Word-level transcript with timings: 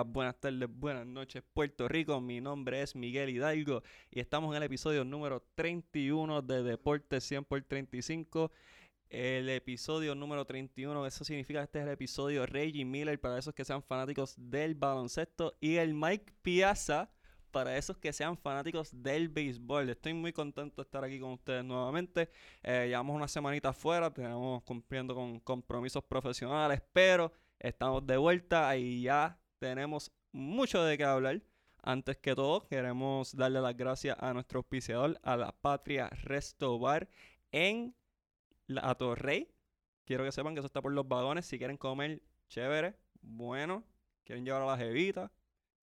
buenas 0.00 0.40
tardes, 0.40 0.68
buenas 0.70 1.06
noches, 1.06 1.42
Puerto 1.52 1.86
Rico. 1.86 2.18
Mi 2.20 2.40
nombre 2.40 2.80
es 2.80 2.96
Miguel 2.96 3.28
Hidalgo 3.28 3.82
y 4.10 4.20
estamos 4.20 4.50
en 4.50 4.56
el 4.56 4.62
episodio 4.62 5.04
número 5.04 5.42
31 5.54 6.40
de 6.40 6.62
Deporte 6.62 7.20
100 7.20 7.44
por 7.44 7.60
35. 7.62 8.50
El 9.10 9.50
episodio 9.50 10.14
número 10.14 10.46
31, 10.46 11.06
eso 11.06 11.24
significa 11.24 11.60
que 11.60 11.64
este 11.64 11.78
es 11.80 11.84
el 11.84 11.90
episodio 11.90 12.46
Reggie 12.46 12.86
Miller 12.86 13.20
para 13.20 13.38
esos 13.38 13.52
que 13.52 13.66
sean 13.66 13.82
fanáticos 13.82 14.34
del 14.38 14.74
baloncesto 14.74 15.54
y 15.60 15.76
el 15.76 15.92
Mike 15.92 16.32
Piazza 16.40 17.10
para 17.50 17.76
esos 17.76 17.98
que 17.98 18.14
sean 18.14 18.38
fanáticos 18.38 18.90
del 19.02 19.28
béisbol. 19.28 19.90
Estoy 19.90 20.14
muy 20.14 20.32
contento 20.32 20.80
de 20.80 20.86
estar 20.86 21.04
aquí 21.04 21.20
con 21.20 21.32
ustedes 21.32 21.62
nuevamente. 21.62 22.30
Eh, 22.62 22.86
llevamos 22.88 23.14
una 23.14 23.28
semanita 23.28 23.68
afuera, 23.68 24.10
tenemos 24.10 24.62
cumpliendo 24.62 25.14
con 25.14 25.38
compromisos 25.40 26.02
profesionales, 26.02 26.80
pero 26.94 27.30
estamos 27.58 28.06
de 28.06 28.16
vuelta 28.16 28.74
y 28.78 29.02
ya 29.02 29.38
tenemos 29.62 30.10
mucho 30.32 30.82
de 30.82 30.98
qué 30.98 31.04
hablar. 31.04 31.40
Antes 31.84 32.16
que 32.16 32.34
todo, 32.34 32.66
queremos 32.66 33.36
darle 33.36 33.60
las 33.60 33.76
gracias 33.76 34.16
a 34.18 34.34
nuestro 34.34 34.58
auspiciador, 34.58 35.20
a 35.22 35.36
la 35.36 35.52
Patria 35.52 36.08
Resto 36.08 36.80
Bar 36.80 37.08
en 37.52 37.94
la 38.66 38.92
Torrey. 38.96 39.54
Quiero 40.04 40.24
que 40.24 40.32
sepan 40.32 40.54
que 40.54 40.58
eso 40.58 40.66
está 40.66 40.82
por 40.82 40.92
los 40.92 41.06
vagones. 41.06 41.46
Si 41.46 41.58
quieren 41.58 41.76
comer 41.76 42.20
chévere, 42.48 42.96
bueno, 43.20 43.84
quieren 44.24 44.44
llevar 44.44 44.62
a 44.62 44.66
la 44.66 44.76
jevita, 44.76 45.30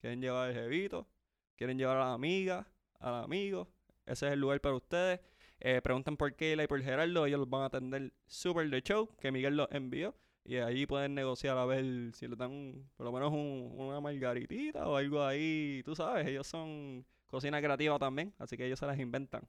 quieren 0.01 0.19
llevar 0.19 0.49
al 0.49 0.55
jevito, 0.55 1.07
quieren 1.55 1.77
llevar 1.77 1.95
a 1.95 2.01
la 2.01 2.13
amiga, 2.13 2.67
al 2.99 3.23
amigo, 3.23 3.71
ese 4.05 4.27
es 4.27 4.33
el 4.33 4.41
lugar 4.41 4.59
para 4.59 4.75
ustedes. 4.75 5.21
Eh, 5.61 5.81
preguntan 5.81 6.17
por 6.17 6.35
Keila 6.35 6.65
y 6.65 6.67
por 6.67 6.81
Gerardo, 6.81 7.25
ellos 7.25 7.39
los 7.39 7.49
van 7.49 7.61
a 7.61 7.65
atender 7.67 8.11
súper 8.25 8.69
de 8.69 8.81
show, 8.81 9.15
que 9.21 9.31
Miguel 9.31 9.55
los 9.55 9.69
envió. 9.71 10.15
Y 10.49 10.57
ahí 10.57 10.87
pueden 10.87 11.13
negociar 11.13 11.59
a 11.59 11.65
ver 11.65 12.11
si 12.15 12.27
le 12.27 12.35
dan 12.35 12.83
por 12.97 13.05
lo 13.05 13.11
menos 13.11 13.31
una 13.31 13.99
margaritita 13.99 14.87
o 14.87 14.95
algo 14.95 15.23
ahí. 15.23 15.83
Tú 15.85 15.95
sabes, 15.95 16.25
ellos 16.25 16.47
son 16.47 17.05
cocina 17.27 17.61
creativa 17.61 17.99
también, 17.99 18.33
así 18.39 18.57
que 18.57 18.65
ellos 18.65 18.79
se 18.79 18.87
las 18.87 18.97
inventan. 18.97 19.47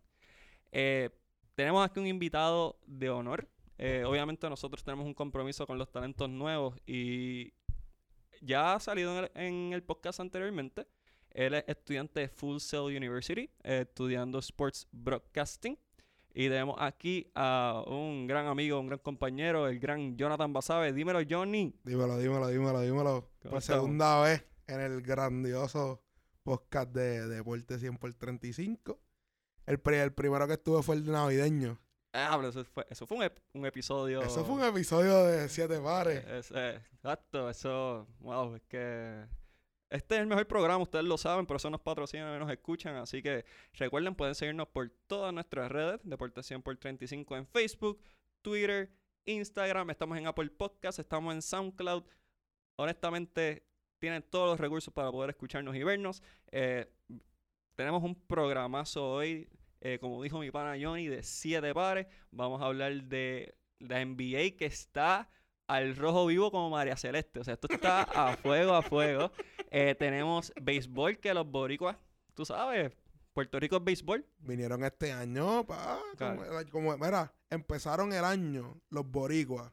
Eh, 0.71 1.09
tenemos 1.55 1.83
aquí 1.89 2.01
un 2.01 2.07
invitado 2.07 2.79
de 2.85 3.09
honor. 3.09 3.49
Eh, 3.79 4.05
obviamente 4.07 4.47
nosotros 4.51 4.85
tenemos 4.85 5.07
un 5.07 5.15
compromiso 5.15 5.67
con 5.67 5.79
los 5.79 5.91
talentos 5.91 6.29
nuevos 6.29 6.77
y 6.87 7.55
ya 8.43 8.75
ha 8.75 8.79
salido 8.79 9.27
en 9.35 9.73
el, 9.73 9.83
podcast 9.83 10.21
anteriormente. 10.21 10.87
Él 11.31 11.55
es 11.55 11.65
estudiante 11.67 12.21
de 12.21 12.29
Full 12.29 12.59
Sail 12.59 12.95
University, 12.95 13.49
eh, 13.65 13.87
estudiando 13.89 14.39
Sports 14.39 14.87
Broadcasting. 14.93 15.79
Y 16.33 16.49
tenemos 16.49 16.77
aquí 16.79 17.31
a 17.35 17.83
un 17.87 18.27
gran 18.27 18.47
amigo, 18.47 18.79
un 18.79 18.87
gran 18.87 19.01
compañero, 19.01 19.67
el 19.67 19.81
gran 19.81 20.17
Jonathan 20.17 20.53
Basabe. 20.53 20.93
Dímelo, 20.93 21.21
Johnny. 21.29 21.75
Dímelo, 21.85 22.19
dímelo, 22.19 22.49
dímelo, 22.49 22.81
dímelo. 22.81 23.29
Por 23.49 23.63
segunda 23.63 24.23
vez 24.23 24.45
en 24.67 24.81
el 24.81 25.03
grandioso 25.03 26.03
podcast 26.43 26.91
de 26.93 27.27
Deporte 27.27 27.79
100 27.79 27.97
por 27.99 28.15
35. 28.15 28.99
El, 29.67 29.81
el 29.85 30.13
primero 30.13 30.47
que 30.47 30.55
estuve 30.55 30.83
fue 30.83 30.97
el 30.97 31.11
navideño. 31.11 31.79
Ah, 32.13 32.35
pero 32.37 32.49
eso 32.49 32.65
fue, 32.65 32.87
eso 32.91 33.07
fue 33.07 33.31
un, 33.55 33.67
episodio. 33.67 34.23
Eso 34.23 34.45
fue 34.45 34.57
un 34.57 34.65
episodio 34.65 35.25
de 35.27 35.49
siete 35.49 35.79
pares. 35.81 36.25
Exacto, 36.27 37.49
eso. 37.49 38.07
Wow, 38.21 38.57
es 38.57 38.63
que 38.63 39.27
este 39.91 40.15
es 40.15 40.21
el 40.21 40.27
mejor 40.29 40.47
programa, 40.47 40.83
ustedes 40.83 41.05
lo 41.05 41.19
saben, 41.19 41.47
por 41.47 41.57
eso 41.57 41.69
nos 41.69 41.81
patrocinan 41.81 42.37
y 42.37 42.39
nos 42.39 42.51
escuchan. 42.51 42.95
Así 42.97 43.23
que 43.23 43.45
recuerden, 43.75 44.15
pueden 44.15 44.37
seguirnos 44.37 44.69
por 44.69 44.89
todas 45.09 45.35
nuestras 45.35 45.71
redes, 45.71 46.01
Deporte 46.05 46.43
100 46.43 46.63
por 46.63 46.77
35 46.77 47.37
en 47.37 47.47
Facebook, 47.47 48.01
Twitter, 48.41 48.91
Instagram, 49.25 49.91
estamos 49.91 50.17
en 50.17 50.29
Apple 50.29 50.51
Podcast, 50.51 51.01
estamos 51.01 51.35
en 51.35 51.43
SoundCloud. 51.43 52.05
Honestamente, 52.77 53.67
tienen 53.99 54.23
todos 54.23 54.49
los 54.49 54.61
recursos 54.61 54.95
para 54.95 55.11
poder 55.11 55.31
escucharnos 55.31 55.75
y 55.75 55.83
vernos. 55.83 56.23
Eh, 56.53 56.87
tenemos 57.75 58.03
un 58.05 58.15
programazo 58.15 59.11
hoy, 59.11 59.49
eh, 59.81 59.99
como 60.01 60.23
dijo 60.23 60.39
mi 60.39 60.53
pana 60.53 60.77
Johnny, 60.81 61.09
de 61.09 61.25
siete 61.25 61.75
pares. 61.75 62.07
Vamos 62.31 62.63
a 62.63 62.67
hablar 62.67 62.95
de 63.05 63.57
la 63.81 64.05
NBA 64.05 64.57
que 64.57 64.67
está 64.67 65.29
al 65.67 65.97
rojo 65.97 66.27
vivo 66.27 66.51
como 66.51 66.71
María 66.71 66.97
Celeste. 66.97 67.41
O 67.41 67.45
sea, 67.45 67.55
esto 67.55 67.69
está 67.71 68.03
a 68.03 68.37
fuego, 68.37 68.75
a 68.75 68.83
fuego. 68.83 69.33
Eh, 69.71 69.95
tenemos 69.95 70.53
béisbol 70.61 71.19
que 71.19 71.33
los 71.33 71.49
boricuas, 71.49 71.97
tú 72.35 72.45
sabes, 72.45 72.93
Puerto 73.33 73.61
Rico 73.61 73.77
es 73.77 73.85
béisbol. 73.85 74.27
Vinieron 74.41 74.85
este 74.85 75.13
año, 75.13 75.65
pa. 75.65 76.01
Como, 76.71 76.97
mira, 76.99 77.33
empezaron 77.49 78.13
el 78.13 78.25
año 78.25 78.81
los 78.91 79.09
boricuas 79.09 79.73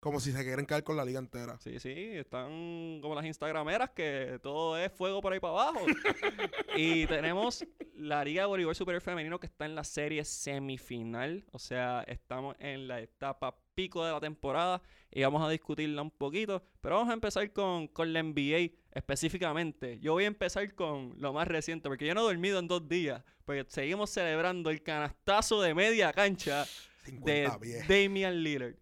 como 0.00 0.20
si 0.20 0.30
se 0.30 0.44
quieren 0.44 0.66
caer 0.66 0.84
con 0.84 0.96
la 0.96 1.04
liga 1.04 1.18
entera. 1.18 1.58
Sí, 1.58 1.80
sí, 1.80 1.92
están 2.12 3.00
como 3.00 3.16
las 3.16 3.24
instagrameras 3.24 3.90
que 3.90 4.38
todo 4.40 4.78
es 4.78 4.92
fuego 4.92 5.20
por 5.20 5.32
ahí 5.32 5.40
para 5.40 5.54
abajo. 5.54 5.80
y 6.76 7.06
tenemos 7.06 7.66
la 7.94 8.24
Liga 8.24 8.42
de 8.42 8.46
Voleibol 8.46 8.76
Superior 8.76 9.02
Femenino 9.02 9.40
que 9.40 9.46
está 9.46 9.64
en 9.64 9.74
la 9.74 9.82
serie 9.82 10.24
semifinal. 10.24 11.44
O 11.50 11.58
sea, 11.58 12.04
estamos 12.06 12.54
en 12.60 12.86
la 12.86 13.00
etapa 13.00 13.58
pico 13.74 14.04
de 14.04 14.12
la 14.12 14.20
temporada 14.20 14.80
y 15.10 15.22
vamos 15.22 15.42
a 15.42 15.50
discutirla 15.50 16.02
un 16.02 16.12
poquito. 16.12 16.62
Pero 16.80 16.96
vamos 16.96 17.10
a 17.10 17.14
empezar 17.14 17.52
con, 17.52 17.88
con 17.88 18.12
la 18.12 18.22
NBA 18.22 18.70
específicamente. 18.96 19.98
Yo 20.00 20.14
voy 20.14 20.24
a 20.24 20.28
empezar 20.28 20.74
con 20.74 21.14
lo 21.18 21.34
más 21.34 21.46
reciente 21.46 21.88
porque 21.88 22.06
yo 22.06 22.14
no 22.14 22.22
he 22.22 22.32
dormido 22.32 22.58
en 22.58 22.66
dos 22.66 22.88
días. 22.88 23.22
Porque 23.44 23.64
seguimos 23.68 24.10
celebrando 24.10 24.70
el 24.70 24.82
canastazo 24.82 25.60
de 25.60 25.74
media 25.74 26.12
cancha 26.12 26.64
de 27.06 27.48
Damian 27.88 28.42
Lillard. 28.42 28.74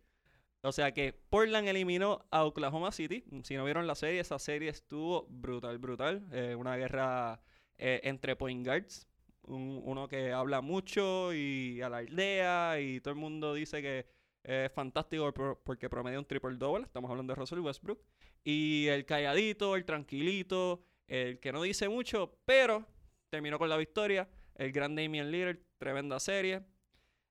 O 0.62 0.72
sea 0.72 0.94
que 0.94 1.12
Portland 1.12 1.68
eliminó 1.68 2.24
a 2.30 2.44
Oklahoma 2.44 2.92
City. 2.92 3.24
Si 3.42 3.56
no 3.56 3.64
vieron 3.64 3.86
la 3.86 3.96
serie, 3.96 4.20
esa 4.20 4.38
serie 4.38 4.70
estuvo 4.70 5.26
brutal, 5.28 5.78
brutal. 5.78 6.26
Eh, 6.32 6.54
una 6.54 6.76
guerra 6.76 7.42
eh, 7.76 8.00
entre 8.04 8.36
point 8.36 8.64
guards. 8.64 9.08
uno 9.42 10.08
que 10.08 10.32
habla 10.32 10.60
mucho 10.62 11.34
y 11.34 11.82
a 11.82 11.88
la 11.88 11.98
aldea 11.98 12.80
y 12.80 13.00
todo 13.00 13.12
el 13.12 13.20
mundo 13.20 13.52
dice 13.52 13.82
que 13.82 14.06
es 14.44 14.72
fantástico 14.72 15.34
porque 15.64 15.90
promedia 15.90 16.20
un 16.20 16.24
triple 16.24 16.56
double. 16.56 16.84
Estamos 16.84 17.10
hablando 17.10 17.32
de 17.32 17.40
Russell 17.40 17.58
Westbrook. 17.58 17.98
Y 18.44 18.86
el 18.88 19.06
calladito, 19.06 19.74
el 19.74 19.86
tranquilito, 19.86 20.84
el 21.06 21.40
que 21.40 21.50
no 21.50 21.62
dice 21.62 21.88
mucho, 21.88 22.38
pero 22.44 22.86
terminó 23.30 23.58
con 23.58 23.70
la 23.70 23.76
victoria. 23.76 24.28
El 24.54 24.70
gran 24.70 24.94
Damian 24.94 25.30
Lillard, 25.30 25.58
tremenda 25.78 26.20
serie. 26.20 26.62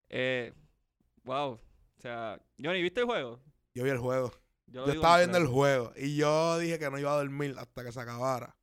Eh, 0.10 0.54
wow, 1.24 1.54
o 1.54 2.02
sea, 2.02 2.42
Johnny, 2.62 2.82
¿viste 2.82 3.02
el 3.02 3.06
juego? 3.06 3.40
Yo 3.76 3.84
vi 3.84 3.92
el 3.92 4.00
juego. 4.00 4.34
Yo, 4.68 4.86
estaba 4.88 5.20
viendo 5.20 5.38
el 5.38 5.46
juego 5.46 5.94
y 5.96 6.16
yo 6.16 6.58
dije 6.58 6.80
que 6.80 6.90
no 6.90 6.98
iba 6.98 7.14
a 7.14 7.18
dormir 7.18 7.54
hasta 7.58 7.84
que 7.84 7.92
se 7.92 8.00
acabara. 8.00 8.58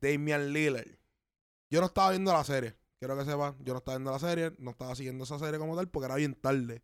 Damian 0.00 0.52
Lillard. 0.52 0.86
Yo 1.70 1.80
no 1.80 1.86
estaba 1.86 2.10
viendo 2.10 2.32
la 2.32 2.44
serie. 2.44 2.76
Quiero 2.98 3.16
que 3.18 3.24
sepa, 3.24 3.56
yo 3.60 3.74
no 3.74 3.78
estaba 3.78 3.98
viendo 3.98 4.12
la 4.12 4.18
serie, 4.18 4.52
no 4.58 4.70
estaba 4.70 4.94
siguiendo 4.94 5.24
esa 5.24 5.38
serie 5.38 5.58
como 5.58 5.76
tal 5.76 5.88
porque 5.88 6.06
era 6.06 6.16
bien 6.16 6.34
tarde. 6.34 6.82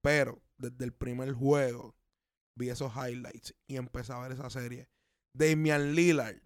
Pero 0.00 0.42
desde 0.58 0.84
el 0.84 0.92
primer 0.92 1.32
juego 1.32 1.94
vi 2.54 2.70
esos 2.70 2.92
highlights 2.94 3.54
y 3.66 3.76
empecé 3.76 4.12
a 4.12 4.18
ver 4.18 4.32
esa 4.32 4.50
serie. 4.50 4.88
Damian 5.34 5.94
Lillard. 5.94 6.36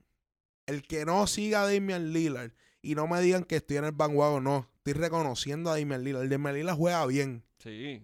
El 0.67 0.83
que 0.83 1.05
no 1.05 1.27
siga 1.27 1.63
a 1.63 1.73
Damian 1.73 2.13
Lillard 2.13 2.53
y 2.83 2.95
no 2.95 3.07
me 3.07 3.21
digan 3.21 3.45
que 3.45 3.57
estoy 3.57 3.77
en 3.79 3.85
el 3.85 3.95
o 3.99 4.41
no. 4.41 4.71
Estoy 4.79 4.95
reconociendo 4.95 5.71
a 5.71 5.79
Damian 5.79 6.05
Lillard. 6.05 6.29
Damian 6.29 6.55
Lillard 6.55 6.77
juega 6.77 7.07
bien. 7.07 7.45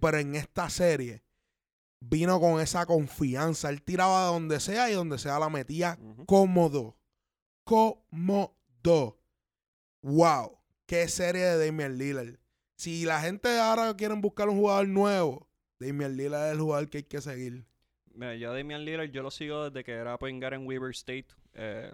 Pero 0.00 0.18
en 0.18 0.34
esta 0.34 0.68
serie 0.70 1.22
vino 2.00 2.40
con 2.40 2.60
esa 2.60 2.86
confianza. 2.86 3.70
Él 3.70 3.82
tiraba 3.82 4.26
de 4.26 4.32
donde 4.32 4.60
sea 4.60 4.90
y 4.90 4.94
donde 4.94 5.18
sea 5.18 5.38
la 5.38 5.48
metía 5.48 5.98
cómodo. 6.26 6.96
Cómodo. 7.64 9.20
Wow. 10.02 10.58
Qué 10.86 11.08
serie 11.08 11.44
de 11.44 11.66
Damian 11.66 11.96
Lillard. 11.96 12.38
Si 12.76 13.04
la 13.04 13.20
gente 13.20 13.60
ahora 13.60 13.96
quiere 13.96 14.14
buscar 14.14 14.48
un 14.48 14.58
jugador 14.58 14.88
nuevo, 14.88 15.48
Damian 15.78 16.16
Lillard 16.16 16.48
es 16.48 16.52
el 16.52 16.60
jugador 16.60 16.90
que 16.90 16.98
hay 16.98 17.04
que 17.04 17.20
seguir. 17.20 17.64
Mira, 18.14 18.34
yo 18.34 18.50
a 18.50 18.56
Damian 18.56 18.84
Lillard 18.84 19.10
yo 19.10 19.22
lo 19.22 19.30
sigo 19.30 19.70
desde 19.70 19.84
que 19.84 19.92
era 19.92 20.18
point 20.18 20.42
en 20.42 20.66
Weaver 20.66 20.90
State. 20.90 21.28
Eh, 21.54 21.92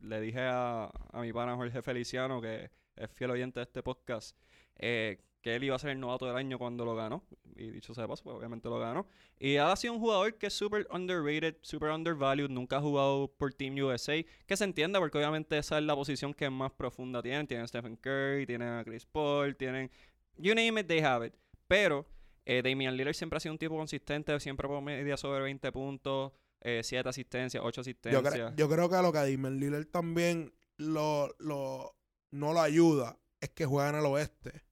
le 0.00 0.20
dije 0.20 0.40
a, 0.40 0.90
a 1.12 1.20
mi 1.20 1.32
pana 1.32 1.56
Jorge 1.56 1.82
Feliciano, 1.82 2.40
que 2.40 2.70
es 2.96 3.10
fiel 3.10 3.30
oyente 3.30 3.60
de 3.60 3.64
este 3.64 3.82
podcast, 3.82 4.36
eh, 4.76 5.18
que 5.40 5.54
él 5.54 5.64
iba 5.64 5.76
a 5.76 5.78
ser 5.78 5.90
el 5.90 6.00
novato 6.00 6.26
del 6.26 6.36
año 6.36 6.58
cuando 6.58 6.84
lo 6.84 6.94
ganó. 6.94 7.24
Y 7.56 7.70
dicho 7.70 7.94
sea 7.94 8.02
de 8.02 8.08
paso, 8.08 8.24
pues 8.24 8.36
obviamente 8.36 8.68
lo 8.68 8.78
ganó. 8.78 9.06
Y 9.38 9.56
ha 9.56 9.74
sido 9.76 9.94
un 9.94 10.00
jugador 10.00 10.36
que 10.36 10.48
es 10.48 10.52
súper 10.52 10.86
underrated, 10.90 11.56
súper 11.62 11.90
undervalued. 11.90 12.50
Nunca 12.50 12.76
ha 12.76 12.80
jugado 12.80 13.28
por 13.28 13.52
Team 13.54 13.74
USA. 13.76 14.22
Que 14.46 14.56
se 14.56 14.64
entienda 14.64 14.98
porque 14.98 15.18
obviamente 15.18 15.56
esa 15.56 15.78
es 15.78 15.84
la 15.84 15.94
posición 15.94 16.34
que 16.34 16.48
más 16.50 16.72
profunda 16.72 17.22
tienen. 17.22 17.46
Tienen 17.46 17.64
a 17.64 17.68
Stephen 17.68 17.96
Curry, 17.96 18.46
tienen 18.46 18.68
a 18.68 18.84
Chris 18.84 19.06
Paul, 19.06 19.56
tienen... 19.56 19.90
You 20.36 20.54
name 20.54 20.80
it, 20.80 20.86
they 20.86 21.00
have 21.00 21.26
it. 21.26 21.34
Pero 21.66 22.06
eh, 22.44 22.62
Damian 22.62 22.96
Lillard 22.96 23.14
siempre 23.14 23.36
ha 23.36 23.40
sido 23.40 23.52
un 23.52 23.58
tipo 23.58 23.76
consistente. 23.76 24.38
Siempre 24.40 24.68
media 24.80 25.16
sobre 25.16 25.40
20 25.40 25.72
puntos. 25.72 26.32
7 26.62 26.96
eh, 26.96 27.02
asistencias, 27.08 27.62
8 27.64 27.80
asistencias. 27.80 28.54
Yo, 28.56 28.68
creo 28.68 28.90
que 28.90 28.96
a 28.96 29.02
lo 29.02 29.12
que 29.12 29.18
a 29.18 29.22
Damian 29.22 29.58
Lillard 29.58 29.86
también 29.86 30.52
lo, 30.76 31.34
lo, 31.38 31.96
no 32.30 32.52
lo 32.52 32.60
ayuda 32.60 33.18
es 33.40 33.50
que 33.50 33.64
juega 33.64 33.88
en 33.88 33.94
el 33.96 34.06
oeste 34.06 34.62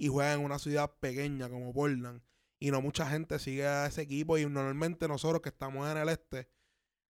y 0.00 0.08
juega 0.08 0.32
en 0.32 0.40
una 0.40 0.58
ciudad 0.58 0.90
pequeña 1.00 1.48
como 1.48 1.72
Portland. 1.72 2.22
Y 2.58 2.70
no 2.70 2.80
mucha 2.80 3.06
gente 3.06 3.38
sigue 3.38 3.66
a 3.66 3.86
ese 3.86 4.02
equipo 4.02 4.38
y 4.38 4.46
normalmente 4.46 5.06
nosotros 5.06 5.42
que 5.42 5.50
estamos 5.50 5.88
en 5.90 5.98
el 5.98 6.08
este, 6.08 6.48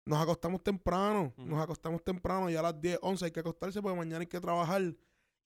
nos 0.07 0.23
acostamos 0.23 0.63
temprano, 0.63 1.35
nos 1.37 1.61
acostamos 1.61 2.03
temprano, 2.03 2.49
ya 2.49 2.61
a 2.61 2.63
las 2.63 2.81
10, 2.81 3.01
11 3.03 3.25
hay 3.27 3.31
que 3.33 3.41
acostarse 3.41 3.83
porque 3.83 3.99
mañana 3.99 4.21
hay 4.21 4.27
que 4.27 4.41
trabajar. 4.41 4.83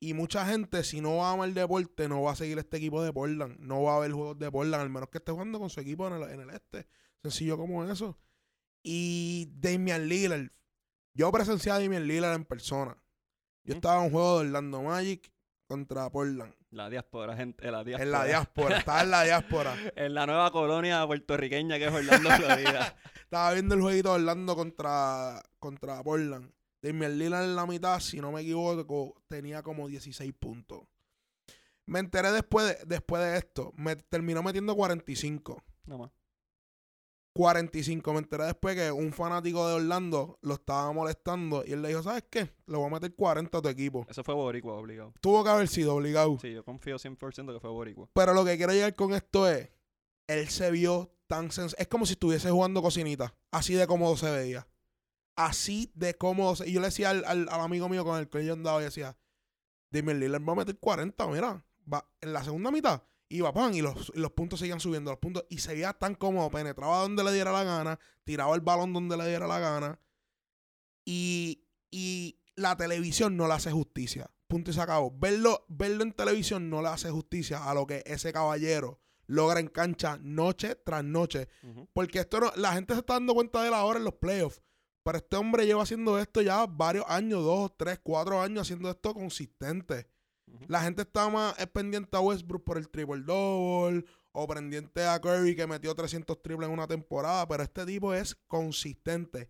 Y 0.03 0.15
mucha 0.15 0.47
gente, 0.47 0.83
si 0.83 1.03
no 1.03 1.27
ama 1.27 1.45
el 1.45 1.53
deporte, 1.53 2.09
no 2.09 2.23
va 2.23 2.33
a 2.33 2.37
seguir 2.37 2.59
este 2.59 2.79
equipo 2.79 3.03
de 3.03 3.13
Portland. 3.13 3.59
No 3.61 3.83
va 3.83 3.97
a 3.97 4.01
ver 4.01 4.13
juegos 4.13 4.39
de 4.39 4.51
Portland, 4.51 4.83
al 4.83 4.89
menos 4.89 5.11
que 5.11 5.19
esté 5.19 5.31
jugando 5.31 5.59
con 5.59 5.69
su 5.69 5.79
equipo 5.81 6.07
en 6.07 6.15
el, 6.15 6.23
en 6.31 6.41
el 6.41 6.51
este. 6.51 6.89
Sencillo 7.23 7.59
como 7.59 7.85
eso. 7.85 8.19
Y 8.83 9.51
Damian 9.53 10.09
Lillard. 10.09 10.51
Yo 11.13 11.31
presencié 11.31 11.71
a 11.73 11.79
Damian 11.79 12.07
Lillard 12.07 12.35
en 12.35 12.47
persona. 12.47 12.97
Yo 13.63 13.75
estaba 13.75 13.99
en 13.99 14.05
un 14.07 14.11
juego 14.11 14.41
de 14.41 14.47
Orlando 14.47 14.83
Magic 14.83 15.31
contra 15.67 16.09
Portland. 16.11 16.55
La 16.71 16.89
diáspora, 16.89 17.37
gente, 17.37 17.71
la 17.71 17.85
diáspora. 17.85 18.05
En 18.05 18.11
la 18.13 18.25
diáspora, 18.25 18.79
estaba 18.79 19.03
en 19.03 19.11
la 19.11 19.25
diáspora. 19.25 19.77
en 19.97 20.15
la 20.15 20.25
nueva 20.25 20.51
colonia 20.51 21.07
puertorriqueña 21.07 21.79
que 21.79 21.89
es 21.89 21.93
Orlando, 21.93 22.31
Florida. 22.31 22.97
estaba 23.23 23.53
viendo 23.53 23.75
el 23.75 23.83
jueguito 23.83 24.09
de 24.11 24.15
Orlando 24.15 24.57
contra, 24.57 25.43
contra 25.59 26.03
Portland. 26.03 26.51
Damian 26.83 27.19
Lillard 27.19 27.45
en 27.45 27.57
la 27.57 27.67
mitad, 27.67 28.01
si 28.01 28.21
no 28.21 28.33
me 28.33 28.41
equivoco, 28.41 29.23
tenía 29.29 29.63
como 29.63 29.89
16 29.89 30.33
puntos. 30.39 30.83
Me 31.87 31.99
enteré 31.99 32.31
después 32.33 32.67
de, 32.67 32.85
después 32.87 33.23
de 33.23 33.37
esto. 33.37 33.73
Me 33.77 33.97
terminó 33.97 34.43
metiendo 34.43 34.75
45. 34.77 35.63
No 35.87 35.99
más. 35.99 36.11
45. 37.35 38.13
Me 38.13 38.19
enteré 38.21 38.45
después 38.45 38.77
que 38.77 38.93
un 38.93 39.13
fanático 39.13 39.67
de 39.69 39.75
Orlando 39.75 40.39
lo 40.43 40.55
estaba 40.55 40.93
molestando 40.93 41.65
y 41.67 41.73
él 41.73 41.83
le 41.83 41.89
dijo, 41.89 42.03
¿sabes 42.03 42.25
qué? 42.31 42.53
Le 42.67 42.77
voy 42.77 42.87
a 42.87 42.91
meter 42.91 43.15
40 43.15 43.59
a 43.59 43.63
tu 43.63 43.69
equipo. 43.69 44.07
Eso 44.09 44.25
fue 44.25 44.35
Boricua, 44.35 44.75
obligado. 44.75 45.13
Tuvo 45.21 45.45
que 45.45 45.51
haber 45.51 45.69
sido 45.69 45.95
obligado. 45.95 46.39
Sí, 46.41 46.53
yo 46.53 46.65
confío 46.65 46.97
100% 46.97 47.53
que 47.53 47.61
fue 47.61 47.71
Boricua. 47.71 48.09
Pero 48.13 48.35
lo 48.35 48.45
que 48.45 48.57
quiero 48.57 48.73
llegar 48.73 48.95
con 48.95 49.13
esto 49.13 49.49
es, 49.49 49.71
él 50.29 50.49
se 50.49 50.71
vio 50.71 51.13
tan 51.27 51.51
sens 51.51 51.75
Es 51.79 51.89
como 51.89 52.07
si 52.07 52.13
estuviese 52.13 52.51
jugando 52.51 52.83
cocinita. 52.83 53.35
Así 53.51 53.75
de 53.75 53.87
cómodo 53.87 54.17
se 54.17 54.31
veía 54.31 54.67
así 55.47 55.91
de 55.95 56.15
cómodo. 56.15 56.65
Y 56.65 56.73
yo 56.73 56.81
le 56.81 56.89
decía 56.89 57.11
al, 57.11 57.49
amigo 57.49 57.89
mío 57.89 58.05
con 58.05 58.19
el 58.19 58.29
que 58.29 58.45
yo 58.45 58.53
andaba 58.53 58.81
y 58.81 58.85
decía, 58.85 59.17
dime, 59.91 60.15
Lillard 60.15 60.47
va 60.47 60.53
a 60.53 60.57
meter 60.57 60.79
40, 60.79 61.27
mira, 61.29 61.65
va 61.93 62.09
en 62.21 62.33
la 62.33 62.45
segunda 62.45 62.71
mitad. 62.71 63.03
Iba 63.29 63.53
pan 63.53 63.75
y 63.75 63.81
los, 63.81 64.13
los 64.17 64.33
puntos 64.33 64.59
seguían 64.59 64.81
subiendo, 64.81 65.13
los 65.13 65.21
puntos, 65.21 65.45
y 65.49 65.59
seguía 65.59 65.93
tan 65.93 66.17
cómodo, 66.17 66.51
penetraba 66.51 67.03
donde 67.03 67.23
le 67.23 67.33
diera 67.33 67.53
la 67.53 67.63
gana, 67.63 67.99
tiraba 68.25 68.55
el 68.55 68.61
balón 68.61 68.93
donde 68.93 69.17
le 69.17 69.29
diera 69.29 69.47
la 69.47 69.61
gana. 69.61 70.01
Y, 71.05 71.65
y 71.91 72.41
la 72.57 72.77
televisión 72.77 73.37
no 73.37 73.47
le 73.47 73.55
hace 73.55 73.71
justicia. 73.71 74.31
Punto 74.49 74.73
y 74.73 74.75
se 74.75 74.81
acabó. 74.81 75.13
Verlo, 75.17 75.65
verlo 75.69 76.03
en 76.03 76.13
televisión 76.13 76.69
no 76.69 76.83
le 76.83 76.89
hace 76.89 77.09
justicia 77.11 77.71
a 77.71 77.73
lo 77.73 77.87
que 77.87 78.03
ese 78.05 78.33
caballero 78.33 79.01
logra 79.27 79.61
en 79.61 79.69
cancha 79.69 80.19
noche 80.21 80.75
tras 80.75 81.05
noche. 81.05 81.49
Porque 81.93 82.19
esto 82.19 82.41
no, 82.41 82.53
la 82.57 82.73
gente 82.73 82.95
se 82.95 83.01
está 83.01 83.15
dando 83.15 83.33
cuenta 83.33 83.63
de 83.63 83.69
él 83.69 83.75
ahora 83.75 84.01
en 84.01 84.05
los 84.05 84.15
playoffs. 84.15 84.61
Pero 85.03 85.19
este 85.19 85.37
hombre 85.37 85.67
lleva 85.67 85.83
haciendo 85.83 86.19
esto 86.19 86.43
ya 86.43 86.67
varios 86.67 87.05
años, 87.09 87.43
dos, 87.43 87.73
tres, 87.77 87.99
cuatro 88.03 88.41
años 88.41 88.63
haciendo 88.63 88.91
esto 88.91 89.15
consistente. 89.15 90.07
La 90.67 90.83
gente 90.83 91.03
está 91.03 91.29
más 91.29 91.55
pendiente 91.73 92.17
a 92.17 92.21
Westbrook 92.21 92.65
por 92.65 92.77
el 92.77 92.89
triple 92.89 93.23
double 93.23 94.05
o 94.33 94.47
pendiente 94.47 95.05
a 95.07 95.21
Curry 95.21 95.57
que 95.57 95.67
metió 95.67 95.95
300 95.95 96.43
triples 96.43 96.69
en 96.69 96.73
una 96.73 96.87
temporada, 96.87 97.47
pero 97.47 97.63
este 97.63 97.87
tipo 97.87 98.13
es 98.13 98.35
consistente. 98.47 99.49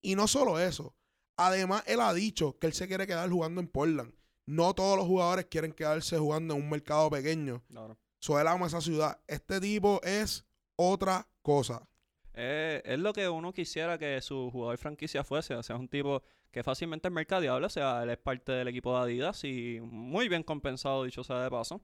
Y 0.00 0.14
no 0.14 0.26
solo 0.28 0.58
eso, 0.58 0.94
además 1.36 1.82
él 1.86 2.00
ha 2.00 2.12
dicho 2.12 2.58
que 2.58 2.66
él 2.66 2.72
se 2.72 2.86
quiere 2.86 3.06
quedar 3.06 3.30
jugando 3.30 3.60
en 3.60 3.68
Portland. 3.68 4.14
No 4.46 4.74
todos 4.74 4.96
los 4.96 5.06
jugadores 5.06 5.46
quieren 5.46 5.72
quedarse 5.72 6.18
jugando 6.18 6.54
en 6.54 6.62
un 6.62 6.70
mercado 6.70 7.08
pequeño. 7.10 7.62
Claro. 7.68 7.98
So, 8.18 8.38
él 8.38 8.46
ama 8.46 8.66
esa 8.66 8.80
ciudad. 8.80 9.20
Este 9.26 9.60
tipo 9.60 10.00
es 10.02 10.44
otra 10.76 11.28
cosa. 11.42 11.88
Eh, 12.34 12.82
es 12.84 12.98
lo 12.98 13.12
que 13.12 13.28
uno 13.28 13.52
quisiera 13.52 13.98
que 13.98 14.20
su 14.20 14.50
jugador 14.50 14.78
franquicia 14.78 15.24
fuese. 15.24 15.54
O 15.54 15.62
sea, 15.62 15.76
es 15.76 15.80
un 15.80 15.88
tipo 15.88 16.22
que 16.50 16.62
fácilmente 16.62 17.08
es 17.08 17.14
mercadeable. 17.14 17.66
O 17.66 17.70
sea, 17.70 18.02
él 18.02 18.10
es 18.10 18.18
parte 18.18 18.52
del 18.52 18.68
equipo 18.68 18.94
de 18.96 19.02
Adidas 19.02 19.44
y 19.44 19.80
muy 19.82 20.28
bien 20.28 20.42
compensado, 20.42 21.04
dicho 21.04 21.24
sea 21.24 21.42
de 21.42 21.50
paso. 21.50 21.80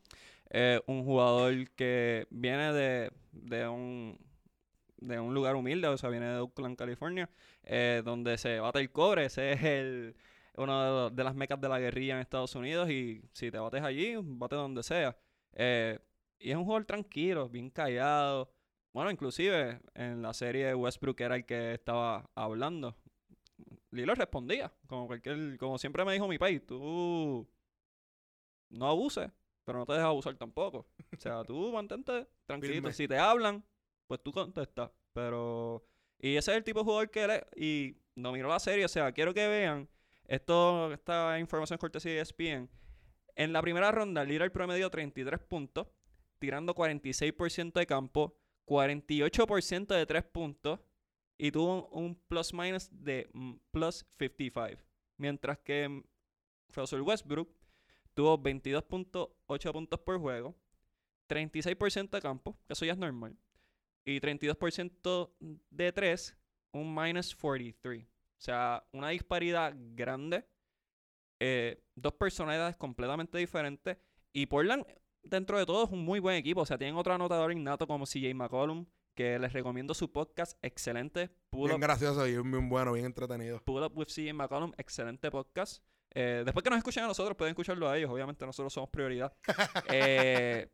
Eh, 0.50 0.80
un 0.86 1.04
jugador 1.04 1.70
que 1.72 2.26
viene 2.30 2.72
de, 2.72 3.12
de, 3.32 3.68
un, 3.68 4.18
de 4.98 5.20
un 5.20 5.34
lugar 5.34 5.56
humilde, 5.56 5.88
o 5.88 5.96
sea, 5.98 6.10
viene 6.10 6.26
de 6.26 6.38
Oakland, 6.38 6.76
California, 6.76 7.28
eh, 7.64 8.02
donde 8.04 8.38
se 8.38 8.60
bate 8.60 8.80
el 8.80 8.90
cobre. 8.90 9.26
Ese 9.26 9.52
es 9.52 9.62
el 9.62 10.16
una 10.56 11.10
de, 11.10 11.24
las 11.24 11.36
mecas 11.36 11.60
de 11.60 11.68
la 11.68 11.78
guerrilla 11.78 12.14
en 12.14 12.20
Estados 12.20 12.56
Unidos 12.56 12.90
y 12.90 13.22
si 13.32 13.48
te 13.48 13.58
bates 13.58 13.82
allí, 13.82 14.14
bate 14.20 14.56
donde 14.56 14.82
sea. 14.82 15.16
y 16.40 16.50
es 16.50 16.56
un 16.56 16.64
jugador 16.64 16.84
tranquilo, 16.84 17.48
bien 17.48 17.70
callado. 17.70 18.50
Bueno, 18.92 19.10
inclusive 19.10 19.80
en 19.94 20.22
la 20.22 20.32
serie 20.32 20.74
Westbrook 20.74 21.20
era 21.20 21.36
el 21.36 21.44
que 21.44 21.74
estaba 21.74 22.28
hablando. 22.34 22.96
Lilo 23.90 24.14
respondía, 24.14 24.72
como 24.86 25.06
cualquier, 25.06 25.56
como 25.58 25.78
siempre 25.78 26.04
me 26.04 26.12
dijo 26.12 26.28
mi 26.28 26.38
país, 26.38 26.64
tú 26.66 27.48
no 28.70 28.86
abuses, 28.86 29.30
pero 29.64 29.78
no 29.78 29.86
te 29.86 29.92
dejes 29.92 30.06
abusar 30.06 30.34
tampoco. 30.36 30.86
O 31.16 31.20
sea, 31.20 31.44
tú 31.44 31.72
mantente 31.72 32.26
tranquilo. 32.46 32.92
Si 32.92 33.08
te 33.08 33.18
hablan, 33.18 33.64
pues 34.06 34.22
tú 34.22 34.32
contestas. 34.32 34.90
Pero. 35.12 35.84
Y 36.18 36.36
ese 36.36 36.52
es 36.52 36.56
el 36.56 36.64
tipo 36.64 36.80
de 36.80 36.84
jugador 36.84 37.10
que 37.10 37.24
él 37.24 37.30
es. 37.30 37.42
Y 37.56 37.96
dominó 38.14 38.48
la 38.48 38.58
serie. 38.58 38.84
O 38.84 38.88
sea, 38.88 39.12
quiero 39.12 39.34
que 39.34 39.46
vean. 39.46 39.88
Esto, 40.24 40.92
esta 40.92 41.38
información 41.38 41.78
cortesía 41.78 42.12
de 42.12 42.20
ESPN. 42.20 42.70
En 43.34 43.52
la 43.52 43.60
primera 43.62 43.90
ronda, 43.92 44.24
Lillard 44.24 44.52
promedió 44.52 44.90
33 44.90 45.40
puntos, 45.40 45.86
tirando 46.38 46.74
46% 46.74 47.72
de 47.72 47.86
campo, 47.86 48.37
48% 48.68 49.86
de 49.86 50.06
3 50.06 50.24
puntos 50.24 50.78
y 51.38 51.50
tuvo 51.50 51.88
un 51.88 52.14
plus 52.14 52.52
minus 52.52 52.88
de 52.90 53.28
mm, 53.32 53.54
plus 53.70 54.04
55. 54.18 54.82
Mientras 55.16 55.58
que 55.58 55.88
mm, 55.88 56.02
Russell 56.74 57.00
Westbrook 57.00 57.48
tuvo 58.14 58.38
22.8 58.38 59.72
puntos 59.72 60.00
por 60.00 60.18
juego, 60.18 60.54
36% 61.28 62.10
de 62.10 62.20
campo, 62.20 62.58
eso 62.68 62.84
ya 62.84 62.92
es 62.92 62.98
normal, 62.98 63.36
y 64.04 64.20
32% 64.20 65.30
de 65.70 65.92
3, 65.92 66.36
un 66.72 66.94
minus 66.94 67.34
43. 67.34 68.04
O 68.04 68.40
sea, 68.40 68.86
una 68.92 69.08
disparidad 69.10 69.74
grande. 69.94 70.46
Eh, 71.40 71.82
dos 71.94 72.12
personalidades 72.14 72.76
completamente 72.76 73.36
diferentes. 73.38 73.98
Y 74.32 74.46
Portland 74.46 74.86
dentro 75.28 75.58
de 75.58 75.66
todo 75.66 75.84
es 75.84 75.90
un 75.90 76.04
muy 76.04 76.20
buen 76.20 76.36
equipo. 76.36 76.62
O 76.62 76.66
sea, 76.66 76.78
tienen 76.78 76.96
otro 76.96 77.14
anotador 77.14 77.52
innato 77.52 77.86
como 77.86 78.04
CJ 78.04 78.34
McCollum, 78.34 78.86
que 79.14 79.38
les 79.38 79.52
recomiendo 79.52 79.94
su 79.94 80.12
podcast, 80.12 80.56
excelente. 80.62 81.30
bien 81.52 81.80
gracioso 81.80 82.26
y 82.26 82.40
bien 82.40 82.68
bueno, 82.68 82.92
bien 82.92 83.06
entretenido. 83.06 83.60
Pull 83.64 83.82
Up 83.82 83.92
with 83.96 84.06
CJ 84.06 84.32
McCollum, 84.32 84.72
excelente 84.76 85.30
podcast. 85.30 85.82
Eh, 86.14 86.42
después 86.44 86.62
que 86.62 86.70
nos 86.70 86.78
escuchen 86.78 87.04
a 87.04 87.06
nosotros, 87.08 87.36
pueden 87.36 87.52
escucharlo 87.52 87.88
a 87.88 87.96
ellos. 87.96 88.10
Obviamente 88.10 88.46
nosotros 88.46 88.72
somos 88.72 88.90
prioridad. 88.90 89.32
eh, 89.90 90.68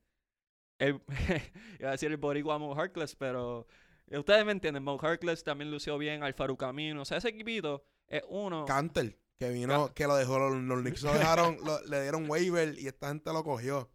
el, 0.79 1.01
iba 1.81 1.89
a 1.89 1.93
decir 1.93 2.11
el 2.11 2.17
boricua 2.17 2.59
Mo 2.59 2.75
Harkless, 2.75 3.17
pero 3.17 3.67
ustedes 4.11 4.45
me 4.45 4.53
entienden. 4.53 4.83
Mo 4.83 4.99
Harkless 5.01 5.43
también 5.43 5.71
lució 5.71 5.99
bien. 5.99 6.23
Alfaru 6.23 6.57
Camino. 6.57 7.03
O 7.03 7.05
sea, 7.05 7.19
ese 7.19 7.29
equipito 7.29 7.85
es 8.07 8.23
uno... 8.29 8.65
Cantel, 8.67 9.19
que 9.39 9.51
vino, 9.51 9.93
que 9.95 10.07
lo 10.07 10.17
dejó, 10.17 10.39
los, 10.39 10.55
los 10.63 10.81
Knicks 10.81 11.03
lo 11.03 11.15
dejaron, 11.15 11.59
le 11.87 12.03
dieron 12.03 12.29
waiver 12.31 12.79
y 12.79 12.87
esta 12.87 13.09
gente 13.09 13.33
lo 13.33 13.43
cogió. 13.43 13.91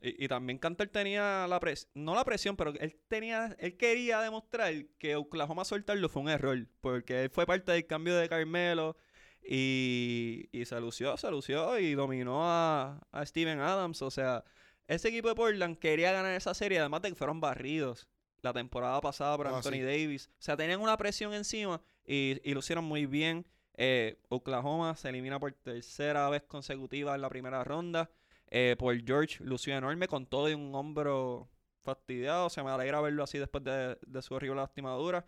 Y, 0.00 0.28
también 0.28 0.58
Cantor 0.58 0.88
tenía 0.88 1.46
la 1.48 1.58
presión, 1.58 1.90
no 1.94 2.14
la 2.14 2.24
presión, 2.24 2.56
pero 2.56 2.74
él 2.78 2.96
tenía, 3.08 3.56
él 3.58 3.76
quería 3.76 4.20
demostrar 4.20 4.72
que 4.98 5.16
Oklahoma 5.16 5.64
soltarlo 5.64 6.08
fue 6.08 6.22
un 6.22 6.28
error, 6.28 6.66
porque 6.80 7.24
él 7.24 7.30
fue 7.30 7.46
parte 7.46 7.72
del 7.72 7.86
cambio 7.86 8.14
de 8.14 8.28
Carmelo 8.28 8.96
y, 9.42 10.48
y 10.52 10.64
se 10.66 10.78
lució, 10.80 11.16
se 11.16 11.30
lució 11.30 11.78
y 11.78 11.94
dominó 11.94 12.42
a, 12.44 13.00
Steven 13.24 13.58
Adams. 13.60 14.02
O 14.02 14.10
sea, 14.10 14.44
ese 14.86 15.08
equipo 15.08 15.28
de 15.28 15.34
Portland 15.34 15.78
quería 15.78 16.12
ganar 16.12 16.34
esa 16.34 16.52
serie, 16.52 16.78
además 16.78 17.02
de 17.02 17.10
que 17.10 17.14
fueron 17.14 17.40
barridos 17.40 18.06
la 18.42 18.52
temporada 18.52 19.00
pasada 19.00 19.36
por 19.36 19.46
ah, 19.46 19.56
Anthony 19.56 19.82
Davis. 19.82 20.28
O 20.38 20.42
sea, 20.42 20.56
tenían 20.56 20.80
una 20.80 20.96
presión 20.96 21.32
encima 21.32 21.80
y, 22.04 22.38
y 22.44 22.52
lo 22.52 22.60
hicieron 22.60 22.84
muy 22.84 23.06
bien. 23.06 23.46
Eh, 23.78 24.18
Oklahoma 24.28 24.96
se 24.96 25.08
elimina 25.08 25.38
por 25.38 25.52
tercera 25.52 26.28
vez 26.30 26.42
consecutiva 26.42 27.14
en 27.14 27.22
la 27.22 27.28
primera 27.28 27.62
ronda. 27.62 28.10
Eh, 28.48 28.76
por 28.78 28.96
George 29.04 29.42
lució 29.42 29.76
enorme 29.76 30.06
con 30.06 30.26
todo 30.26 30.48
y 30.48 30.54
un 30.54 30.74
hombro 30.74 31.48
fastidiado. 31.82 32.46
O 32.46 32.50
sea, 32.50 32.64
me 32.64 32.70
alegra 32.70 33.00
verlo 33.00 33.22
así 33.22 33.38
después 33.38 33.64
de, 33.64 33.98
su 34.22 34.34
horrible 34.34 34.56
lastimadura. 34.56 35.26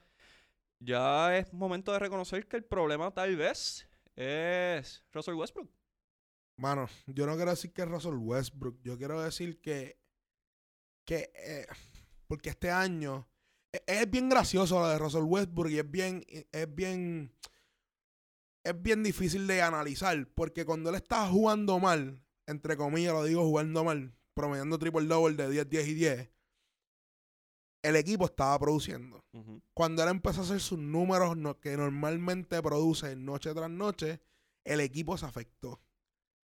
Ya 0.80 1.36
es 1.36 1.52
momento 1.52 1.92
de 1.92 1.98
reconocer 1.98 2.46
que 2.46 2.56
el 2.56 2.64
problema 2.64 3.12
tal 3.12 3.36
vez 3.36 3.88
es 4.14 5.04
Russell 5.12 5.34
Westbrook. 5.34 5.70
Mano, 6.56 6.88
yo 7.06 7.26
no 7.26 7.36
quiero 7.36 7.52
decir 7.52 7.72
que 7.72 7.82
es 7.82 7.88
Russell 7.88 8.14
Westbrook. 8.14 8.80
Yo 8.82 8.96
quiero 8.96 9.20
decir 9.20 9.60
que. 9.60 9.98
que 11.04 11.32
eh, 11.34 11.66
porque 12.26 12.50
este 12.50 12.70
año. 12.70 13.28
Es, 13.72 13.82
es 13.86 14.10
bien 14.10 14.28
gracioso 14.28 14.80
lo 14.80 14.88
de 14.88 14.98
Russell 14.98 15.22
Westbrook 15.22 15.70
y 15.70 15.78
es 15.78 15.90
bien. 15.90 16.24
Es 16.52 16.74
bien. 16.74 17.32
Es 18.62 18.82
bien 18.82 19.02
difícil 19.02 19.46
de 19.46 19.62
analizar. 19.62 20.26
Porque 20.34 20.64
cuando 20.64 20.90
él 20.90 20.96
está 20.96 21.28
jugando 21.28 21.78
mal, 21.78 22.20
entre 22.48 22.78
comillas 22.78 23.12
lo 23.12 23.24
digo 23.24 23.44
jugando 23.44 23.84
mal, 23.84 24.14
promediando 24.32 24.78
triple 24.78 25.06
double 25.06 25.36
de 25.36 25.50
10, 25.50 25.68
10 25.68 25.88
y 25.88 25.94
10, 25.94 26.30
el 27.82 27.96
equipo 27.96 28.24
estaba 28.24 28.58
produciendo. 28.58 29.22
Cuando 29.74 30.02
él 30.02 30.08
empezó 30.08 30.40
a 30.40 30.44
hacer 30.44 30.60
sus 30.60 30.78
números 30.78 31.36
que 31.60 31.76
normalmente 31.76 32.60
produce 32.62 33.14
noche 33.16 33.52
tras 33.54 33.70
noche, 33.70 34.20
el 34.64 34.80
equipo 34.80 35.16
se 35.18 35.26
afectó. 35.26 35.80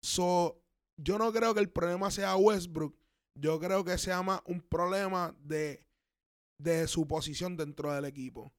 So, 0.02 0.62
yo 0.96 1.18
no 1.18 1.34
creo 1.34 1.54
que 1.54 1.60
el 1.60 1.70
problema 1.70 2.12
sea 2.12 2.36
Westbrook. 2.36 2.96
Yo 3.36 3.60
creo 3.60 3.84
que 3.84 3.98
sea 3.98 4.22
más 4.22 4.42
un 4.46 4.62
problema 4.62 5.36
de, 5.40 5.84
de 6.60 6.88
su 6.88 7.08
posición 7.08 7.58
dentro 7.58 7.92
del 7.92 8.06
equipo. 8.06 8.54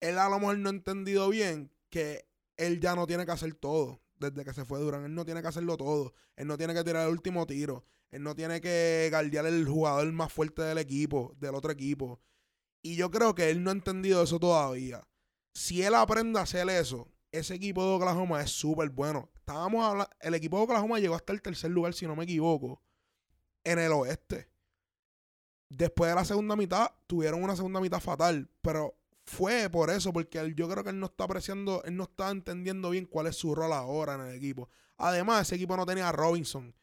Él 0.00 0.18
a 0.18 0.28
lo 0.28 0.38
mejor 0.38 0.58
no 0.58 0.68
ha 0.68 0.72
entendido 0.72 1.28
bien 1.28 1.70
que 1.90 2.28
él 2.56 2.80
ya 2.80 2.94
no 2.94 3.06
tiene 3.06 3.26
que 3.26 3.32
hacer 3.32 3.54
todo 3.54 4.00
desde 4.20 4.44
que 4.44 4.52
se 4.52 4.64
fue 4.64 4.78
Durán. 4.78 5.04
Él 5.04 5.14
no 5.14 5.24
tiene 5.24 5.42
que 5.42 5.48
hacerlo 5.48 5.76
todo. 5.76 6.14
Él 6.36 6.46
no 6.46 6.56
tiene 6.56 6.74
que 6.74 6.84
tirar 6.84 7.06
el 7.06 7.12
último 7.12 7.46
tiro. 7.46 7.84
Él 8.10 8.22
no 8.22 8.34
tiene 8.34 8.60
que 8.60 9.08
guardiar 9.10 9.46
el 9.46 9.66
jugador 9.66 10.12
más 10.12 10.32
fuerte 10.32 10.62
del 10.62 10.78
equipo, 10.78 11.34
del 11.38 11.54
otro 11.54 11.72
equipo. 11.72 12.20
Y 12.82 12.96
yo 12.96 13.10
creo 13.10 13.34
que 13.34 13.50
él 13.50 13.62
no 13.62 13.70
ha 13.70 13.74
entendido 13.74 14.22
eso 14.22 14.38
todavía. 14.38 15.06
Si 15.54 15.82
él 15.82 15.94
aprende 15.94 16.38
a 16.38 16.42
hacer 16.42 16.68
eso, 16.70 17.08
ese 17.32 17.54
equipo 17.54 17.84
de 17.84 17.94
Oklahoma 17.94 18.40
es 18.40 18.50
súper 18.50 18.90
bueno. 18.90 19.30
Estábamos 19.36 19.84
hablando, 19.84 20.10
el 20.20 20.34
equipo 20.34 20.56
de 20.58 20.64
Oklahoma 20.64 20.98
llegó 20.98 21.14
hasta 21.14 21.32
el 21.32 21.42
tercer 21.42 21.70
lugar, 21.70 21.94
si 21.94 22.06
no 22.06 22.16
me 22.16 22.24
equivoco, 22.24 22.82
en 23.64 23.78
el 23.78 23.92
oeste. 23.92 24.48
Después 25.68 26.10
de 26.10 26.16
la 26.16 26.24
segunda 26.24 26.56
mitad, 26.56 26.90
tuvieron 27.06 27.42
una 27.42 27.54
segunda 27.54 27.80
mitad 27.80 28.00
fatal, 28.00 28.50
pero 28.60 28.99
fue 29.24 29.68
por 29.70 29.90
eso, 29.90 30.12
porque 30.12 30.52
yo 30.54 30.68
creo 30.68 30.82
que 30.82 30.90
él 30.90 30.98
no 30.98 31.06
está 31.06 31.24
apreciando, 31.24 31.82
él 31.84 31.96
no 31.96 32.04
está 32.04 32.30
entendiendo 32.30 32.90
bien 32.90 33.06
cuál 33.06 33.26
es 33.26 33.36
su 33.36 33.54
rol 33.54 33.72
ahora 33.72 34.14
en 34.14 34.22
el 34.22 34.34
equipo. 34.34 34.68
Además, 34.96 35.42
ese 35.42 35.56
equipo 35.56 35.76
no 35.76 35.86
tenía 35.86 36.08
a 36.08 36.12
Robinson, 36.12 36.74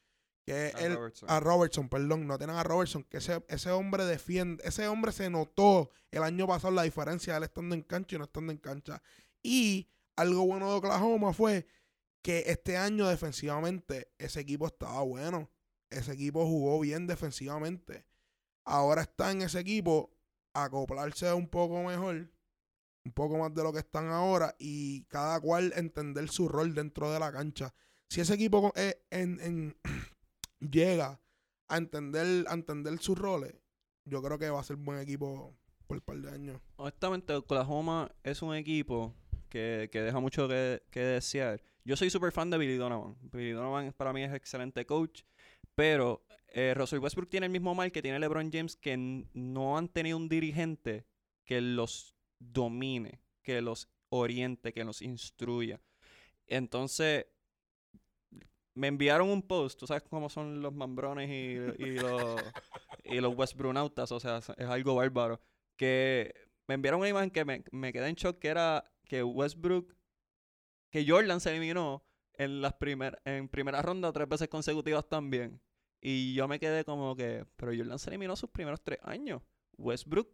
que 0.45 0.71
a, 0.73 0.95
Robertson. 0.95 1.29
a 1.29 1.39
Robertson, 1.39 1.89
perdón, 1.89 2.25
no 2.25 2.37
tenían 2.37 2.57
a 2.57 2.63
Robertson, 2.63 3.03
que 3.03 3.17
ese, 3.17 3.43
ese 3.49 3.71
hombre 3.71 4.05
defiende, 4.05 4.63
ese 4.65 4.87
hombre 4.87 5.11
se 5.11 5.29
notó 5.29 5.91
el 6.09 6.23
año 6.23 6.47
pasado 6.47 6.73
la 6.73 6.83
diferencia 6.83 7.33
de 7.33 7.37
él 7.37 7.43
estando 7.43 7.75
en 7.75 7.83
cancha 7.83 8.15
y 8.15 8.19
no 8.19 8.25
estando 8.25 8.51
en 8.51 8.57
cancha. 8.57 9.01
Y 9.43 9.89
algo 10.15 10.45
bueno 10.45 10.69
de 10.69 10.77
Oklahoma 10.77 11.33
fue 11.33 11.67
que 12.21 12.43
este 12.47 12.77
año 12.77 13.07
defensivamente 13.07 14.11
ese 14.17 14.41
equipo 14.41 14.67
estaba 14.67 15.01
bueno. 15.01 15.49
Ese 15.89 16.13
equipo 16.13 16.45
jugó 16.45 16.79
bien 16.79 17.07
defensivamente. 17.07 18.05
Ahora 18.65 19.03
está 19.03 19.31
en 19.31 19.43
ese 19.43 19.59
equipo 19.59 20.16
acoplarse 20.63 21.33
un 21.33 21.47
poco 21.47 21.83
mejor, 21.83 22.29
un 23.05 23.11
poco 23.13 23.37
más 23.37 23.53
de 23.53 23.63
lo 23.63 23.73
que 23.73 23.79
están 23.79 24.07
ahora 24.07 24.55
y 24.59 25.03
cada 25.05 25.39
cual 25.39 25.73
entender 25.75 26.29
su 26.29 26.47
rol 26.47 26.73
dentro 26.73 27.11
de 27.11 27.19
la 27.19 27.31
cancha. 27.31 27.73
Si 28.09 28.21
ese 28.21 28.35
equipo 28.35 28.71
eh, 28.75 29.03
en 29.11 29.75
llega 30.59 31.19
a 31.67 31.77
entender, 31.77 32.45
a 32.47 32.53
entender 32.53 32.97
sus 32.99 33.17
roles, 33.17 33.53
yo 34.05 34.21
creo 34.21 34.37
que 34.37 34.49
va 34.49 34.61
a 34.61 34.63
ser 34.63 34.77
buen 34.77 34.99
equipo 34.99 35.53
por 35.85 35.97
un 35.97 36.01
par 36.01 36.17
de 36.17 36.31
años. 36.31 36.61
Honestamente, 36.77 37.33
Oklahoma 37.33 38.11
es 38.23 38.41
un 38.41 38.55
equipo 38.55 39.13
que, 39.49 39.89
deja 39.91 40.19
mucho 40.19 40.47
que, 40.47 40.81
desear. 40.93 41.61
Yo 41.83 41.95
soy 41.95 42.09
súper 42.09 42.31
fan 42.31 42.49
de 42.49 42.57
Billy 42.57 42.75
Donovan. 42.75 43.15
Billy 43.31 43.51
Donovan 43.51 43.93
para 43.93 44.13
mí 44.13 44.23
es 44.23 44.33
excelente 44.33 44.85
coach, 44.85 45.21
pero 45.75 46.25
eh, 46.57 46.73
Russell 46.73 46.97
Westbrook 46.97 47.29
tiene 47.29 47.45
el 47.45 47.51
mismo 47.51 47.75
mal 47.75 47.91
que 47.91 48.01
tiene 48.01 48.17
LeBron 48.17 48.51
James, 48.51 48.75
que 48.75 48.97
no 48.97 49.77
han 49.77 49.89
tenido 49.89 50.17
un 50.17 50.27
dirigente 50.27 51.05
que 51.45 51.61
los 51.61 52.15
domine, 52.39 53.21
que 53.43 53.61
los 53.61 53.87
oriente, 54.09 54.73
que 54.73 54.83
los 54.83 55.03
instruya. 55.03 55.79
Entonces, 56.47 57.27
me 58.73 58.87
enviaron 58.87 59.29
un 59.29 59.43
post, 59.43 59.79
tú 59.79 59.85
sabes 59.85 60.01
cómo 60.09 60.29
son 60.29 60.63
los 60.63 60.73
mambrones 60.73 61.29
y, 61.29 61.91
los, 61.91 62.41
y 63.03 63.21
los 63.21 63.35
Westbrooknautas, 63.37 64.11
o 64.11 64.19
sea, 64.19 64.37
es 64.39 64.67
algo 64.67 64.95
bárbaro. 64.95 65.39
Que 65.75 66.33
me 66.67 66.73
enviaron 66.73 67.01
una 67.01 67.09
imagen 67.09 67.29
que 67.29 67.45
me, 67.45 67.63
me 67.71 67.93
quedé 67.93 68.07
en 68.07 68.15
shock, 68.15 68.39
que 68.39 68.47
era 68.47 68.83
que 69.05 69.21
Westbrook, 69.21 69.95
que 70.89 71.07
Jordan 71.07 71.39
se 71.39 71.51
eliminó 71.51 72.03
en 72.33 72.61
las 72.61 72.73
primer, 72.73 73.21
en 73.25 73.47
primera 73.47 73.83
ronda 73.83 74.11
tres 74.11 74.27
veces 74.27 74.47
consecutivas 74.47 75.07
también. 75.07 75.61
Y 76.01 76.33
yo 76.33 76.47
me 76.47 76.59
quedé 76.59 76.85
como 76.85 77.15
que, 77.15 77.45
pero 77.55 77.71
Jordan 77.75 77.99
se 77.99 78.09
eliminó 78.09 78.35
sus 78.35 78.49
primeros 78.49 78.81
tres 78.81 78.99
años. 79.03 79.41
Westbrook 79.77 80.29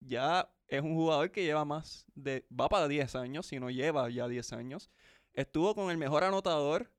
ya 0.00 0.50
es 0.68 0.82
un 0.82 0.94
jugador 0.94 1.30
que 1.30 1.44
lleva 1.44 1.64
más 1.64 2.06
de, 2.14 2.46
va 2.48 2.68
para 2.68 2.88
10 2.88 3.14
años, 3.16 3.46
si 3.46 3.60
no 3.60 3.70
lleva 3.70 4.08
ya 4.10 4.28
10 4.28 4.52
años. 4.52 4.90
Estuvo 5.32 5.74
con 5.74 5.90
el 5.90 5.98
mejor 5.98 6.24
anotador 6.24 6.90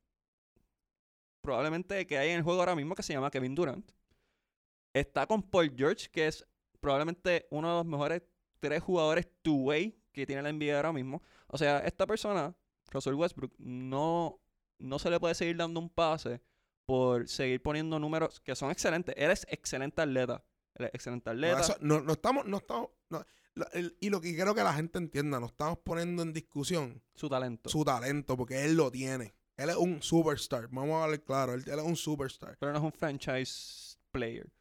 probablemente 1.42 2.08
que 2.08 2.18
hay 2.18 2.32
en 2.32 2.38
el 2.38 2.44
juego 2.44 2.60
ahora 2.60 2.76
mismo 2.76 2.96
que 2.96 3.04
se 3.04 3.14
llama 3.14 3.32
Kevin 3.32 3.56
Durant. 3.56 3.92
Está 4.94 5.28
con 5.28 5.44
Paul 5.44 5.74
George, 5.76 6.10
que 6.12 6.28
es 6.28 6.46
probablemente 6.80 7.48
uno 7.52 7.70
de 7.70 7.76
los 7.76 7.86
mejores 7.86 8.24
tres 8.60 8.82
jugadores 8.82 9.28
two-way 9.42 9.96
que 10.12 10.26
tiene 10.26 10.42
la 10.42 10.52
NBA 10.52 10.76
ahora 10.76 10.94
mismo. 10.94 11.22
O 11.48 11.58
sea, 11.58 11.80
esta 11.80 12.08
persona, 12.08 12.56
Russell 12.92 13.14
Westbrook, 13.14 13.54
no, 13.60 14.40
no 14.80 14.98
se 14.98 15.10
le 15.10 15.20
puede 15.20 15.36
seguir 15.36 15.58
dando 15.58 15.80
un 15.80 15.90
pase 15.90 16.42
por 16.86 17.28
seguir 17.28 17.62
poniendo 17.62 18.00
números 18.00 18.40
que 18.40 18.56
son 18.56 18.72
excelentes. 18.72 19.16
Él 19.18 19.32
es 19.32 19.46
excelente 19.50 20.02
atleta. 20.02 20.44
Él 20.76 20.86
es 20.86 20.94
excelente 20.94 21.30
atleta. 21.30 21.78
No, 21.82 22.02
no, 22.02 22.14
estamos, 22.14 22.46
no 22.46 22.58
estamos, 22.58 22.90
y 24.02 24.10
lo 24.10 24.20
que 24.20 24.36
quiero 24.36 24.54
que 24.54 24.64
la 24.64 24.74
gente 24.74 24.98
entienda, 24.98 25.40
no 25.40 25.46
estamos 25.46 25.78
poniendo 25.80 26.24
en 26.24 26.34
discusión 26.34 27.02
su 27.14 27.30
talento. 27.30 27.70
Su 27.70 27.86
talento, 27.86 28.36
porque 28.36 28.66
él 28.66 28.76
lo 28.76 28.92
tiene. 28.92 29.34
Él 29.56 29.70
es 29.70 29.78
un 29.78 30.02
superstar. 30.02 30.68
Vamos 30.70 30.96
a 30.96 31.06
hablar 31.06 31.24
claro. 31.24 31.54
Él, 31.54 31.64
es 31.66 31.82
un 31.82 31.96
superstar. 31.96 32.58
Pero 32.60 32.74
no 32.74 32.80
es 32.80 32.84
un 32.84 32.92
franchise 32.92 33.98
player. 34.12 34.52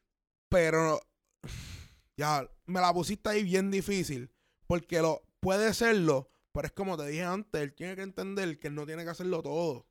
Pero 0.49 1.01
ya, 2.17 2.49
me 2.67 2.81
la 2.81 2.93
pusiste 2.93 3.29
ahí 3.29 3.43
bien 3.43 3.71
difícil. 3.71 4.31
Porque 4.67 5.01
lo 5.01 5.27
puede 5.41 5.75
serlo. 5.75 6.31
Pero 6.53 6.67
es 6.67 6.73
como 6.73 6.97
te 6.97 7.07
dije 7.09 7.25
antes, 7.25 7.61
él 7.61 7.75
tiene 7.75 7.97
que 7.97 8.03
entender 8.03 8.61
que 8.61 8.69
él 8.69 8.77
no 8.77 8.87
tiene 8.87 9.03
que 9.03 9.11
hacerlo 9.11 9.43
todo. 9.43 9.89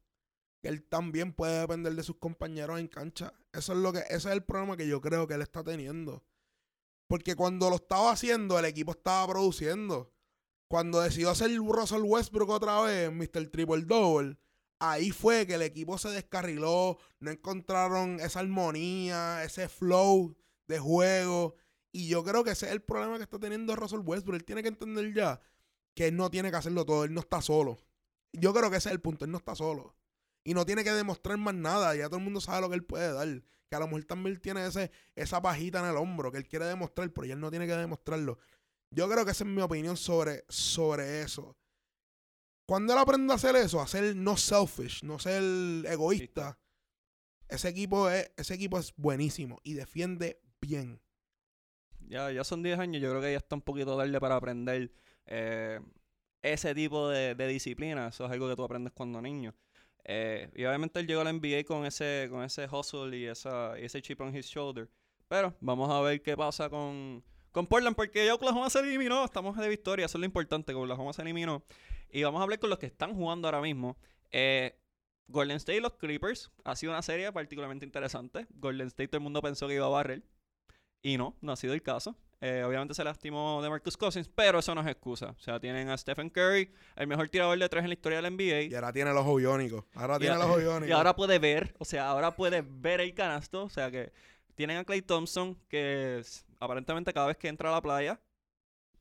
Él 0.69 0.83
también 0.83 1.33
puede 1.33 1.59
depender 1.59 1.93
de 1.93 2.03
sus 2.03 2.17
compañeros 2.17 2.79
en 2.79 2.87
cancha. 2.87 3.33
Eso 3.51 3.73
es 3.73 3.79
lo 3.79 3.93
que, 3.93 3.99
ese 3.99 4.15
es 4.15 4.25
el 4.27 4.43
problema 4.43 4.77
que 4.77 4.87
yo 4.87 5.01
creo 5.01 5.27
que 5.27 5.33
él 5.33 5.41
está 5.41 5.63
teniendo. 5.63 6.23
Porque 7.07 7.35
cuando 7.35 7.69
lo 7.69 7.75
estaba 7.75 8.11
haciendo, 8.11 8.57
el 8.57 8.65
equipo 8.65 8.91
estaba 8.91 9.27
produciendo. 9.27 10.13
Cuando 10.67 11.01
decidió 11.01 11.29
hacer 11.29 11.55
Russell 11.57 12.01
Westbrook 12.03 12.49
otra 12.49 12.81
vez, 12.81 13.11
Mr. 13.11 13.49
Triple 13.51 13.83
Double, 13.83 14.37
ahí 14.79 15.11
fue 15.11 15.45
que 15.45 15.55
el 15.55 15.61
equipo 15.61 15.97
se 15.97 16.09
descarriló, 16.09 16.97
no 17.19 17.29
encontraron 17.29 18.19
esa 18.19 18.39
armonía, 18.39 19.43
ese 19.43 19.69
flow 19.69 20.35
de 20.67 20.79
juego. 20.79 21.55
Y 21.91 22.07
yo 22.07 22.23
creo 22.23 22.43
que 22.43 22.51
ese 22.51 22.65
es 22.65 22.71
el 22.71 22.81
problema 22.81 23.17
que 23.17 23.23
está 23.23 23.37
teniendo 23.37 23.75
Russell 23.75 23.99
Westbrook. 24.03 24.37
Él 24.37 24.45
tiene 24.45 24.63
que 24.63 24.69
entender 24.69 25.13
ya 25.13 25.41
que 25.93 26.07
él 26.07 26.15
no 26.15 26.31
tiene 26.31 26.49
que 26.49 26.57
hacerlo 26.57 26.85
todo, 26.85 27.03
él 27.03 27.13
no 27.13 27.19
está 27.19 27.41
solo. 27.41 27.77
Yo 28.31 28.53
creo 28.53 28.71
que 28.71 28.77
ese 28.77 28.89
es 28.89 28.93
el 28.93 29.01
punto, 29.01 29.25
él 29.25 29.31
no 29.31 29.37
está 29.37 29.55
solo. 29.55 29.95
Y 30.43 30.53
no 30.53 30.65
tiene 30.65 30.83
que 30.83 30.91
demostrar 30.91 31.37
más 31.37 31.55
nada, 31.55 31.95
ya 31.95 32.07
todo 32.07 32.17
el 32.17 32.23
mundo 32.23 32.41
sabe 32.41 32.61
lo 32.61 32.69
que 32.69 32.75
él 32.75 32.83
puede 32.83 33.13
dar. 33.13 33.27
Que 33.69 33.75
a 33.75 33.79
lo 33.79 33.87
mejor 33.87 34.03
también 34.03 34.39
tiene 34.39 34.65
ese, 34.65 34.91
esa 35.15 35.41
pajita 35.41 35.79
en 35.79 35.85
el 35.85 35.97
hombro 35.97 36.31
que 36.31 36.37
él 36.37 36.47
quiere 36.47 36.65
demostrar, 36.65 37.11
pero 37.11 37.25
él 37.25 37.39
no 37.39 37.49
tiene 37.49 37.65
que 37.65 37.75
demostrarlo. 37.75 38.37
Yo 38.91 39.09
creo 39.09 39.25
que 39.25 39.31
esa 39.31 39.43
es 39.43 39.49
mi 39.49 39.61
opinión 39.61 39.97
sobre, 39.97 40.45
sobre 40.49 41.21
eso. 41.21 41.57
Cuando 42.65 42.93
él 42.93 42.99
aprende 42.99 43.33
a 43.33 43.35
hacer 43.35 43.55
eso, 43.55 43.81
a 43.81 43.87
ser 43.87 44.15
no 44.15 44.37
selfish, 44.37 45.03
no 45.03 45.19
ser 45.19 45.43
egoísta, 45.85 46.57
ese 47.49 47.69
equipo 47.69 48.09
es, 48.09 48.31
ese 48.37 48.53
equipo 48.53 48.79
es 48.79 48.93
buenísimo 48.95 49.59
y 49.63 49.73
defiende 49.73 50.41
bien. 50.61 51.01
Ya, 52.07 52.31
ya 52.31 52.43
son 52.43 52.63
10 52.63 52.79
años, 52.79 53.01
yo 53.01 53.09
creo 53.09 53.21
que 53.21 53.31
ya 53.31 53.37
está 53.37 53.55
un 53.55 53.61
poquito 53.61 53.97
tarde 53.97 54.19
para 54.19 54.35
aprender 54.35 54.91
eh, 55.25 55.79
ese 56.41 56.75
tipo 56.75 57.09
de, 57.09 57.35
disciplina. 57.47 58.07
Eso 58.07 58.25
es 58.25 58.31
algo 58.31 58.49
que 58.49 58.55
tú 58.55 58.63
aprendes 58.63 58.93
cuando 58.93 59.21
niño. 59.21 59.55
Eh, 60.05 60.49
y 60.55 60.65
obviamente 60.65 60.99
él 60.99 61.07
llegó 61.07 61.21
a 61.21 61.23
la 61.23 61.33
NBA 61.33 61.63
con 61.65 61.85
ese, 61.85 62.27
con 62.29 62.43
ese 62.43 62.67
hustle 62.69 63.17
y, 63.17 63.25
esa, 63.25 63.77
ese 63.77 64.01
chip 64.01 64.19
on 64.21 64.35
his 64.35 64.45
shoulder. 64.45 64.89
Pero 65.27 65.55
vamos 65.61 65.89
a 65.89 66.01
ver 66.01 66.21
qué 66.21 66.35
pasa 66.35 66.69
con, 66.69 67.23
con 67.51 67.67
Portland, 67.67 67.95
porque 67.95 68.25
ya 68.25 68.35
Oklahoma 68.35 68.69
se 68.69 68.79
eliminó. 68.79 69.23
Estamos 69.23 69.57
de 69.57 69.69
victoria, 69.69 70.05
eso 70.05 70.17
es 70.17 70.19
lo 70.19 70.25
importante, 70.25 70.73
que 70.73 70.77
Oklahoma 70.77 71.13
se 71.13 71.21
eliminó. 71.21 71.63
Y 72.11 72.23
vamos 72.23 72.39
a 72.39 72.43
hablar 72.43 72.59
con 72.59 72.69
los 72.69 72.79
que 72.79 72.85
están 72.85 73.15
jugando 73.15 73.47
ahora 73.47 73.61
mismo. 73.61 73.97
Eh, 74.31 74.77
Golden 75.27 75.57
State 75.57 75.77
y 75.77 75.81
los 75.81 75.93
Clippers 75.93 76.51
ha 76.63 76.75
sido 76.75 76.91
una 76.91 77.01
serie 77.01 77.31
particularmente 77.31 77.85
interesante. 77.85 78.45
Golden 78.51 78.87
State 78.87 79.07
todo 79.07 79.17
el 79.17 79.23
mundo 79.23 79.41
pensó 79.41 79.67
que 79.67 79.75
iba 79.75 79.85
a 79.85 79.89
barrer. 79.89 80.23
Y 81.01 81.17
no, 81.17 81.35
no 81.41 81.51
ha 81.51 81.55
sido 81.55 81.73
el 81.73 81.81
caso. 81.81 82.15
Eh, 82.41 82.63
obviamente 82.65 82.93
se 82.93 83.03
lastimó 83.03 83.61
de 83.61 83.69
Marcus 83.69 83.95
Cousins, 83.95 84.29
pero 84.33 84.59
eso 84.59 84.75
no 84.75 84.81
es 84.81 84.87
excusa. 84.87 85.27
O 85.37 85.39
sea, 85.39 85.59
tienen 85.59 85.89
a 85.89 85.97
Stephen 85.97 86.29
Curry, 86.29 86.69
el 86.95 87.07
mejor 87.07 87.29
tirador 87.29 87.57
de 87.57 87.69
tres 87.69 87.83
en 87.83 87.89
la 87.89 87.93
historia 87.93 88.21
del 88.21 88.33
NBA. 88.33 88.61
Y 88.63 88.75
ahora 88.75 88.91
tiene 88.91 89.13
los 89.13 89.25
ojo 89.25 89.39
Ahora 89.95 90.19
tiene 90.19 90.35
los 90.35 90.45
ojo 90.45 90.59
Y 90.85 90.91
ahora 90.91 91.15
puede 91.15 91.39
ver, 91.39 91.73
o 91.79 91.85
sea, 91.85 92.09
ahora 92.09 92.35
puede 92.35 92.61
ver 92.61 92.99
el 92.99 93.13
canasto. 93.13 93.63
O 93.63 93.69
sea 93.69 93.89
que 93.89 94.11
tienen 94.55 94.77
a 94.77 94.83
Clay 94.83 95.01
Thompson, 95.01 95.57
que 95.69 96.21
aparentemente 96.59 97.13
cada 97.13 97.27
vez 97.27 97.37
que 97.37 97.47
entra 97.47 97.69
a 97.69 97.73
la 97.73 97.81
playa, 97.81 98.19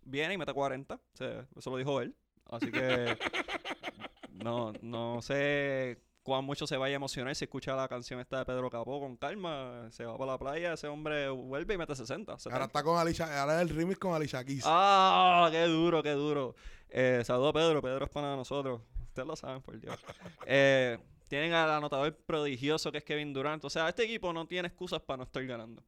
viene 0.05 0.35
y 0.35 0.39
mete 0.39 0.53
40. 0.53 0.95
O 0.95 1.01
sea, 1.15 1.47
eso 1.57 1.71
lo 1.71 1.77
dijo 1.79 2.01
él. 2.01 2.15
Así 2.47 2.71
que 2.71 3.17
no, 4.31 4.73
no 4.83 5.21
sé 5.23 5.99
cuán 6.23 6.45
mucho 6.45 6.67
se 6.67 6.77
vaya 6.77 6.95
a 6.95 6.97
emocionar 6.97 7.35
si 7.35 7.45
escucha 7.45 7.75
la 7.75 7.89
canción 7.89 8.21
esta 8.21 8.39
de 8.39 8.45
Pedro 8.45 8.71
Capó 8.71 9.01
con 9.01 9.17
calma, 9.17 9.89
se 9.91 10.05
va 10.05 10.17
para 10.17 10.33
la 10.33 10.39
playa, 10.39 10.73
ese 10.75 10.89
hombre 10.89 11.29
vuelve 11.29 11.75
y 11.75 11.79
mete 11.79 11.95
60. 11.95 12.37
Ahora 12.51 12.65
está 12.67 12.83
con 12.83 12.99
Alicia, 12.99 13.41
ahora 13.41 13.63
es 13.63 13.71
el 13.71 13.77
remix 13.77 13.99
con 13.99 14.15
Alicia 14.15 14.45
Keys. 14.45 14.65
Ah, 14.67 15.49
qué 15.51 15.65
duro, 15.65 16.03
qué 16.03 16.13
duro. 16.13 16.55
Eh, 16.89 17.23
saludo 17.25 17.49
a 17.49 17.53
Pedro, 17.53 17.83
Pedro 17.83 18.05
es 18.05 18.11
para 18.11 18.37
nosotros. 18.37 18.81
Ustedes 19.09 19.27
lo 19.27 19.37
saben, 19.37 19.63
por 19.63 19.79
Dios. 19.79 19.97
Eh, 20.47 20.99
tienen 21.29 21.55
al 21.55 21.71
anotador 21.71 22.15
prodigioso 22.15 22.93
que 22.93 22.99
es 22.99 23.05
Kevin 23.05 23.33
Durant. 23.33 23.65
O 23.65 23.71
sea, 23.71 23.89
este 23.89 24.05
equipo 24.05 24.33
no 24.33 24.47
tiene 24.47 24.69
excusas 24.69 25.01
para 25.01 25.19
no 25.19 25.23
estar 25.25 25.45
ganando. 25.47 25.83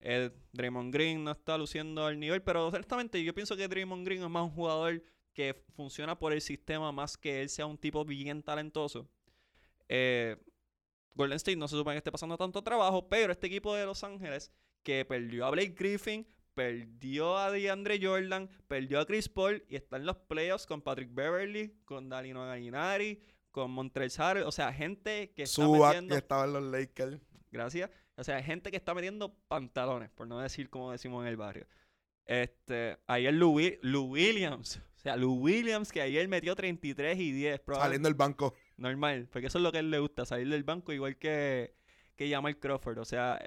Eh, 0.00 0.30
Draymond 0.52 0.92
Green 0.92 1.24
no 1.24 1.30
está 1.30 1.56
luciendo 1.56 2.04
al 2.04 2.18
nivel, 2.18 2.42
pero 2.42 2.68
honestamente 2.68 3.22
yo 3.22 3.34
pienso 3.34 3.56
que 3.56 3.68
Draymond 3.68 4.04
Green 4.04 4.22
es 4.22 4.28
más 4.28 4.44
un 4.44 4.50
jugador 4.50 5.02
que 5.32 5.62
funciona 5.74 6.18
por 6.18 6.32
el 6.32 6.40
sistema 6.40 6.90
más 6.92 7.16
que 7.16 7.42
él 7.42 7.48
sea 7.48 7.66
un 7.66 7.78
tipo 7.78 8.04
bien 8.04 8.42
talentoso. 8.42 9.08
Eh, 9.92 10.36
Golden 11.16 11.36
State 11.36 11.56
no 11.56 11.66
se 11.66 11.76
supone 11.76 11.94
que 11.94 11.98
esté 11.98 12.12
pasando 12.12 12.38
tanto 12.38 12.62
trabajo, 12.62 13.08
pero 13.08 13.32
este 13.32 13.48
equipo 13.48 13.74
de 13.74 13.84
Los 13.84 14.04
Ángeles 14.04 14.52
que 14.84 15.04
perdió 15.04 15.46
a 15.46 15.50
Blake 15.50 15.74
Griffin, 15.76 16.26
perdió 16.54 17.36
a 17.36 17.50
DeAndre 17.50 17.98
Jordan, 18.00 18.48
perdió 18.68 19.00
a 19.00 19.06
Chris 19.06 19.28
Paul 19.28 19.64
y 19.68 19.74
está 19.74 19.96
en 19.96 20.06
los 20.06 20.16
playoffs 20.16 20.64
con 20.64 20.80
Patrick 20.80 21.12
Beverly, 21.12 21.74
con 21.84 22.08
Dalino 22.08 22.46
Gallinari, 22.46 23.20
con 23.50 23.72
Montrezl 23.72 24.22
Harrell, 24.22 24.44
o 24.44 24.52
sea, 24.52 24.72
gente 24.72 25.32
que 25.32 25.42
está 25.42 25.66
metiendo... 25.66 26.14
que 26.14 26.18
estaba 26.18 26.44
en 26.44 26.52
los 26.52 26.62
Lakers. 26.62 27.20
Gracias. 27.50 27.90
O 28.16 28.22
sea, 28.22 28.40
gente 28.44 28.70
que 28.70 28.76
está 28.76 28.94
metiendo 28.94 29.34
pantalones, 29.48 30.08
por 30.10 30.28
no 30.28 30.38
decir 30.38 30.70
como 30.70 30.92
decimos 30.92 31.22
en 31.22 31.28
el 31.28 31.36
barrio. 31.36 31.66
Este, 32.26 32.96
ayer 33.08 33.34
Lou, 33.34 33.58
Lou 33.82 34.12
Williams, 34.12 34.80
o 35.00 35.02
sea, 35.02 35.16
Lou 35.16 35.32
Williams 35.32 35.90
que 35.90 36.02
ayer 36.02 36.28
metió 36.28 36.54
33 36.54 37.18
y 37.18 37.32
10. 37.32 37.62
Saliendo 37.66 38.08
del 38.08 38.14
banco. 38.14 38.54
Normal, 38.80 39.28
porque 39.30 39.48
eso 39.48 39.58
es 39.58 39.62
lo 39.62 39.70
que 39.70 39.76
a 39.76 39.80
él 39.80 39.90
le 39.90 39.98
gusta, 39.98 40.24
salir 40.24 40.48
del 40.48 40.64
banco 40.64 40.90
igual 40.90 41.18
que, 41.18 41.74
que 42.16 42.30
Jamal 42.30 42.58
Crawford. 42.58 42.98
O 42.98 43.04
sea, 43.04 43.38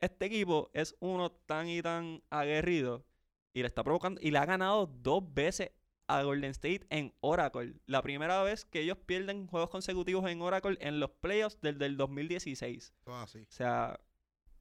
este 0.00 0.24
equipo 0.24 0.70
es 0.74 0.96
uno 0.98 1.30
tan 1.30 1.68
y 1.68 1.80
tan 1.80 2.20
aguerrido 2.30 3.06
y 3.52 3.60
le 3.60 3.68
está 3.68 3.84
provocando 3.84 4.20
y 4.20 4.32
le 4.32 4.38
ha 4.38 4.46
ganado 4.46 4.86
dos 4.86 5.22
veces 5.32 5.70
a 6.08 6.24
Golden 6.24 6.50
State 6.50 6.84
en 6.90 7.14
Oracle. 7.20 7.74
La 7.86 8.02
primera 8.02 8.42
vez 8.42 8.64
que 8.64 8.80
ellos 8.80 8.98
pierden 9.06 9.46
juegos 9.46 9.70
consecutivos 9.70 10.28
en 10.28 10.42
Oracle 10.42 10.76
en 10.80 10.98
los 10.98 11.10
playoffs 11.10 11.60
desde 11.62 11.86
el 11.86 11.96
2016. 11.96 12.92
O 13.06 13.26
sea, 13.48 14.00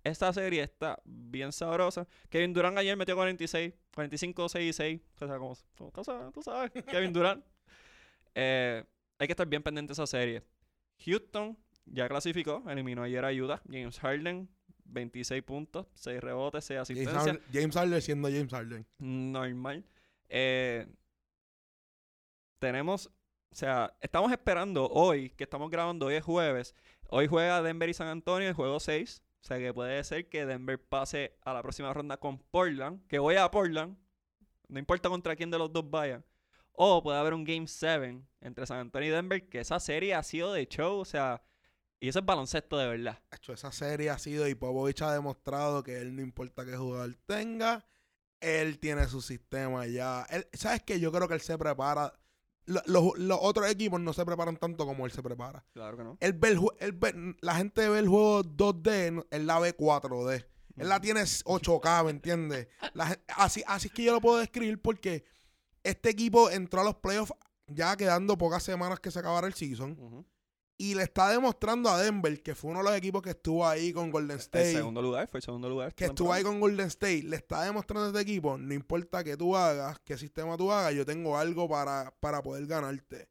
esta 0.03 0.31
serie 0.31 0.61
está 0.61 1.01
bien 1.03 1.51
sabrosa. 1.51 2.07
Kevin 2.29 2.53
Durant 2.53 2.77
ayer 2.77 2.95
metió 2.95 3.15
46, 3.15 3.73
45, 3.95 4.49
6 4.49 4.69
y 4.69 4.73
6. 4.73 5.01
O 5.15 5.27
sea, 5.27 5.37
como, 5.39 6.31
tú 6.31 6.43
sabes, 6.43 6.71
Kevin 6.85 7.11
Durant. 7.11 7.43
Eh, 8.35 8.85
hay 9.19 9.27
que 9.27 9.33
estar 9.33 9.47
bien 9.47 9.61
pendiente 9.61 9.89
de 9.89 9.93
esa 9.93 10.07
serie. 10.07 10.43
Houston 11.05 11.57
ya 11.85 12.07
clasificó, 12.07 12.63
eliminó 12.67 13.03
ayer 13.03 13.23
a 13.23 13.31
Utah. 13.31 13.61
James 13.69 13.99
Harden, 13.99 14.49
26 14.85 15.43
puntos, 15.43 15.87
6 15.95 16.21
rebotes, 16.21 16.65
6 16.65 16.79
asistencias. 16.79 17.39
James 17.51 17.75
Harden 17.75 18.01
siendo 18.01 18.29
James 18.29 18.51
Harden. 18.51 18.85
Normal. 18.97 19.85
Eh, 20.29 20.87
tenemos, 22.59 23.07
o 23.51 23.55
sea, 23.55 23.93
estamos 24.01 24.31
esperando 24.31 24.87
hoy, 24.87 25.31
que 25.31 25.43
estamos 25.43 25.69
grabando, 25.69 26.07
hoy 26.07 26.15
es 26.15 26.23
jueves. 26.23 26.73
Hoy 27.09 27.27
juega 27.27 27.61
Denver 27.61 27.89
y 27.89 27.93
San 27.93 28.07
Antonio, 28.07 28.47
el 28.47 28.53
juego 28.53 28.79
6. 28.79 29.23
O 29.41 29.47
sea 29.47 29.57
que 29.57 29.73
puede 29.73 30.03
ser 30.03 30.27
que 30.27 30.45
Denver 30.45 30.79
pase 30.81 31.37
a 31.41 31.53
la 31.53 31.61
próxima 31.61 31.93
ronda 31.93 32.17
con 32.17 32.39
Portland, 32.39 33.05
que 33.07 33.19
voy 33.19 33.35
a 33.35 33.49
Portland, 33.49 33.97
no 34.67 34.79
importa 34.79 35.09
contra 35.09 35.35
quién 35.35 35.49
de 35.49 35.57
los 35.57 35.71
dos 35.71 35.89
vayan. 35.89 36.23
O 36.81 37.03
puede 37.03 37.19
haber 37.19 37.33
un 37.33 37.43
Game 37.43 37.67
7 37.67 38.21
entre 38.39 38.65
San 38.65 38.77
Antonio 38.77 39.09
y 39.09 39.11
Denver, 39.11 39.49
que 39.49 39.59
esa 39.59 39.81
serie 39.81 40.15
ha 40.15 40.23
sido 40.23 40.53
de 40.53 40.65
show, 40.65 40.99
o 40.99 41.03
sea, 41.03 41.43
y 41.99 42.07
eso 42.07 42.19
es 42.19 42.25
baloncesto 42.25 42.77
de 42.77 42.87
verdad. 42.87 43.19
Hecho, 43.33 43.51
esa 43.51 43.69
serie 43.73 44.09
ha 44.09 44.17
sido 44.17 44.47
y 44.47 44.55
Popovich 44.55 45.01
ha 45.01 45.11
demostrado 45.11 45.83
que 45.83 45.97
él 45.97 46.15
no 46.15 46.21
importa 46.21 46.65
qué 46.65 46.77
jugador 46.77 47.13
tenga, 47.25 47.85
él 48.39 48.79
tiene 48.79 49.05
su 49.07 49.21
sistema 49.21 49.87
ya. 49.87 50.25
¿Sabes 50.53 50.81
qué? 50.83 51.01
Yo 51.01 51.11
creo 51.11 51.27
que 51.27 51.33
él 51.33 51.41
se 51.41 51.57
prepara 51.57 52.13
los, 52.65 53.13
otros 53.41 53.69
equipos 53.69 53.99
no 53.99 54.13
se 54.13 54.25
preparan 54.25 54.55
tanto 54.55 54.85
como 54.85 55.05
él 55.05 55.11
se 55.11 55.21
prepara. 55.21 55.65
Claro 55.73 55.97
que 55.97 56.03
no. 56.05 56.17
Él 56.21 57.35
la 57.41 57.55
gente 57.55 57.89
ve 57.89 57.99
el 57.99 58.07
juego 58.07 58.43
2D, 58.43 59.25
él 59.31 59.47
la 59.47 59.59
ve 59.59 59.75
4D. 59.75 60.45
Él 60.77 60.87
la 60.87 61.01
tiene 61.01 61.23
8K, 61.23 62.05
¿me 62.05 62.11
entiendes? 62.11 62.69
así, 63.35 63.63
así 63.67 63.87
es 63.87 63.93
que 63.93 64.03
yo 64.03 64.13
lo 64.13 64.21
puedo 64.21 64.37
describir 64.37 64.81
porque 64.81 65.25
este 65.83 66.09
equipo 66.09 66.49
entró 66.49 66.81
a 66.81 66.83
los 66.83 66.95
playoffs 66.95 67.33
ya 67.67 67.95
quedando 67.95 68.37
pocas 68.37 68.63
semanas 68.63 68.99
que 68.99 69.11
se 69.11 69.19
acabara 69.19 69.47
el 69.47 69.53
season. 69.53 70.25
Y 70.81 70.95
le 70.95 71.03
está 71.03 71.29
demostrando 71.29 71.89
a 71.89 72.01
Denver, 72.01 72.41
que 72.41 72.55
fue 72.55 72.71
uno 72.71 72.79
de 72.79 72.85
los 72.85 72.95
equipos 72.95 73.21
que 73.21 73.31
estuvo 73.31 73.67
ahí 73.67 73.91
con 73.91 74.11
Golden 74.11 74.37
State. 74.37 74.69
El 74.69 74.77
segundo 74.77 75.01
lugar, 75.01 75.27
fue 75.27 75.39
el 75.39 75.43
segundo 75.43 75.67
lugar. 75.67 75.93
Que 75.93 76.05
estuvo 76.05 76.31
ahí 76.31 76.41
con 76.41 76.59
Golden 76.61 76.87
State. 76.87 77.23
Le 77.23 77.35
está 77.35 77.63
demostrando 77.63 78.05
a 78.05 78.07
este 78.07 78.21
equipo, 78.21 78.57
no 78.57 78.73
importa 78.73 79.21
qué 79.21 79.35
tú 79.35 79.57
hagas, 79.57 79.99
qué 80.05 80.17
sistema 80.17 80.55
tú 80.55 80.71
hagas, 80.71 80.95
yo 80.95 81.05
tengo 81.05 81.37
algo 81.37 81.67
para, 81.67 82.15
para 82.21 82.41
poder 82.41 82.65
ganarte. 82.65 83.27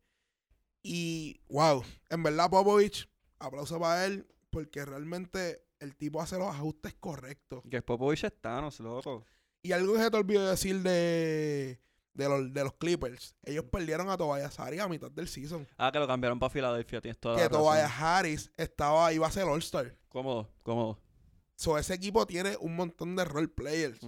Y, 0.82 1.40
wow, 1.48 1.82
en 2.10 2.22
verdad 2.22 2.50
Popovich, 2.50 3.08
aplauso 3.38 3.80
para 3.80 4.04
él, 4.04 4.26
porque 4.50 4.84
realmente 4.84 5.64
el 5.80 5.96
tipo 5.96 6.20
hace 6.20 6.36
los 6.38 6.48
ajustes 6.48 6.94
correctos. 7.00 7.62
Que 7.70 7.80
Popovich 7.80 8.24
está, 8.24 8.60
no 8.60 8.68
loco. 8.80 9.24
Y 9.62 9.72
algo 9.72 9.94
que 9.94 10.00
se 10.00 10.10
te 10.10 10.16
olvidó 10.18 10.48
decir 10.48 10.82
de 10.82 11.80
de 12.18 12.28
los, 12.28 12.52
de 12.52 12.64
los 12.64 12.74
Clippers, 12.74 13.36
ellos 13.44 13.64
perdieron 13.70 14.10
a 14.10 14.16
Tobias 14.16 14.58
Harris 14.58 14.80
a 14.80 14.88
mitad 14.88 15.08
del 15.08 15.28
season. 15.28 15.66
Ah, 15.78 15.92
que 15.92 16.00
lo 16.00 16.06
cambiaron 16.08 16.38
para 16.40 16.50
Filadelfia, 16.50 17.00
tienes 17.00 17.18
toda 17.18 17.36
Que 17.36 17.48
Tobias 17.48 17.90
Harris 17.96 18.50
estaba, 18.56 19.12
iba 19.12 19.26
a 19.26 19.30
ser 19.30 19.44
All-Star. 19.44 19.96
Cómodo, 20.08 20.52
cómodo. 20.64 20.98
So, 21.54 21.78
ese 21.78 21.94
equipo 21.94 22.26
tiene 22.26 22.56
un 22.60 22.74
montón 22.74 23.14
de 23.14 23.24
role 23.24 23.46
players. 23.46 24.00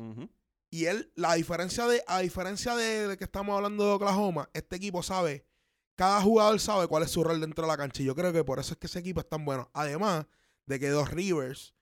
Y 0.70 0.86
él, 0.86 1.12
la 1.14 1.34
diferencia 1.34 1.86
de, 1.86 2.02
a 2.08 2.18
diferencia 2.18 2.74
de, 2.74 3.16
que 3.16 3.24
estamos 3.24 3.56
hablando 3.56 3.84
de 3.86 3.92
Oklahoma, 3.92 4.50
este 4.54 4.76
equipo 4.76 5.04
sabe, 5.04 5.46
cada 5.94 6.20
jugador 6.20 6.58
sabe 6.58 6.88
cuál 6.88 7.04
es 7.04 7.12
su 7.12 7.22
rol 7.22 7.40
dentro 7.40 7.64
de 7.64 7.68
la 7.68 7.76
cancha. 7.76 8.02
Y 8.02 8.06
yo 8.06 8.16
creo 8.16 8.32
que 8.32 8.42
por 8.42 8.58
eso 8.58 8.74
es 8.74 8.78
que 8.78 8.88
ese 8.88 8.98
equipo 8.98 9.20
es 9.20 9.28
tan 9.28 9.44
bueno. 9.44 9.70
Además 9.72 10.26
de 10.66 10.80
que 10.80 10.88
dos 10.88 11.10
Rivers 11.10 11.74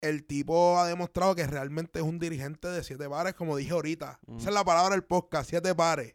el 0.00 0.24
tipo 0.26 0.78
ha 0.78 0.86
demostrado 0.86 1.34
que 1.34 1.46
realmente 1.46 1.98
es 1.98 2.04
un 2.04 2.18
dirigente 2.18 2.68
de 2.68 2.82
siete 2.82 3.08
pares, 3.08 3.34
como 3.34 3.56
dije 3.56 3.72
ahorita. 3.72 4.20
Esa 4.36 4.48
es 4.48 4.54
la 4.54 4.64
palabra 4.64 4.94
del 4.94 5.04
podcast, 5.04 5.50
siete 5.50 5.74
pares. 5.74 6.14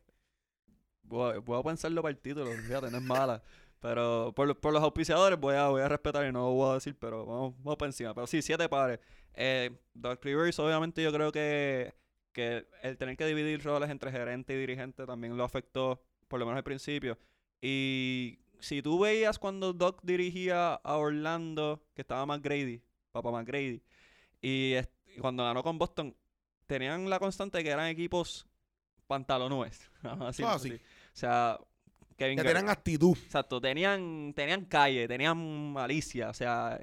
Voy 1.04 1.60
a, 1.60 1.64
pensarlo 1.64 2.02
para 2.02 2.12
el 2.12 2.20
título, 2.20 2.52
fíjate, 2.52 2.90
no 2.90 2.98
es 2.98 3.04
mala. 3.04 3.44
Pero 3.82 4.32
por, 4.36 4.48
los 4.48 4.84
auspiciadores 4.84 5.40
voy 5.40 5.56
a, 5.56 5.68
voy 5.68 5.82
a 5.82 5.90
respetar 5.90 6.26
y 6.26 6.32
no 6.32 6.42
lo 6.42 6.54
voy 6.54 6.72
a 6.72 6.74
decir, 6.76 6.96
pero 6.98 7.26
vamos, 7.26 7.56
vamos 7.58 7.78
para 7.78 7.90
encima. 7.90 8.14
Pero 8.14 8.28
sí, 8.28 8.42
siete 8.42 8.70
pares. 8.70 9.00
Eh, 9.34 9.72
Doc 9.94 10.24
Rivers, 10.24 10.60
obviamente, 10.60 11.02
yo 11.02 11.12
creo 11.12 11.32
que, 11.32 11.94
que 12.32 12.68
el 12.84 12.98
tener 12.98 13.18
que 13.18 13.26
dividir 13.26 13.64
roles 13.64 13.90
entre 13.90 14.12
gerente 14.12 14.54
y 14.54 14.58
dirigente 14.58 15.06
también 15.06 15.36
lo 15.36 15.44
afectó, 15.44 16.02
por 16.28 16.40
lo 16.40 16.46
menos 16.46 16.58
al 16.58 16.64
principio. 16.64 17.18
Y 17.60 18.40
si 18.60 18.82
tú 18.82 19.00
veías 19.00 19.40
cuando 19.40 19.74
Doc 19.74 20.02
dirigía 20.04 20.76
a 20.76 20.98
Orlando, 20.98 21.84
que 21.96 22.02
estaba 22.02 22.26
más 22.26 22.42
Grady, 22.42 22.82
Papá 23.12 23.32
McGrady. 23.32 23.82
Y, 24.42 24.76
cuando 25.20 25.44
ganó 25.44 25.62
con 25.64 25.78
Boston, 25.78 26.16
tenían 26.66 27.10
la 27.10 27.20
constante 27.20 27.64
que 27.64 27.70
eran 27.70 27.88
equipos 27.88 28.48
pantalones. 29.08 29.90
así, 30.22 30.44
ah, 30.44 30.56
O 30.56 30.70
sea, 31.14 31.60
Kevin 32.18 32.38
que 32.38 32.44
tenían 32.44 32.70
actitud. 32.70 33.18
Exacto, 33.18 33.60
tenían, 33.60 34.34
tenían 34.36 34.66
calle, 34.66 35.08
tenían 35.08 35.74
malicia, 35.74 36.30
o 36.30 36.34
sea, 36.34 36.80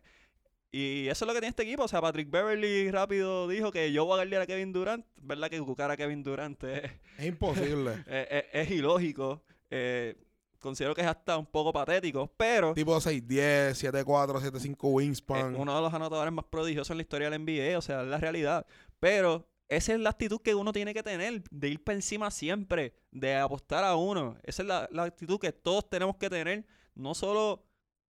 y 0.70 1.08
eso 1.08 1.24
es 1.24 1.26
lo 1.26 1.32
que 1.32 1.40
tiene 1.40 1.50
este 1.50 1.62
equipo. 1.62 1.84
O 1.84 1.88
sea, 1.88 2.00
Patrick 2.00 2.30
Beverly 2.30 2.90
rápido 2.90 3.48
dijo 3.48 3.72
que 3.72 3.90
yo 3.92 4.04
voy 4.04 4.14
a 4.14 4.16
guardiar 4.16 4.42
a 4.42 4.46
Kevin 4.46 4.72
Durant. 4.72 5.06
¿Verdad 5.22 5.48
que 5.48 5.60
buscar 5.60 5.90
a 5.90 5.96
Kevin 5.96 6.22
Durant 6.22 6.62
es, 6.64 6.90
es 7.18 7.26
imposible? 7.26 8.04
es, 8.06 8.44
es, 8.52 8.70
ilógico. 8.70 9.42
Eh, 9.70 10.14
considero 10.58 10.94
que 10.94 11.00
es 11.00 11.06
hasta 11.06 11.36
un 11.38 11.46
poco 11.46 11.72
patético, 11.72 12.32
pero... 12.36 12.74
Tipo 12.74 12.96
6'10, 12.96 14.04
7'4, 14.04 14.40
7'5 14.40 14.76
wingspan. 14.80 15.54
uno 15.54 15.74
de 15.74 15.80
los 15.80 15.92
anotadores 15.92 16.32
más 16.32 16.44
prodigiosos 16.46 16.90
en 16.90 16.98
la 16.98 17.02
historia 17.02 17.30
del 17.30 17.42
NBA, 17.42 17.78
o 17.78 17.82
sea, 17.82 18.02
es 18.02 18.08
la 18.08 18.18
realidad. 18.18 18.66
Pero 19.00 19.48
esa 19.68 19.92
es 19.92 20.00
la 20.00 20.10
actitud 20.10 20.40
que 20.40 20.54
uno 20.54 20.72
tiene 20.72 20.94
que 20.94 21.02
tener, 21.02 21.42
de 21.50 21.68
ir 21.68 21.84
por 21.84 21.94
encima 21.94 22.30
siempre, 22.30 22.94
de 23.10 23.36
apostar 23.36 23.84
a 23.84 23.96
uno. 23.96 24.36
Esa 24.42 24.62
es 24.62 24.68
la, 24.68 25.04
actitud 25.04 25.38
que 25.38 25.52
todos 25.52 25.88
tenemos 25.88 26.16
que 26.16 26.30
tener, 26.30 26.66
no 26.94 27.14
solo 27.14 27.64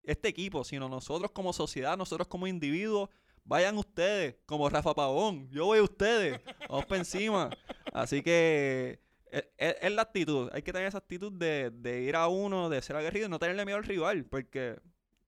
este 0.02 0.28
equipo, 0.28 0.64
sino 0.64 0.88
nosotros 0.88 1.30
como 1.30 1.52
sociedad, 1.52 1.96
nosotros 1.96 2.26
como 2.28 2.46
individuos. 2.46 3.08
Vayan 3.44 3.76
ustedes, 3.76 4.36
como 4.46 4.68
Rafa 4.70 4.94
Pavón. 4.94 5.48
Yo 5.50 5.66
voy 5.66 5.78
a 5.78 5.82
ustedes. 5.82 6.40
Vamos 6.68 6.86
por 6.86 6.96
encima. 6.96 7.50
Así 7.92 8.22
que 8.22 9.03
es, 9.56 9.92
la 9.92 10.02
actitud. 10.02 10.50
Hay 10.52 10.62
que 10.62 10.72
tener 10.72 10.88
esa 10.88 10.98
actitud 10.98 11.32
de, 11.32 12.02
ir 12.02 12.16
a 12.16 12.28
uno, 12.28 12.68
de 12.68 12.82
ser 12.82 12.96
aguerrido 12.96 13.26
y 13.26 13.30
no 13.30 13.38
tenerle 13.38 13.64
miedo 13.64 13.78
al 13.78 13.84
rival. 13.84 14.24
Porque 14.24 14.78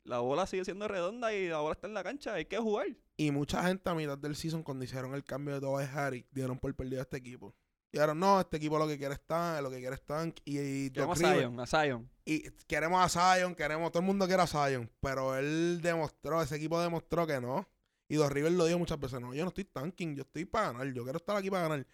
la 0.05 0.21
bola 0.21 0.47
sigue 0.47 0.65
siendo 0.65 0.89
redonda 0.89 1.35
y 1.35 1.49
la 1.49 1.59
bola 1.59 1.75
está 1.75 1.87
en 1.87 1.95
la 1.95 2.05
cancha. 2.05 2.35
Hay 2.35 2.47
que 2.47 2.59
jugar. 2.59 2.89
Y 3.17 3.31
mucha 3.31 3.63
gente 3.65 3.89
a 3.89 3.95
mitad 3.95 4.19
del 4.19 4.37
season, 4.37 4.63
cuando 4.63 4.85
hicieron 4.85 5.15
el 5.15 5.25
cambio 5.25 5.55
de 5.55 5.61
Tobias 5.61 5.95
Harry, 5.95 6.27
dieron 6.31 6.59
por 6.59 6.75
perdido 6.75 7.01
a 7.01 7.03
este 7.03 7.17
equipo. 7.17 7.55
Dijeron, 7.93 8.19
no, 8.19 8.41
este 8.41 8.59
equipo 8.59 8.79
lo 8.79 8.87
que 8.87 8.99
quiere 8.99 9.15
es 9.15 9.21
tank, 9.27 9.63
lo 9.63 9.71
que 9.71 9.79
quiere 9.79 9.95
es 9.95 10.03
tank. 10.05 10.37
Y, 10.45 10.59
y 10.59 10.93
a 10.99 11.15
Zion, 11.15 11.61
a 11.61 11.67
Zion. 11.67 12.11
Y 12.25 12.51
queremos 12.67 13.17
a 13.17 13.39
Zion, 13.39 13.55
queremos, 13.55 13.91
todo 13.91 14.01
el 14.01 14.07
mundo 14.07 14.27
quiere 14.27 14.43
a 14.43 14.47
Zion, 14.47 14.91
pero 15.01 15.37
él 15.37 15.81
demostró, 15.81 16.43
ese 16.43 16.57
equipo 16.57 16.81
demostró 16.81 17.27
que 17.27 17.41
no. 17.41 17.67
Y 18.09 18.17
Dos 18.17 18.31
River 18.31 18.53
lo 18.53 18.67
dijo 18.67 18.79
muchas 18.79 19.01
veces, 19.01 19.21
no, 19.21 19.35
yo 19.35 19.45
no 19.45 19.49
estoy 19.49 19.65
tanking, 19.65 20.15
yo 20.15 20.23
estoy 20.23 20.45
para 20.45 20.73
ganar, 20.73 20.93
yo 20.93 21.05
quiero 21.05 21.17
estar 21.17 21.37
aquí 21.37 21.51
para 21.51 21.69
ganar. 21.69 21.87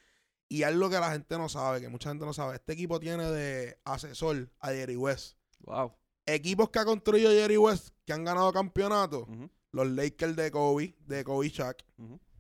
Y 0.53 0.65
algo 0.65 0.91
que 0.91 1.01
la 1.01 1.11
gente 1.11 1.39
no 1.39 1.49
sabe, 1.49 1.81
que 1.81 1.89
mucha 1.89 2.11
gente 2.11 2.27
no 2.27 2.35
sabe, 2.35 2.57
este 2.57 2.75
equipo 2.75 3.01
tiene 3.01 3.25
de 3.25 3.79
asesor 3.85 4.51
a 4.61 4.69
Jerry 4.69 4.97
West. 4.97 5.39
Wow. 5.61 5.95
Equipos 6.27 6.69
que 6.69 6.79
ha 6.79 6.85
construido 6.85 7.31
Jerry 7.31 7.57
West, 7.57 7.95
que 8.05 8.13
han 8.13 8.23
ganado 8.23 8.53
campeonatos, 8.53 9.27
los 9.71 9.87
Lakers 9.87 10.37
de 10.37 10.51
Kobe, 10.51 10.95
de 11.07 11.25
Kobe 11.25 11.49
Shaq, 11.49 11.83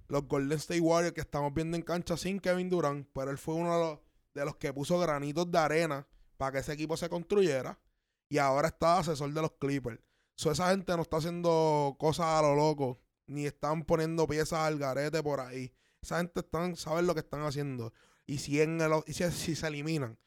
los 0.09 0.29
Golden 0.29 0.59
State 0.59 0.83
Warriors 0.83 1.14
que 1.14 1.22
estamos 1.22 1.55
viendo 1.55 1.75
en 1.75 1.85
cancha 1.85 2.18
sin 2.18 2.38
Kevin 2.38 2.68
Durant, 2.68 3.09
pero 3.14 3.31
él 3.31 3.38
fue 3.38 3.55
uno 3.55 3.72
de 3.72 3.81
los, 3.81 3.98
de 4.35 4.44
los 4.44 4.57
que 4.57 4.75
puso 4.75 4.98
granitos 4.98 5.51
de 5.51 5.59
arena 5.59 6.07
para 6.37 6.53
que 6.53 6.59
ese 6.59 6.75
equipo 6.75 6.98
se 6.98 7.09
construyera. 7.09 7.81
Y 8.29 8.37
ahora 8.37 8.68
está 8.68 8.98
asesor 8.98 9.33
de 9.33 9.40
los 9.40 9.53
Clippers. 9.53 10.01
So, 10.35 10.51
esa 10.51 10.68
gente 10.68 10.94
no 10.96 11.01
está 11.01 11.16
haciendo 11.16 11.96
cosas 11.98 12.27
a 12.27 12.42
lo 12.42 12.55
loco, 12.57 13.01
ni 13.27 13.46
están 13.46 13.85
poniendo 13.85 14.27
piezas 14.27 14.59
al 14.59 14.79
garete 14.79 15.22
por 15.22 15.40
ahí. 15.40 15.72
Esa 16.02 16.18
gente 16.18 16.40
están, 16.40 16.76
saben 16.76 17.06
lo 17.06 17.14
que 17.14 17.20
están 17.20 17.42
haciendo. 17.42 17.92
Y 18.26 18.38
si, 18.38 18.60
en 18.60 18.80
el, 18.80 18.92
si, 19.06 19.54
se 19.54 19.66
eliminan, 19.66 20.18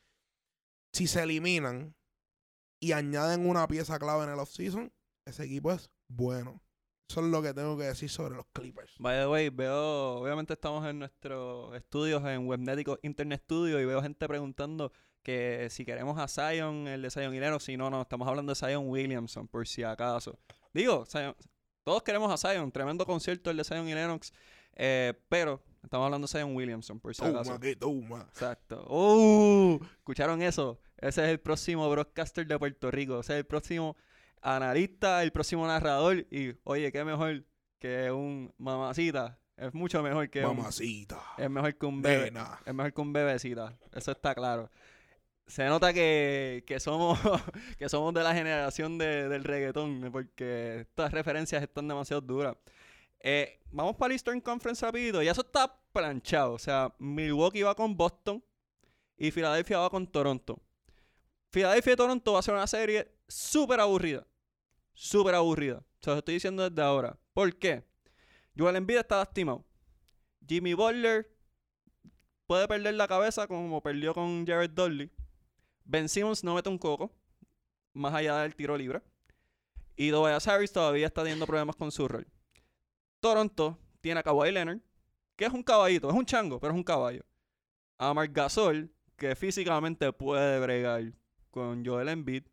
si 0.94 1.08
se 1.08 1.24
eliminan 1.24 1.96
y 2.80 2.94
añaden 2.94 3.48
una 3.48 3.68
pieza 3.68 4.00
clave 4.00 4.24
en 4.24 4.30
el 4.32 4.40
offseason, 4.40 4.92
ese 5.26 5.44
equipo 5.44 5.72
es 5.72 5.90
bueno. 6.08 6.62
Eso 7.10 7.20
es 7.20 7.28
lo 7.28 7.42
que 7.42 7.54
tengo 7.54 7.78
que 7.78 7.84
decir 7.84 8.10
sobre 8.10 8.36
los 8.36 8.46
Clippers. 8.48 8.96
By 9.00 9.20
the 9.20 9.28
way, 9.28 9.50
veo, 9.50 10.18
obviamente 10.18 10.54
estamos 10.54 10.88
en 10.88 11.00
nuestros 11.00 11.76
estudios 11.76 12.24
en 12.26 12.48
Webnetic 12.48 12.88
Internet 13.04 13.42
Studio 13.44 13.80
y 13.80 13.86
veo 13.86 14.02
gente 14.02 14.28
preguntando 14.28 14.92
que 15.22 15.68
si 15.72 15.86
queremos 15.86 16.18
a 16.20 16.28
Zion, 16.28 16.88
el 16.88 17.02
de 17.02 17.12
Zion 17.12 17.34
Hileno, 17.34 17.60
si 17.60 17.78
no, 17.78 17.90
no, 17.90 18.04
estamos 18.04 18.28
hablando 18.28 18.54
de 18.54 18.56
Zion 18.56 18.88
Williamson, 18.88 19.48
por 19.48 19.68
si 19.68 19.84
acaso. 19.84 20.40
Digo, 20.74 21.06
todos 21.84 22.04
queremos 22.04 22.32
a 22.32 22.38
Zion, 22.38 22.72
tremendo 22.72 23.06
concierto 23.06 23.50
el 23.50 23.58
de 23.58 23.64
Zion 23.64 23.88
y 23.88 23.94
Lennox, 23.94 24.34
eh, 24.76 25.14
pero 25.30 25.62
estamos 25.84 26.06
hablando 26.06 26.28
de 26.28 26.32
Zion 26.32 26.56
Williamson, 26.56 27.00
por 27.00 27.16
si 27.16 27.24
acaso. 27.24 27.58
Exacto. 28.30 28.86
Uh, 28.90 29.80
¿Escucharon 29.98 30.42
eso? 30.42 30.80
Ese 30.98 31.24
es 31.24 31.30
el 31.30 31.40
próximo 31.40 31.90
broadcaster 31.90 32.46
de 32.46 32.58
Puerto 32.60 32.92
Rico. 32.92 33.20
Ese 33.20 33.34
es 33.34 33.40
el 33.40 33.46
próximo 33.46 33.96
analista, 34.42 35.24
el 35.24 35.32
próximo 35.32 35.66
narrador. 35.68 36.26
Y, 36.32 36.56
oye, 36.64 36.92
qué 36.92 37.04
mejor 37.04 37.44
que 37.80 38.12
un 38.12 38.54
mamacita. 38.58 39.40
Es 39.58 39.74
mucho 39.74 40.04
mejor 40.04 40.30
que 40.30 40.42
mamacita. 40.42 41.22
es 41.38 41.50
mejor 41.50 41.76
que 41.76 41.86
un 41.86 42.02
bebé. 42.02 42.34
Es 42.66 42.74
mejor 42.74 42.94
que 42.94 43.02
un 43.02 43.14
bebecita. 43.14 43.78
Eso 43.94 44.12
está 44.12 44.36
claro 44.36 44.70
se 45.48 45.66
nota 45.66 45.94
que, 45.94 46.64
somos 46.80 47.20
que 47.78 47.90
somos 47.90 48.14
de 48.14 48.24
la 48.24 48.34
generación 48.34 48.98
del 48.98 49.44
reggaetón, 49.44 50.10
porque 50.12 50.82
estas 50.82 51.12
referencias 51.12 51.62
están 51.62 51.88
demasiado 51.88 52.22
duras. 52.22 52.56
Eh, 53.28 53.60
vamos 53.72 53.96
para 53.96 54.14
el 54.14 54.18
Eastern 54.18 54.40
Conference 54.40 54.86
rapidito, 54.86 55.24
y 55.24 55.28
eso 55.28 55.42
está 55.42 55.82
planchado. 55.92 56.54
O 56.54 56.60
sea, 56.60 56.94
Milwaukee 57.00 57.64
va 57.64 57.74
con 57.74 57.98
Boston 57.98 58.46
y 59.18 59.32
Filadelfia 59.32 59.80
va 59.80 59.90
con 59.90 60.06
Toronto. 60.06 60.62
Filadelfia 61.52 61.94
y 61.94 61.96
Toronto 61.96 62.34
va 62.34 62.40
a 62.40 62.44
ser 62.44 62.54
una 62.54 62.68
serie 62.68 63.18
súper 63.28 63.80
aburrida. 63.80 64.28
Súper 64.94 65.34
aburrida. 65.34 65.84
Se 66.02 66.12
lo 66.12 66.18
estoy 66.18 66.36
diciendo 66.36 66.70
desde 66.70 66.84
ahora. 66.84 67.18
¿Por 67.34 67.58
qué? 67.58 67.84
Joel 68.56 68.76
Embiid 68.76 68.98
está 68.98 69.18
lastimado. 69.18 69.66
Jimmy 70.48 70.76
Butler 70.76 71.28
puede 72.46 72.68
perder 72.68 72.94
la 72.94 73.08
cabeza 73.08 73.48
como 73.48 73.82
perdió 73.82 74.14
con 74.14 74.46
Jared 74.46 74.70
Dudley. 74.70 75.12
Ben 75.84 76.08
Simmons 76.10 76.44
no 76.44 76.54
mete 76.54 76.70
un 76.70 76.78
coco, 76.78 77.12
más 77.92 78.14
allá 78.14 78.38
del 78.42 78.56
tiro 78.56 78.78
libre. 78.78 79.02
Y 79.96 80.12
Tobias 80.12 80.48
Harris 80.48 80.72
todavía 80.72 81.08
está 81.08 81.24
teniendo 81.24 81.48
problemas 81.48 81.76
con 81.76 81.92
su 81.92 82.08
rol. 82.08 82.28
Toronto 83.26 83.80
tiene 84.02 84.20
a 84.20 84.24
Kawhi 84.24 84.52
Leonard, 84.52 84.82
que 85.36 85.46
es 85.46 85.52
un 85.52 85.64
caballito, 85.64 86.08
es 86.08 86.16
un 86.16 86.28
chango, 86.28 86.60
pero 86.60 86.74
es 86.74 86.78
un 86.78 86.84
caballo. 86.84 87.26
A 87.98 88.14
Marc 88.14 88.32
Gasol, 88.32 88.94
que 89.18 89.36
físicamente 89.36 90.14
puede 90.14 90.60
bregar 90.60 91.12
con 91.50 91.84
Joel 91.84 92.10
Embiid. 92.10 92.44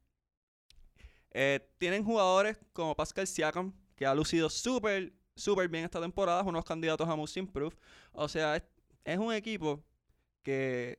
Eh, 1.31 1.61
tienen 1.77 2.03
jugadores 2.03 2.59
como 2.73 2.97
Pascal 2.97 3.27
Siakam, 3.27 3.75
que 3.95 4.07
ha 4.07 4.15
lucido 4.15 4.49
súper, 4.49 5.13
súper 5.37 5.69
bien 5.69 5.85
esta 5.85 6.01
temporada, 6.01 6.43
unos 6.43 6.65
candidatos 6.65 7.07
a 7.07 7.17
Most 7.17 7.37
Improved. 7.37 7.77
O 8.13 8.27
sea, 8.27 8.57
es, 8.57 8.63
es 9.05 9.19
un 9.19 9.31
equipo 9.35 9.85
que 10.43 10.99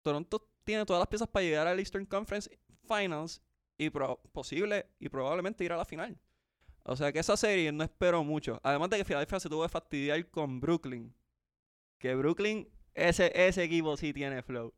Toronto 0.00 0.48
tiene 0.64 0.86
todas 0.86 1.00
las 1.00 1.08
piezas 1.08 1.28
para 1.28 1.44
llegar 1.44 1.66
al 1.66 1.78
Eastern 1.78 2.06
Conference 2.06 2.50
Finals 2.88 3.42
y 3.76 3.90
posible 3.90 4.86
y 4.98 5.10
probablemente 5.10 5.64
ir 5.64 5.72
a 5.74 5.76
la 5.76 5.84
final. 5.84 6.18
O 6.84 6.96
sea 6.96 7.12
que 7.12 7.18
esa 7.18 7.36
serie 7.36 7.72
no 7.72 7.84
espero 7.84 8.24
mucho. 8.24 8.60
Además 8.62 8.90
de 8.90 8.98
que 8.98 9.04
Philadelphia 9.04 9.40
se 9.40 9.48
tuvo 9.48 9.62
que 9.62 9.68
fastidiar 9.68 10.30
con 10.30 10.60
Brooklyn. 10.60 11.14
Que 11.98 12.14
Brooklyn, 12.14 12.68
ese, 12.94 13.30
ese 13.34 13.62
equipo 13.62 13.96
sí 13.96 14.12
tiene 14.12 14.42
flow. 14.42 14.72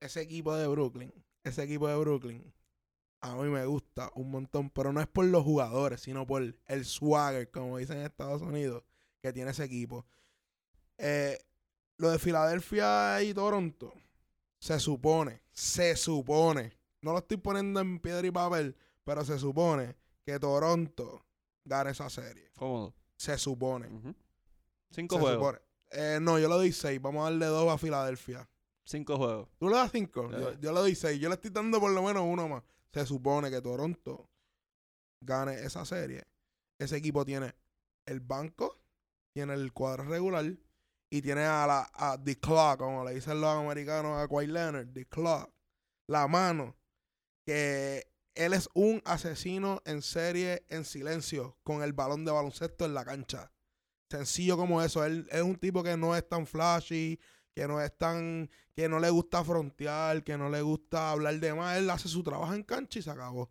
Ese 0.00 0.22
equipo 0.22 0.54
de 0.54 0.66
Brooklyn, 0.66 1.12
ese 1.44 1.62
equipo 1.62 1.86
de 1.88 1.96
Brooklyn, 1.96 2.52
a 3.20 3.34
mí 3.34 3.50
me 3.50 3.66
gusta 3.66 4.10
un 4.14 4.30
montón, 4.30 4.70
pero 4.70 4.92
no 4.92 5.00
es 5.00 5.06
por 5.06 5.26
los 5.26 5.44
jugadores, 5.44 6.00
sino 6.00 6.26
por 6.26 6.42
el 6.66 6.84
swagger, 6.84 7.50
como 7.50 7.76
dicen 7.76 7.98
en 7.98 8.06
Estados 8.06 8.40
Unidos, 8.40 8.82
que 9.20 9.32
tiene 9.32 9.50
ese 9.50 9.64
equipo. 9.64 10.06
Eh, 10.96 11.38
lo 11.98 12.10
de 12.10 12.18
Filadelfia 12.18 13.22
y 13.22 13.34
Toronto, 13.34 13.92
se 14.58 14.80
supone, 14.80 15.42
se 15.52 15.96
supone, 15.96 16.78
no 17.02 17.12
lo 17.12 17.18
estoy 17.18 17.36
poniendo 17.36 17.80
en 17.80 17.98
piedra 18.00 18.26
y 18.26 18.30
papel, 18.30 18.76
pero 19.04 19.24
se 19.24 19.38
supone 19.38 19.96
que 20.24 20.38
Toronto 20.38 21.24
gane 21.64 21.90
esa 21.90 22.08
serie. 22.10 22.50
¿Cómo? 22.56 22.94
Se 23.16 23.36
supone. 23.38 24.14
Cinco 24.90 25.18
juegos. 25.18 25.60
Eh, 25.90 26.18
no, 26.20 26.38
yo 26.38 26.48
le 26.48 26.54
doy 26.54 26.72
seis. 26.72 27.00
Vamos 27.00 27.22
a 27.22 27.30
darle 27.30 27.46
dos 27.46 27.72
a 27.72 27.78
Filadelfia. 27.78 28.48
Cinco 28.84 29.16
juegos. 29.16 29.48
¿Tú 29.58 29.68
le 29.68 29.76
das 29.76 29.92
cinco? 29.92 30.30
Yo, 30.30 30.52
yo, 30.58 30.72
le 30.72 30.80
doy 30.80 30.94
seis. 30.94 31.20
Yo 31.20 31.28
le 31.28 31.34
estoy 31.34 31.50
dando 31.50 31.78
por 31.80 31.90
lo 31.90 32.02
menos 32.02 32.22
uno 32.24 32.48
más. 32.48 32.62
Se 32.92 33.06
supone 33.06 33.50
que 33.50 33.60
Toronto 33.60 34.28
gane 35.20 35.54
esa 35.64 35.84
serie. 35.84 36.24
Ese 36.78 36.96
equipo 36.96 37.24
tiene 37.24 37.54
el 38.06 38.20
banco, 38.20 38.80
tiene 39.32 39.54
el 39.54 39.72
cuadro 39.72 40.04
regular, 40.04 40.44
y 41.10 41.22
tiene 41.22 41.42
a 41.42 41.66
la 41.66 41.90
a 41.92 42.22
The 42.22 42.38
Clock, 42.38 42.78
como 42.78 43.04
le 43.04 43.14
dicen 43.14 43.40
los 43.40 43.50
americanos 43.50 44.18
a 44.18 44.28
Kawhi 44.28 44.46
Leonard, 44.46 44.92
The 44.92 45.06
Clock, 45.06 45.52
la 46.08 46.26
mano, 46.26 46.76
que 47.44 48.10
él 48.34 48.52
es 48.52 48.68
un 48.74 49.02
asesino 49.04 49.82
en 49.84 50.02
serie 50.02 50.64
en 50.68 50.84
silencio 50.84 51.58
con 51.62 51.82
el 51.82 51.92
balón 51.92 52.24
de 52.24 52.32
baloncesto 52.32 52.84
en 52.84 52.94
la 52.94 53.04
cancha. 53.04 53.52
Sencillo 54.08 54.56
como 54.56 54.82
eso. 54.82 55.04
Él 55.04 55.28
es 55.30 55.42
un 55.42 55.56
tipo 55.56 55.82
que 55.82 55.96
no 55.96 56.16
es 56.16 56.28
tan 56.28 56.46
flashy, 56.46 57.18
que 57.54 57.68
no 57.68 57.80
es 57.80 57.96
tan. 57.96 58.50
que 58.74 58.88
no 58.88 58.98
le 58.98 59.10
gusta 59.10 59.44
frontear, 59.44 60.24
que 60.24 60.36
no 60.36 60.48
le 60.48 60.62
gusta 60.62 61.10
hablar 61.10 61.38
de 61.38 61.54
más. 61.54 61.78
Él 61.78 61.90
hace 61.90 62.08
su 62.08 62.22
trabajo 62.22 62.54
en 62.54 62.64
cancha 62.64 62.98
y 62.98 63.02
se 63.02 63.10
acabó. 63.10 63.50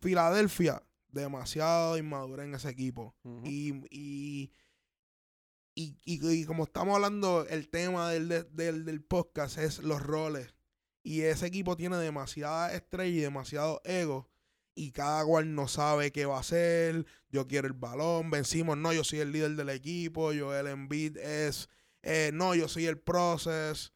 Filadelfia, 0.00 0.82
demasiado 1.08 1.96
inmadura 1.96 2.44
en 2.44 2.54
ese 2.54 2.68
equipo. 2.68 3.14
y 3.50 4.52
y, 5.74 6.44
como 6.46 6.64
estamos 6.64 6.96
hablando, 6.96 7.46
el 7.46 7.68
tema 7.68 8.10
del, 8.10 8.28
del, 8.28 9.02
podcast 9.02 9.58
es 9.58 9.78
los 9.78 10.02
roles. 10.02 10.54
Y 11.02 11.22
ese 11.22 11.46
equipo 11.46 11.76
tiene 11.76 11.96
demasiada 11.96 12.72
estrella 12.74 13.18
y 13.18 13.20
demasiado 13.20 13.80
ego. 13.84 14.28
Y 14.74 14.92
cada 14.92 15.24
cual 15.24 15.54
no 15.54 15.68
sabe 15.68 16.12
qué 16.12 16.26
va 16.26 16.36
a 16.36 16.40
hacer. 16.40 17.06
Yo 17.28 17.46
quiero 17.46 17.66
el 17.66 17.72
balón. 17.74 18.30
Vencimos, 18.30 18.76
no, 18.76 18.92
yo 18.92 19.04
soy 19.04 19.20
el 19.20 19.32
líder 19.32 19.56
del 19.56 19.70
equipo. 19.70 20.32
Yo 20.32 20.54
el 20.54 20.66
Embiid 20.66 21.16
es, 21.16 21.68
eh, 22.02 22.30
no, 22.32 22.54
yo 22.54 22.68
soy 22.68 22.86
el 22.86 22.98
process. 22.98 23.92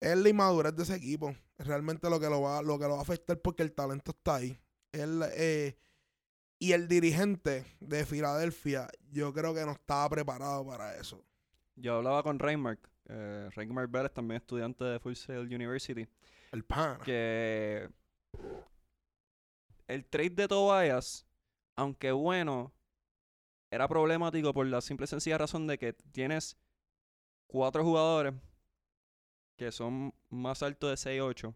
Es 0.00 0.16
la 0.16 0.28
inmadurez 0.28 0.74
de 0.76 0.82
ese 0.82 0.94
equipo. 0.94 1.34
realmente 1.58 2.10
lo 2.10 2.20
que 2.20 2.28
lo 2.28 2.42
va, 2.42 2.62
lo 2.62 2.78
que 2.78 2.84
lo 2.84 2.92
va 2.92 2.98
a 2.98 3.02
afectar 3.02 3.40
porque 3.40 3.62
el 3.62 3.72
talento 3.72 4.12
está 4.12 4.36
ahí. 4.36 4.58
Él, 4.92 5.22
eh, 5.34 5.76
y 6.58 6.72
el 6.72 6.88
dirigente 6.88 7.66
de 7.80 8.06
Filadelfia, 8.06 8.88
yo 9.10 9.32
creo 9.32 9.54
que 9.54 9.64
no 9.64 9.72
estaba 9.72 10.08
preparado 10.08 10.66
para 10.66 10.96
eso. 10.96 11.22
Yo 11.74 11.96
hablaba 11.96 12.22
con 12.22 12.38
Reinmark, 12.38 12.80
eh, 13.08 13.48
Reinmark 13.54 13.90
Vélez, 13.90 14.12
también 14.12 14.40
estudiante 14.40 14.84
de 14.84 14.98
Full 14.98 15.14
Sail 15.14 15.54
University. 15.54 16.06
El 16.52 16.64
pan. 16.64 16.98
Que 17.04 17.88
el 19.86 20.04
trade 20.04 20.30
de 20.30 20.48
Tobias, 20.48 21.26
aunque 21.76 22.12
bueno, 22.12 22.72
era 23.70 23.88
problemático 23.88 24.52
por 24.52 24.66
la 24.66 24.80
simple 24.80 25.04
y 25.04 25.08
sencilla 25.08 25.38
razón 25.38 25.66
de 25.66 25.78
que 25.78 25.92
tienes 25.92 26.56
cuatro 27.46 27.84
jugadores 27.84 28.34
que 29.56 29.72
son 29.72 30.12
más 30.28 30.62
altos 30.62 30.90
de 30.90 31.20
6'8 31.20 31.54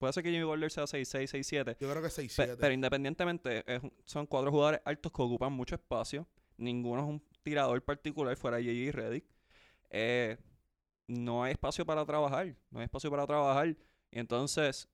Puede 0.00 0.14
ser 0.14 0.22
que 0.22 0.30
Jimmy 0.30 0.44
Butler 0.44 0.70
sea 0.70 0.84
6'6, 0.84 1.28
6'7. 1.28 1.76
Yo 1.78 1.90
creo 1.90 2.02
que 2.02 2.08
6'7. 2.08 2.56
pero 2.58 2.72
independientemente, 2.72 3.62
son 4.06 4.26
cuatro 4.26 4.50
jugadores 4.50 4.80
altos 4.86 5.12
que 5.12 5.20
ocupan 5.20 5.52
mucho 5.52 5.74
espacio. 5.74 6.26
Ninguno 6.56 7.02
es 7.02 7.08
un 7.08 7.22
tirador 7.42 7.84
particular 7.84 8.34
fuera 8.38 8.56
de 8.56 8.64
J.J. 8.64 8.96
Reddick. 8.96 9.26
Eh, 9.90 10.38
no 11.10 11.42
hay 11.42 11.52
espacio 11.52 11.84
para 11.84 12.04
trabajar. 12.06 12.56
No 12.70 12.78
hay 12.78 12.84
espacio 12.84 13.10
para 13.10 13.26
trabajar. 13.26 13.76
Y 14.10 14.18
entonces, 14.18 14.88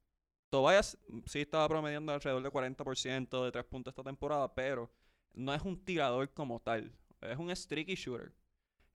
Tobias 0.50 0.98
sí 1.26 1.40
estaba 1.40 1.68
promediando 1.68 2.12
alrededor 2.12 2.42
de 2.42 2.50
40% 2.50 3.44
de 3.44 3.52
tres 3.52 3.64
puntos 3.64 3.92
esta 3.92 4.02
temporada, 4.02 4.54
pero 4.54 4.90
no 5.34 5.52
es 5.52 5.62
un 5.62 5.84
tirador 5.84 6.32
como 6.32 6.60
tal. 6.60 6.92
Es 7.20 7.36
un 7.36 7.54
streaky 7.54 7.94
shooter. 7.94 8.32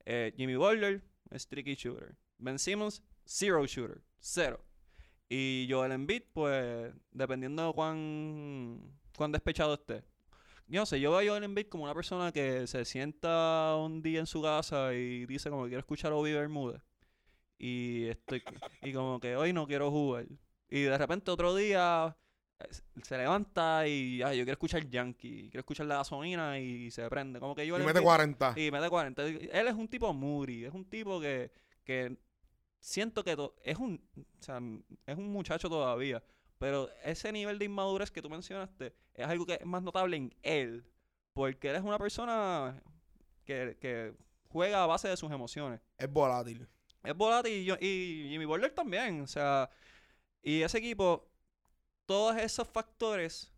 Eh, 0.06 0.34
Jimmy 0.36 0.56
Butler, 0.56 1.04
streaky 1.32 1.76
shooter. 1.76 2.16
Ben 2.40 2.58
Simmons, 2.58 3.04
zero 3.26 3.66
shooter. 3.66 4.02
Cero. 4.20 4.64
Y 5.30 5.68
Joel 5.70 5.92
Embiid, 5.92 6.24
pues, 6.34 6.92
dependiendo 7.12 7.68
de 7.68 7.74
cuán, 7.74 9.00
cuán 9.16 9.32
despechado 9.32 9.76
esté. 9.76 10.04
Yo 10.68 10.82
no 10.82 10.86
sé, 10.86 11.00
yo 11.00 11.12
veo 11.12 11.20
a 11.20 11.32
Joel 11.32 11.44
Embiid 11.44 11.68
como 11.68 11.84
una 11.84 11.94
persona 11.94 12.32
que 12.32 12.66
se 12.66 12.84
sienta 12.86 13.76
un 13.76 14.02
día 14.02 14.20
en 14.20 14.26
su 14.26 14.42
casa 14.42 14.94
y 14.94 15.26
dice 15.26 15.50
como 15.50 15.64
que 15.64 15.70
quiero 15.70 15.82
escuchar 15.82 16.14
a 16.14 16.16
Obi 16.16 16.34
Bermúdez. 16.34 16.82
Y 17.64 18.08
estoy 18.08 18.42
y 18.82 18.92
como 18.92 19.20
que 19.20 19.36
hoy 19.36 19.54
no 19.54 19.68
quiero 19.68 19.92
jugar. 19.92 20.26
Y 20.68 20.82
de 20.82 20.98
repente 20.98 21.30
otro 21.30 21.54
día 21.54 22.18
eh, 22.58 22.68
se 23.04 23.18
levanta 23.20 23.88
y 23.88 24.18
yo 24.18 24.28
quiero 24.30 24.54
escuchar 24.54 24.90
Yankee, 24.90 25.44
quiero 25.52 25.60
escuchar 25.60 25.86
la 25.86 25.98
gasolina 25.98 26.58
y 26.58 26.90
se 26.90 27.08
prende. 27.08 27.40
Como 27.40 27.54
que 27.54 27.68
yo 27.68 27.78
y 27.78 27.84
mete 27.84 28.02
40. 28.02 28.56
Y 28.58 28.72
mete 28.72 28.90
40. 28.90 29.24
Él 29.28 29.68
es 29.68 29.76
un 29.76 29.88
tipo 29.88 30.12
moody, 30.12 30.66
es 30.66 30.74
un 30.74 30.90
tipo 30.90 31.22
que, 31.22 31.52
que 31.84 32.18
siento 32.80 33.24
que 33.24 33.38
es 33.64 33.78
un, 33.78 34.02
o 34.18 34.44
sea, 34.44 34.60
es 35.06 35.16
un 35.16 35.32
muchacho 35.32 35.70
todavía. 35.70 36.24
Pero 36.58 36.90
ese 37.04 37.32
nivel 37.32 37.60
de 37.60 37.66
inmadurez 37.66 38.10
que 38.10 38.24
tú 38.24 38.30
mencionaste 38.32 38.96
es 39.14 39.28
algo 39.28 39.46
que 39.46 39.60
es 39.62 39.66
más 39.68 39.84
notable 39.84 40.18
en 40.18 40.34
él. 40.42 40.84
Porque 41.34 41.70
él 41.70 41.76
es 41.76 41.84
una 41.84 42.00
persona 42.00 42.82
que, 43.46 43.78
que 43.80 44.16
juega 44.48 44.84
a 44.84 44.88
base 44.88 45.10
de 45.10 45.16
sus 45.16 45.32
emociones. 45.32 45.80
Es 46.00 46.12
volátil. 46.12 46.68
Es 47.04 47.16
volátil 47.16 47.54
y, 47.54 47.86
y 47.86 48.30
Jimmy 48.30 48.46
Butler 48.46 48.74
también. 48.74 49.22
O 49.22 49.28
sea, 49.28 49.70
y 50.42 50.62
ese 50.62 50.80
equipo, 50.80 51.30
todos 52.06 52.38
esos 52.38 52.68
factores 52.68 53.52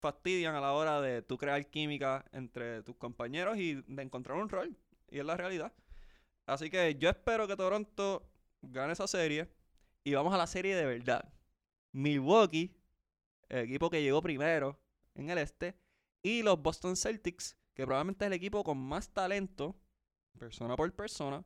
fastidian 0.00 0.54
a 0.54 0.60
la 0.60 0.72
hora 0.72 1.00
de 1.00 1.22
tú 1.22 1.36
crear 1.36 1.64
química 1.66 2.24
entre 2.32 2.82
tus 2.82 2.96
compañeros 2.96 3.58
y 3.58 3.74
de 3.74 4.02
encontrar 4.02 4.38
un 4.38 4.48
rol. 4.48 4.76
Y 5.10 5.18
es 5.18 5.24
la 5.24 5.36
realidad. 5.36 5.72
Así 6.46 6.70
que 6.70 6.94
yo 6.96 7.10
espero 7.10 7.46
que 7.46 7.56
Toronto 7.56 8.30
gane 8.62 8.92
esa 8.92 9.06
serie. 9.06 9.48
Y 10.04 10.14
vamos 10.14 10.32
a 10.32 10.38
la 10.38 10.46
serie 10.46 10.76
de 10.76 10.86
verdad. 10.86 11.32
Milwaukee, 11.92 12.74
el 13.48 13.64
equipo 13.64 13.90
que 13.90 14.02
llegó 14.02 14.22
primero 14.22 14.80
en 15.14 15.30
el 15.30 15.38
este. 15.38 15.76
Y 16.22 16.42
los 16.42 16.60
Boston 16.60 16.96
Celtics, 16.96 17.56
que 17.74 17.84
probablemente 17.84 18.24
es 18.24 18.26
el 18.28 18.32
equipo 18.32 18.64
con 18.64 18.78
más 18.78 19.12
talento, 19.12 19.76
persona 20.38 20.76
por 20.76 20.92
persona, 20.94 21.44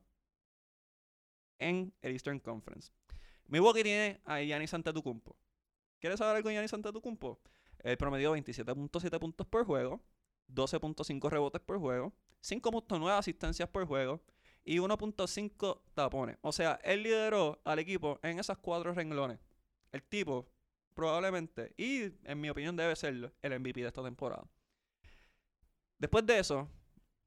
en 1.69 1.93
el 2.01 2.11
Eastern 2.13 2.39
Conference. 2.39 2.91
Milwaukee 3.47 3.83
tiene 3.83 4.21
a 4.25 4.39
Giannis 4.39 4.73
Antetokounmpo. 4.73 5.35
¿Quieres 5.99 6.19
saber 6.19 6.35
algo 6.37 6.49
de 6.49 6.55
Giannis 6.55 6.73
Antetokounmpo? 6.73 7.39
Él 7.79 7.97
promedió 7.97 8.35
27.7 8.35 9.19
puntos 9.19 9.47
por 9.47 9.65
juego, 9.65 10.01
12.5 10.53 11.29
rebotes 11.29 11.61
por 11.61 11.79
juego, 11.79 12.13
5.9 12.41 13.17
asistencias 13.17 13.69
por 13.69 13.85
juego 13.85 14.21
y 14.63 14.77
1.5 14.77 15.81
tapones. 15.93 16.37
O 16.41 16.51
sea, 16.51 16.79
él 16.83 17.03
lideró 17.03 17.61
al 17.65 17.79
equipo 17.79 18.19
en 18.23 18.39
esas 18.39 18.57
cuatro 18.57 18.93
renglones. 18.93 19.39
El 19.91 20.03
tipo, 20.03 20.49
probablemente, 20.93 21.73
y 21.77 22.11
en 22.23 22.39
mi 22.39 22.49
opinión 22.49 22.75
debe 22.75 22.95
ser 22.95 23.33
el 23.41 23.59
MVP 23.59 23.81
de 23.81 23.87
esta 23.87 24.03
temporada. 24.03 24.47
Después 25.97 26.25
de 26.25 26.39
eso, 26.39 26.69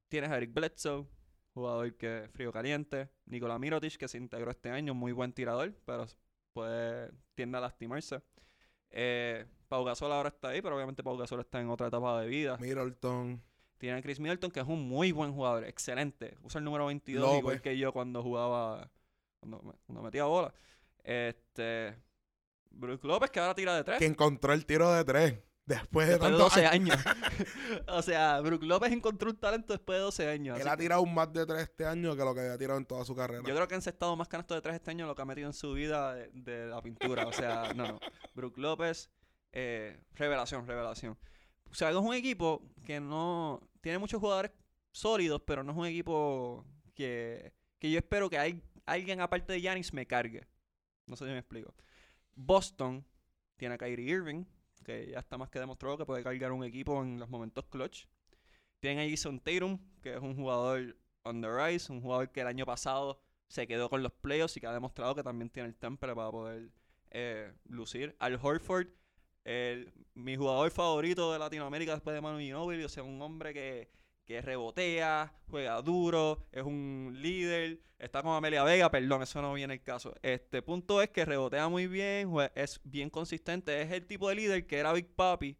tienes 0.08 0.30
a 0.30 0.36
Eric 0.36 0.52
Bledsoe, 0.52 1.06
jugador 1.56 1.94
que 1.96 2.28
frío 2.32 2.52
caliente. 2.52 3.08
Nikola 3.24 3.58
Mirotic, 3.58 3.96
que 3.96 4.08
se 4.08 4.18
integró 4.18 4.50
este 4.50 4.68
año, 4.68 4.92
muy 4.92 5.12
buen 5.12 5.32
tirador, 5.32 5.72
pero 5.86 6.06
puede, 6.52 7.10
tiende 7.34 7.56
a 7.56 7.62
lastimarse. 7.62 8.20
Eh, 8.90 9.46
Pau 9.66 9.82
Gasol 9.82 10.12
ahora 10.12 10.28
está 10.28 10.48
ahí, 10.48 10.60
pero 10.60 10.76
obviamente 10.76 11.02
Pau 11.02 11.16
Gasol 11.16 11.40
está 11.40 11.58
en 11.58 11.70
otra 11.70 11.86
etapa 11.88 12.20
de 12.20 12.28
vida. 12.28 12.58
Middleton. 12.58 13.42
Tiene 13.78 13.98
a 13.98 14.02
Chris 14.02 14.20
Middleton, 14.20 14.50
que 14.50 14.60
es 14.60 14.66
un 14.66 14.86
muy 14.86 15.12
buen 15.12 15.32
jugador, 15.32 15.64
excelente. 15.64 16.36
Usa 16.42 16.58
el 16.58 16.64
número 16.64 16.86
22, 16.86 17.38
igual 17.38 17.62
que 17.62 17.78
yo 17.78 17.90
cuando 17.90 18.22
jugaba, 18.22 18.90
cuando, 19.40 19.60
cuando 19.86 20.02
metía 20.02 20.24
bola. 20.24 20.52
Este, 21.02 21.94
Brook 22.70 23.02
López, 23.04 23.30
que 23.30 23.40
ahora 23.40 23.54
tira 23.54 23.74
de 23.74 23.82
tres. 23.82 23.98
Que 23.98 24.06
encontró 24.06 24.52
el 24.52 24.66
tiro 24.66 24.92
de 24.92 25.04
tres. 25.04 25.38
Después 25.66 26.08
de, 26.08 26.16
12 26.16 26.64
años. 26.64 26.96
o 27.88 28.00
sea, 28.00 28.40
Brook 28.40 28.62
López 28.62 28.92
encontró 28.92 29.30
un 29.30 29.36
talento 29.36 29.72
después 29.72 29.98
de 29.98 30.02
12 30.04 30.28
años. 30.28 30.60
Él 30.60 30.68
ha 30.68 30.76
tirado 30.76 31.02
un 31.02 31.12
más 31.12 31.32
de 31.32 31.44
3 31.44 31.60
este 31.60 31.84
año 31.84 32.16
que 32.16 32.22
lo 32.22 32.34
que 32.34 32.40
había 32.42 32.56
tirado 32.56 32.78
en 32.78 32.86
toda 32.86 33.04
su 33.04 33.16
carrera. 33.16 33.42
Yo 33.44 33.52
creo 33.52 33.66
que 33.66 33.74
ha 33.74 33.76
encestado 33.76 34.14
más 34.14 34.28
canastos 34.28 34.56
de 34.56 34.62
3 34.62 34.76
este 34.76 34.92
año 34.92 35.08
lo 35.08 35.16
que 35.16 35.22
ha 35.22 35.24
metido 35.24 35.48
en 35.48 35.52
su 35.52 35.72
vida 35.72 36.14
de, 36.14 36.66
la 36.68 36.80
pintura. 36.82 37.26
O 37.26 37.32
sea, 37.32 37.72
no, 37.74 37.88
no. 37.88 38.00
Brook 38.34 38.56
López, 38.58 39.10
eh, 39.52 39.98
revelación, 40.14 40.68
revelación. 40.68 41.18
O 41.68 41.74
sea, 41.74 41.90
es 41.90 41.96
un 41.96 42.14
equipo 42.14 42.62
que 42.84 43.00
no. 43.00 43.60
Tiene 43.80 43.98
muchos 43.98 44.20
jugadores 44.20 44.52
sólidos, 44.92 45.42
pero 45.44 45.64
no 45.64 45.72
es 45.72 45.78
un 45.78 45.86
equipo 45.86 46.64
que, 46.94 47.52
que 47.80 47.90
yo 47.90 47.98
espero 47.98 48.30
que 48.30 48.38
hay, 48.38 48.62
alguien 48.84 49.20
aparte 49.20 49.52
de 49.52 49.60
Yanis 49.60 49.92
me 49.92 50.06
cargue. 50.06 50.46
No 51.06 51.16
sé 51.16 51.24
si 51.24 51.32
me 51.32 51.38
explico. 51.38 51.74
Boston 52.36 53.04
tiene 53.56 53.74
a 53.74 53.78
Kyrie 53.78 54.08
Irving 54.08 54.44
que 54.86 55.10
ya 55.10 55.18
está 55.18 55.36
más 55.36 55.50
que 55.50 55.58
demostrado 55.58 55.98
que 55.98 56.06
puede 56.06 56.22
cargar 56.22 56.52
un 56.52 56.62
equipo 56.62 57.02
en 57.02 57.18
los 57.18 57.28
momentos 57.28 57.64
clutch. 57.66 58.06
Tienen 58.78 59.04
a 59.04 59.10
Jason 59.10 59.40
Tatum, 59.40 59.80
que 60.00 60.14
es 60.14 60.20
un 60.20 60.36
jugador 60.36 60.96
on 61.24 61.40
the 61.40 61.48
rise, 61.48 61.92
un 61.92 62.00
jugador 62.00 62.30
que 62.30 62.42
el 62.42 62.46
año 62.46 62.64
pasado 62.64 63.20
se 63.48 63.66
quedó 63.66 63.90
con 63.90 64.04
los 64.04 64.12
playoffs 64.12 64.56
y 64.56 64.60
que 64.60 64.68
ha 64.68 64.72
demostrado 64.72 65.16
que 65.16 65.24
también 65.24 65.50
tiene 65.50 65.68
el 65.68 65.74
temple 65.74 66.14
para 66.14 66.30
poder 66.30 66.70
eh, 67.10 67.52
lucir. 67.64 68.14
Al 68.20 68.38
Horford, 68.40 68.86
mi 70.14 70.36
jugador 70.36 70.70
favorito 70.70 71.32
de 71.32 71.40
Latinoamérica 71.40 71.92
después 71.92 72.14
de 72.14 72.20
Manu 72.20 72.38
Ginobili, 72.38 72.84
o 72.84 72.88
sea, 72.88 73.02
un 73.02 73.20
hombre 73.20 73.52
que 73.52 73.90
que 74.26 74.42
rebotea, 74.42 75.32
juega 75.48 75.80
duro, 75.80 76.46
es 76.50 76.64
un 76.64 77.16
líder, 77.16 77.80
está 77.98 78.22
con 78.22 78.32
Amelia 78.32 78.64
Vega, 78.64 78.90
perdón, 78.90 79.22
eso 79.22 79.40
no 79.40 79.54
viene 79.54 79.74
el 79.74 79.82
caso. 79.82 80.14
Este 80.22 80.62
punto 80.62 81.00
es 81.00 81.10
que 81.10 81.24
rebotea 81.24 81.68
muy 81.68 81.86
bien, 81.86 82.30
es 82.54 82.80
bien 82.82 83.08
consistente, 83.08 83.80
es 83.80 83.92
el 83.92 84.06
tipo 84.06 84.28
de 84.28 84.34
líder 84.34 84.66
que 84.66 84.78
era 84.78 84.92
Big 84.92 85.14
Papi 85.14 85.56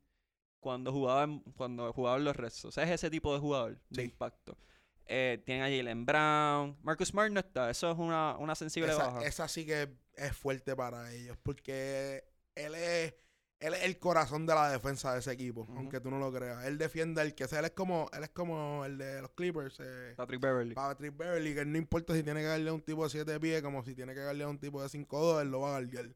cuando 0.59 0.93
jugaba 0.93 1.29
cuando 1.57 1.93
jugaban 1.93 2.25
los 2.25 2.35
restos. 2.35 2.67
O 2.67 2.73
sea, 2.73 2.85
es 2.85 2.91
ese 2.91 3.09
tipo 3.09 3.33
de 3.33 3.39
jugador 3.39 3.81
de 3.89 4.03
impacto. 4.03 4.59
Eh, 5.07 5.41
tiene 5.47 5.63
a 5.63 5.67
Jalen 5.67 6.05
Brown. 6.05 6.77
Marcus 6.83 7.09
Smart 7.09 7.31
no 7.31 7.39
está. 7.39 7.71
Eso 7.71 7.91
es 7.93 7.97
una, 7.97 8.37
una 8.39 8.57
sensible 8.57 8.93
baja. 8.93 9.25
Esa 9.25 9.47
sí 9.47 9.65
que 9.65 9.89
es 10.17 10.37
fuerte 10.37 10.75
para 10.75 11.13
ellos. 11.13 11.37
Porque 11.41 12.25
él 12.57 12.75
es 12.75 13.15
él 13.59 13.75
es 13.75 13.85
el 13.85 13.99
corazón 13.99 14.47
de 14.47 14.55
la 14.55 14.71
defensa 14.71 15.13
de 15.13 15.21
ese 15.21 15.33
equipo, 15.33 15.67
aunque 15.77 16.01
tú 16.01 16.11
no 16.11 16.19
lo 16.19 16.31
creas. 16.33 16.65
Él 16.67 16.77
defiende 16.77 17.23
el 17.23 17.35
que 17.35 17.49
sea, 17.49 17.61
él 17.61 17.67
es 17.67 17.71
como, 17.71 18.09
él 18.13 18.25
es 18.25 18.31
como 18.31 18.85
el 18.85 18.99
de 18.99 19.23
los 19.23 19.31
Clippers. 19.31 19.81
Eh, 19.81 20.15
Patrick 20.17 20.41
Beverly. 20.41 20.75
Patrick 20.75 21.17
Beverly, 21.17 21.55
que 21.55 21.65
no 21.65 21.79
importa 21.79 22.15
si 22.15 22.23
tiene 22.23 22.41
que 22.41 22.47
darle 22.47 22.69
a 22.69 22.75
un 22.75 22.83
tipo 22.83 23.05
de 23.05 23.11
7 23.11 23.41
pies, 23.41 23.63
como 23.63 23.83
si 23.83 23.95
tiene 23.95 24.13
que 24.15 24.21
darle 24.21 24.45
a 24.45 24.49
un 24.49 24.59
tipo 24.59 24.83
de 24.83 24.89
5-2, 24.89 25.43
él 25.43 25.51
lo 25.51 25.61
va 25.61 25.69
a 25.69 25.81
guardiar. 25.81 26.15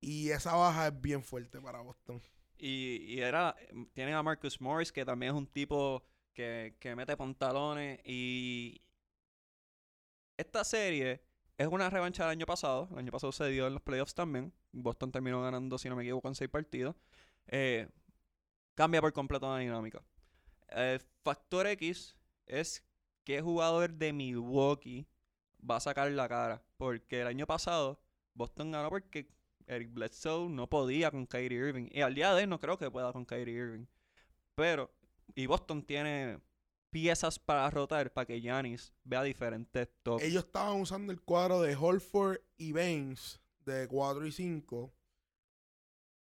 Y 0.00 0.30
esa 0.30 0.54
baja 0.54 0.88
es 0.88 1.00
bien 1.00 1.22
fuerte 1.22 1.60
para 1.60 1.80
Boston. 1.80 2.20
Y, 2.56 2.96
y 3.08 3.20
era, 3.20 3.54
tienen 3.92 4.14
a 4.14 4.22
Marcus 4.22 4.60
Morris, 4.60 4.92
que 4.92 5.04
también 5.04 5.34
es 5.34 5.38
un 5.38 5.46
tipo 5.46 6.02
que, 6.32 6.76
que 6.80 6.96
mete 6.96 7.16
pantalones. 7.16 8.00
Y 8.04 8.80
esta 10.38 10.64
serie 10.64 11.22
es 11.58 11.66
una 11.68 11.90
revancha 11.90 12.24
del 12.24 12.32
año 12.32 12.46
pasado. 12.46 12.88
El 12.92 12.98
año 13.00 13.12
pasado 13.12 13.32
se 13.32 13.48
dio 13.48 13.66
en 13.66 13.74
los 13.74 13.82
playoffs 13.82 14.14
también. 14.14 14.52
Boston 14.72 15.12
terminó 15.12 15.42
ganando, 15.42 15.78
si 15.78 15.88
no 15.88 15.96
me 15.96 16.02
equivoco, 16.02 16.28
en 16.28 16.34
seis 16.34 16.50
partidos. 16.50 16.96
Eh, 17.46 17.88
cambia 18.74 19.00
por 19.00 19.12
completo 19.12 19.52
la 19.52 19.58
dinámica. 19.58 20.02
El 20.68 21.00
factor 21.22 21.66
X 21.66 22.16
es 22.46 22.84
qué 23.24 23.40
jugador 23.40 23.92
de 23.92 24.12
Milwaukee 24.12 25.06
va 25.68 25.76
a 25.76 25.80
sacar 25.80 26.10
la 26.10 26.28
cara. 26.28 26.62
Porque 26.76 27.20
el 27.20 27.26
año 27.26 27.46
pasado 27.46 28.00
Boston 28.34 28.70
ganó 28.70 28.88
porque 28.88 29.28
Eric 29.66 29.92
Bledsoe 29.92 30.48
no 30.48 30.68
podía 30.68 31.10
con 31.10 31.26
Kyrie 31.26 31.58
Irving. 31.58 31.88
Y 31.90 32.00
al 32.00 32.14
día 32.14 32.32
de 32.34 32.42
hoy 32.42 32.46
no 32.46 32.58
creo 32.58 32.78
que 32.78 32.90
pueda 32.90 33.12
con 33.12 33.24
Kyrie 33.24 33.54
Irving. 33.54 33.86
Pero, 34.54 34.90
y 35.34 35.46
Boston 35.46 35.82
tiene 35.84 36.40
piezas 36.90 37.38
para 37.38 37.70
rotar 37.70 38.12
para 38.12 38.26
que 38.26 38.40
Giannis 38.40 38.92
vea 39.04 39.22
diferentes 39.22 39.88
toques. 40.02 40.26
Ellos 40.26 40.44
estaban 40.44 40.80
usando 40.80 41.12
el 41.12 41.20
cuadro 41.20 41.60
de 41.62 41.76
Holford 41.76 42.40
y 42.56 42.72
Baines 42.72 43.40
de 43.70 43.88
4 43.88 44.26
y 44.26 44.32
5. 44.32 44.92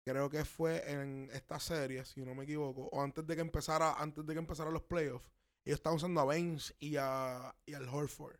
Creo 0.05 0.29
que 0.29 0.45
fue 0.45 0.91
en 0.91 1.29
esta 1.33 1.59
serie, 1.59 2.05
si 2.05 2.23
no 2.23 2.35
me 2.35 2.43
equivoco, 2.43 2.89
o 2.91 3.01
antes 3.01 3.25
de 3.25 3.35
que 3.35 3.41
empezara, 3.41 3.93
antes 3.93 4.25
de 4.25 4.33
que 4.33 4.39
empezaran 4.39 4.73
los 4.73 4.83
playoffs. 4.83 5.25
Ellos 5.63 5.79
estaban 5.79 5.97
usando 5.97 6.21
a 6.21 6.25
Baines 6.25 6.75
y, 6.79 6.95
a, 6.97 7.55
y 7.65 7.73
al 7.73 7.89
Horford. 7.89 8.37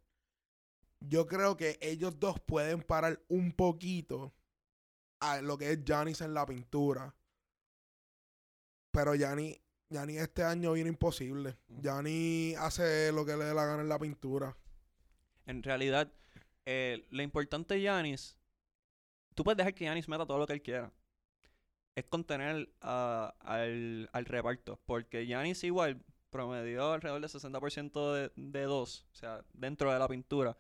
Yo 1.00 1.26
creo 1.26 1.58
que 1.58 1.78
ellos 1.82 2.20
dos 2.20 2.40
pueden 2.40 2.84
parar 2.84 3.20
un 3.30 3.52
poquito 3.52 4.34
a 5.20 5.42
lo 5.42 5.58
que 5.58 5.72
es 5.72 5.84
Giannis 5.84 6.22
en 6.22 6.34
la 6.34 6.46
pintura. 6.46 7.16
Pero 8.92 9.16
Giannis 9.16 9.60
Yanni 9.90 10.18
este 10.18 10.44
año 10.44 10.74
viene 10.74 10.90
imposible. 10.90 11.58
Yanni 11.68 12.56
hace 12.58 13.12
lo 13.12 13.26
que 13.26 13.38
le 13.38 13.46
dé 13.46 13.54
la 13.54 13.66
gana 13.66 13.82
en 13.82 13.90
la 13.90 14.00
pintura. 14.00 14.56
En 15.46 15.62
realidad, 15.62 16.12
eh, 16.66 17.06
lo 17.12 17.22
importante 17.22 17.76
de 17.76 17.82
Yanis, 17.82 18.38
tú 19.36 19.44
puedes 19.44 19.58
dejar 19.58 19.74
que 19.76 19.86
Yanis 19.86 20.08
meta 20.08 20.26
todo 20.26 20.40
lo 20.40 20.48
que 20.48 20.54
él 20.54 20.62
quiera. 20.62 20.92
es 21.96 22.06
contener 22.06 22.70
al, 22.82 24.10
al, 24.12 24.26
reparto. 24.26 24.80
Porque 24.86 25.26
Giannis 25.26 25.64
igual 25.64 26.04
promedió 26.30 26.94
alrededor 26.94 27.22
del 27.22 27.30
60% 27.30 28.14
de, 28.14 28.32
de 28.36 28.64
dos, 28.64 29.06
o 29.12 29.16
sea, 29.16 29.46
dentro 29.54 29.92
de 29.94 30.00
la 30.00 30.08
pintura. 30.08 30.58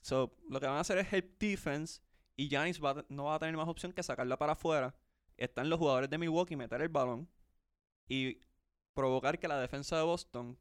So, 0.00 0.34
lo 0.48 0.60
que 0.60 0.66
van 0.66 0.76
a 0.76 0.80
hacer 0.80 0.98
es 0.98 1.12
help 1.12 1.38
defense 1.38 2.00
y 2.36 2.48
Giannis 2.48 2.80
no 3.08 3.24
va 3.24 3.34
a 3.34 3.38
tener 3.38 3.56
más 3.56 3.68
opción 3.68 3.92
que 3.92 4.02
sacarla 4.02 4.38
para 4.38 4.52
afuera. 4.52 4.94
Están 5.36 5.68
los 5.68 5.78
jugadores 5.78 6.08
de 6.08 6.18
Milwaukee 6.18 6.56
meter 6.56 6.80
el 6.80 6.88
balón 6.88 7.28
y 8.08 8.38
provocar 8.94 9.38
que 9.38 9.48
la 9.48 9.60
defensa 9.60 9.96
de 9.96 10.02
Boston 10.04 10.58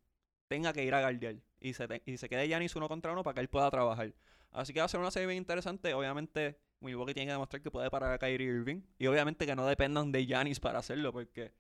tenga 0.48 0.74
que 0.74 0.84
ir 0.84 0.94
a 0.94 1.02
guardiar 1.02 1.38
y 1.60 1.74
se, 1.74 2.02
y 2.06 2.18
se 2.18 2.30
quede 2.30 2.48
Giannis 2.48 2.76
uno 2.76 2.88
contra 2.88 3.12
uno 3.14 3.24
para 3.24 3.36
que 3.36 3.42
él 3.42 3.50
pueda 3.50 3.70
trabajar. 3.72 4.14
Así 4.52 4.74
que 4.74 4.80
va 4.80 4.86
a 4.86 4.90
ser 4.90 5.00
una 5.00 5.12
serie 5.12 5.28
bien 5.28 5.38
interesante. 5.38 5.94
Obviamente, 5.94 6.60
Milwaukee 6.82 7.14
tiene 7.14 7.28
que 7.28 7.34
demostrar 7.34 7.62
que 7.62 7.72
puede 7.72 7.90
parar 7.90 8.14
a 8.14 8.18
Kyrie 8.18 8.48
Irving. 8.48 8.82
Y 8.98 9.08
obviamente 9.08 9.46
que 9.46 9.56
no 9.56 9.66
dependan 9.66 10.12
de 10.12 10.26
Giannis 10.26 10.60
para 10.60 10.80
hacerlo, 10.80 11.12
porque 11.12 11.54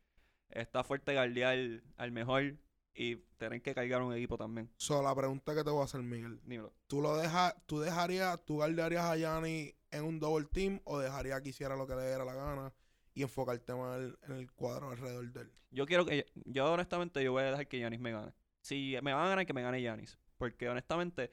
está 0.49 0.83
fuerte 0.83 1.13
guardiar 1.13 1.57
al 1.97 2.11
mejor 2.11 2.57
y 2.93 3.17
tener 3.37 3.61
que 3.61 3.73
cargar 3.73 4.01
un 4.01 4.13
equipo 4.13 4.37
también. 4.37 4.69
So, 4.77 5.01
la 5.01 5.15
pregunta 5.15 5.55
que 5.55 5.63
te 5.63 5.69
voy 5.69 5.81
a 5.81 5.85
hacer, 5.85 6.01
Miguel. 6.01 6.39
¿Tú 6.87 7.01
lo 7.01 7.17
dejas, 7.17 7.55
tú 7.65 7.79
dejarías, 7.79 8.43
tú 8.45 8.55
guardarías 8.55 9.05
a 9.05 9.15
Giannis 9.15 9.73
en 9.91 10.03
un 10.03 10.19
double 10.19 10.47
team 10.51 10.81
o 10.83 10.99
dejarías 10.99 11.41
que 11.41 11.49
hiciera 11.49 11.75
lo 11.75 11.87
que 11.87 11.95
le 11.95 12.07
diera 12.07 12.25
la 12.25 12.33
gana 12.33 12.73
y 13.13 13.21
enfocar 13.23 13.55
el 13.55 13.61
tema 13.61 13.95
en 13.95 14.31
el, 14.31 14.51
cuadro 14.51 14.89
alrededor 14.89 15.31
de 15.31 15.41
él? 15.41 15.51
Yo 15.71 15.85
quiero 15.85 16.05
que, 16.05 16.25
yo 16.45 16.71
honestamente, 16.71 17.23
yo 17.23 17.31
voy 17.31 17.43
a 17.43 17.51
dejar 17.51 17.67
que 17.67 17.77
Giannis 17.77 17.99
me 17.99 18.11
gane. 18.11 18.33
Si 18.61 18.97
me 19.01 19.13
van 19.13 19.25
a 19.25 19.29
ganar, 19.29 19.45
que 19.45 19.53
me 19.53 19.61
gane 19.61 19.81
Giannis. 19.81 20.17
Porque 20.37 20.67
honestamente, 20.67 21.31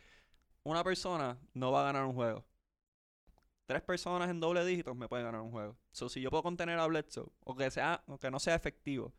una 0.63 0.85
persona 0.85 1.39
no 1.55 1.73
va 1.73 1.83
a 1.83 1.85
ganar 1.85 2.05
un 2.05 2.15
juego. 2.15 2.45
Tres 3.67 3.83
personas 3.83 4.31
en 4.31 4.39
doble 4.39 4.65
dígitos 4.65 4.97
me 4.97 5.09
pueden 5.09 5.27
ganar 5.27 5.41
un 5.41 5.51
juego. 5.51 5.77
So, 5.91 6.09
si 6.09 6.21
yo 6.21 6.31
puedo 6.31 6.43
contener 6.43 6.79
a 6.79 6.87
Bledsoe, 6.87 7.31
o 7.45 7.57
que, 7.57 7.71
sea, 7.71 8.03
o 8.07 8.19
que 8.19 8.31
no 8.31 8.39
sea 8.39 8.55
efectivo, 8.55 9.13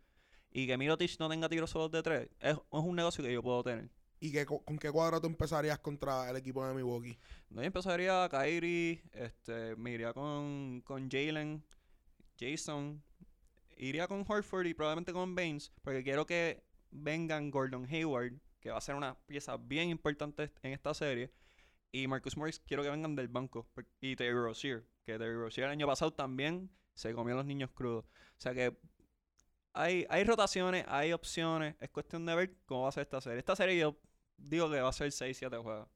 y 0.51 0.65
que 0.67 0.77
Mirotic 0.77 1.19
no 1.19 1.29
tenga 1.29 1.49
tiros 1.49 1.69
solo 1.69 1.89
de 1.89 2.01
tres, 2.01 2.29
es, 2.39 2.57
un 2.69 2.95
negocio 2.95 3.23
que 3.23 3.33
yo 3.33 3.43
puedo 3.43 3.63
tener. 3.63 3.89
¿Y 4.19 4.31
que, 4.31 4.45
con 4.45 4.79
qué 4.79 4.89
cuadro 4.89 5.21
tú 5.21 5.27
empezarías 5.27 5.77
contra 5.79 6.29
el 6.29 6.38
equipo 6.38 6.65
de 6.65 6.73
Milwaukee? 6.73 7.19
No, 7.49 7.62
yo 7.62 7.67
empezaría 7.67 8.23
a 8.23 8.29
Kyrie, 8.29 9.03
este, 9.12 9.75
me 9.75 9.91
iría 9.91 10.13
con, 10.13 10.81
con 10.86 11.10
Jalen, 11.12 11.63
Jason, 12.39 13.03
iría 13.75 14.07
con 14.07 14.25
Horford 14.27 14.65
y 14.65 14.73
probablemente 14.73 15.13
con 15.13 15.36
Baines, 15.36 15.71
porque 15.81 16.03
quiero 16.03 16.25
que 16.25 16.63
vengan 16.89 17.51
Gordon 17.51 17.86
Hayward, 17.86 18.39
que 18.60 18.71
va 18.71 18.77
a 18.77 18.81
ser 18.81 18.95
una 18.95 19.15
pieza 19.25 19.57
bien 19.57 19.89
importante 19.89 20.51
en 20.63 20.73
esta 20.73 20.93
serie. 20.93 21.31
Y 21.91 22.08
Marcus 22.08 22.38
Morris 22.38 22.60
quiero 22.60 22.84
que 22.84 22.89
vengan 22.89 23.15
del 23.15 23.28
banco. 23.28 23.67
Y 24.02 24.15
Terry 24.15 24.34
Rozier, 24.34 24.86
que 25.04 25.17
Terry 25.17 25.36
Rozier 25.36 25.65
el 25.65 25.71
año 25.71 25.88
pasado 25.88 26.13
también 26.13 26.69
se 26.93 27.13
comió 27.13 27.34
a 27.34 27.38
los 27.38 27.45
niños 27.45 27.71
crudos. 27.71 28.06
O 28.06 28.39
sea 28.39 28.54
que 28.54 28.78
hay, 29.73 30.06
hay 30.10 30.23
rotaciones, 30.23 30.86
hay 30.88 31.13
opciones. 31.13 31.76
Es 31.80 31.89
cuestión 31.89 32.26
de 32.26 32.36
ver 32.36 32.58
cómo 32.65 32.84
va 32.84 32.89
a 32.89 32.91
ser 32.91 33.04
esta 33.04 33.21
serie. 33.21 33.39
Esta 33.39 33.56
serie 33.56 33.78
yo 33.78 33.97
digo 34.38 34.69
que 34.69 34.82
va 34.82 34.89
a 34.89 34.93
ser 34.93 35.10
6-7 35.12 35.62
juegos. 35.62 35.88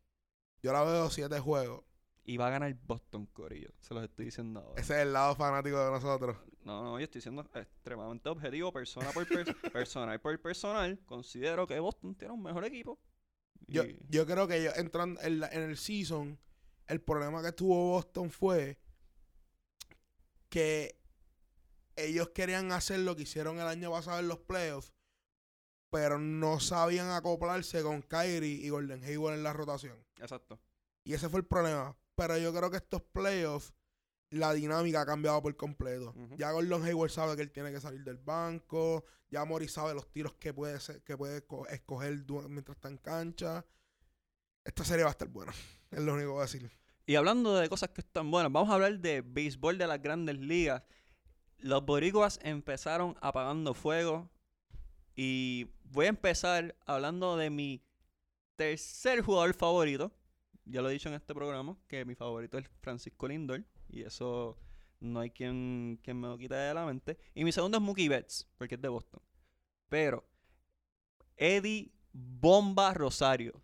Yo 0.62 0.72
la 0.72 0.84
veo 0.84 1.10
7 1.10 1.40
juegos. 1.40 1.84
Y 2.24 2.38
va 2.38 2.48
a 2.48 2.52
ganar 2.52 2.74
Boston 2.86 3.26
Corillo. 3.26 3.72
Se 3.80 3.96
los 3.96 4.04
estoy 4.04 4.26
diciendo 4.26 4.60
ahora. 4.60 4.80
Ese 4.80 4.94
es 4.94 5.00
el 5.02 5.14
lado 5.14 5.36
fanático 5.36 5.84
de 5.84 5.90
nosotros. 5.90 6.38
No, 6.64 6.84
no, 6.84 7.00
yo 7.00 7.06
estoy 7.06 7.20
siendo 7.20 7.42
extremadamente 7.56 8.30
objetivo, 8.30 8.72
persona 8.72 9.10
por 9.12 9.26
personal 9.74 10.22
por 10.22 10.40
personal. 10.40 11.00
Considero 11.08 11.66
que 11.66 11.80
Boston 11.80 12.14
tiene 12.14 12.34
un 12.36 12.44
mejor 12.44 12.64
equipo. 12.64 13.00
Yo, 13.72 13.84
yo 14.10 14.26
creo 14.26 14.48
que 14.48 14.58
ellos 14.58 14.74
entran 14.78 15.18
en, 15.22 15.44
en 15.44 15.62
el 15.62 15.78
season, 15.78 16.38
el 16.88 17.02
problema 17.02 17.42
que 17.42 17.54
tuvo 17.54 17.92
Boston 17.92 18.30
fue 18.30 18.78
que 20.50 21.00
ellos 21.96 22.30
querían 22.30 22.72
hacer 22.72 23.00
lo 23.00 23.16
que 23.16 23.24
hicieron 23.24 23.60
el 23.60 23.68
año 23.68 23.92
pasado 23.92 24.20
en 24.20 24.28
los 24.28 24.40
playoffs, 24.40 24.92
pero 25.90 26.20
no 26.20 26.60
sabían 26.60 27.10
acoplarse 27.10 27.82
con 27.82 28.02
Kyrie 28.02 28.66
y 28.66 28.70
Golden 28.70 29.04
Hayward 29.04 29.36
en 29.36 29.44
la 29.44 29.54
rotación. 29.54 29.98
Exacto. 30.18 30.60
Y 31.04 31.14
ese 31.14 31.30
fue 31.30 31.40
el 31.40 31.46
problema. 31.46 31.96
Pero 32.16 32.38
yo 32.38 32.54
creo 32.54 32.70
que 32.70 32.78
estos 32.78 33.02
playoffs 33.02 33.74
la 34.32 34.54
dinámica 34.54 35.02
ha 35.02 35.06
cambiado 35.06 35.42
por 35.42 35.56
completo. 35.58 36.16
Ya 36.38 36.52
Gordon 36.52 36.84
Hayward 36.84 37.12
sabe 37.12 37.36
que 37.36 37.42
él 37.42 37.52
tiene 37.52 37.72
que 37.72 37.82
salir 37.82 38.04
del 38.04 38.18
banco. 38.18 39.06
Ya 39.30 39.46
Morris 39.46 39.74
sabe 39.74 39.94
los 39.94 40.10
tiros 40.12 40.34
que 40.36 40.54
puede, 40.54 40.80
que 41.06 41.18
puede 41.18 41.44
escoger 41.70 42.26
mientras 42.50 42.78
está 42.78 42.88
en 42.88 42.98
cancha. 42.98 43.66
Esta 44.64 44.86
serie 44.86 45.04
va 45.04 45.10
a 45.10 45.12
estar 45.12 45.28
buena. 45.28 45.54
Es 45.92 46.00
lo 46.00 46.14
único 46.14 46.30
que 46.30 46.32
voy 46.32 46.40
a 46.40 46.44
decir. 46.44 46.72
Y 47.06 47.16
hablando 47.16 47.58
de 47.58 47.68
cosas 47.68 47.90
que 47.90 48.00
están 48.00 48.32
buenas, 48.32 48.50
vamos 48.50 48.70
a 48.70 48.76
hablar 48.76 48.98
de 49.00 49.22
béisbol 49.22 49.78
de 49.78 49.88
las 49.88 50.02
grandes 50.02 50.38
ligas. 50.38 50.84
Los 51.58 51.86
boricuas 51.86 52.40
empezaron 52.42 53.18
apagando 53.20 53.74
fuego. 53.74 54.30
Y 55.14 55.68
voy 55.84 56.06
a 56.06 56.10
empezar 56.10 56.78
hablando 56.86 57.36
de 57.36 57.50
mi 57.50 57.84
tercer 58.56 59.22
jugador 59.22 59.54
favorito. 59.54 60.14
Ya 60.64 60.82
lo 60.82 60.90
he 60.90 60.94
dicho 60.94 61.10
en 61.10 61.16
este 61.16 61.34
programa, 61.34 61.78
que 61.90 62.06
mi 62.06 62.16
favorito 62.16 62.58
es 62.58 62.70
Francisco 62.80 63.28
Lindor. 63.28 63.66
Y 63.92 64.04
eso 64.04 64.58
no 65.00 65.20
hay 65.20 65.32
quien, 65.32 66.00
quien 66.02 66.20
me 66.20 66.28
lo 66.28 66.38
quite 66.38 66.56
de 66.56 66.74
la 66.74 66.86
mente. 66.86 67.18
Y 67.34 67.44
mi 67.44 67.52
segundo 67.52 67.78
es 67.78 67.84
Mookie 67.84 68.08
Betts, 68.08 68.48
porque 68.58 68.76
es 68.76 68.82
de 68.82 68.88
Boston. 68.88 69.22
Pero 69.90 70.26
Eddie 71.36 71.92
Bomba 72.14 72.94
Rosario. 72.94 73.62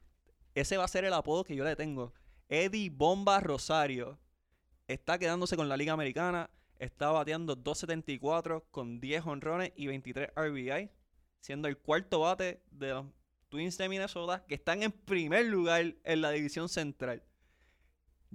Ese 0.56 0.78
va 0.78 0.86
a 0.86 0.90
ser 0.90 1.06
el 1.06 1.14
apodo 1.14 1.44
que 1.44 1.56
yo 1.56 1.64
le 1.64 1.76
tengo. 1.76 2.14
Eddie 2.50 2.90
Bomba 2.90 3.40
Rosario 3.40 4.20
está 4.88 5.20
quedándose 5.20 5.56
con 5.56 5.70
la 5.70 5.78
Liga 5.78 5.94
Americana. 5.94 6.50
Está 6.80 7.12
bateando 7.12 7.56
2.74 7.56 8.64
con 8.72 9.00
10 9.00 9.26
honrones 9.26 9.72
y 9.76 9.88
23 9.88 10.32
RBI. 10.36 10.90
Siendo 11.40 11.68
el 11.68 11.78
cuarto 11.78 12.22
bate 12.22 12.64
de 12.72 12.90
los 12.90 13.06
Twins 13.50 13.78
de 13.78 13.90
Minnesota 13.90 14.44
que 14.46 14.56
están 14.56 14.84
en 14.84 14.92
primer 14.92 15.46
lugar 15.46 15.96
en 16.04 16.22
la 16.22 16.32
división 16.32 16.68
central. 16.68 17.24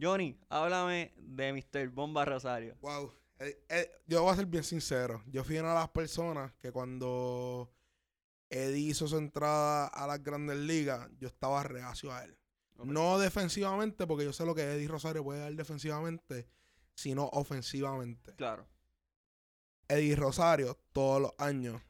Johnny, 0.01 0.39
háblame 0.49 1.13
de 1.17 1.53
Mr. 1.53 1.89
Bomba 1.89 2.25
Rosario. 2.25 2.77
Wow. 2.81 3.13
Eh, 3.39 3.65
eh, 3.69 3.91
yo 4.07 4.23
voy 4.23 4.33
a 4.33 4.37
ser 4.37 4.47
bien 4.47 4.65
sincero. 4.65 5.23
Yo 5.27 5.45
fui 5.45 5.59
una 5.59 5.71
de 5.71 5.75
las 5.75 5.89
personas 5.89 6.53
que 6.61 6.71
cuando 6.71 7.73
Eddie 8.49 8.91
hizo 8.91 9.09
su 9.09 9.17
entrada 9.17 9.87
a 9.89 10.07
las 10.07 10.23
grandes 10.23 10.59
ligas, 10.59 11.09
yo 11.19 11.29
estaba 11.29 11.63
reacio 11.63 12.13
a 12.13 12.25
él. 12.25 12.37
No 12.85 13.19
defensivamente, 13.19 14.07
porque 14.07 14.25
yo 14.25 14.33
sé 14.33 14.45
lo 14.45 14.55
que 14.55 14.63
Eddie 14.63 14.89
Rosario 14.89 15.23
puede 15.23 15.41
dar 15.41 15.55
defensivamente, 15.55 16.49
sino 16.95 17.27
ofensivamente. 17.33 18.35
Claro. 18.35 18.67
Eddie 19.89 20.17
Rosario, 20.17 20.79
todos 20.93 21.23
los 21.23 21.33
años. 21.39 21.81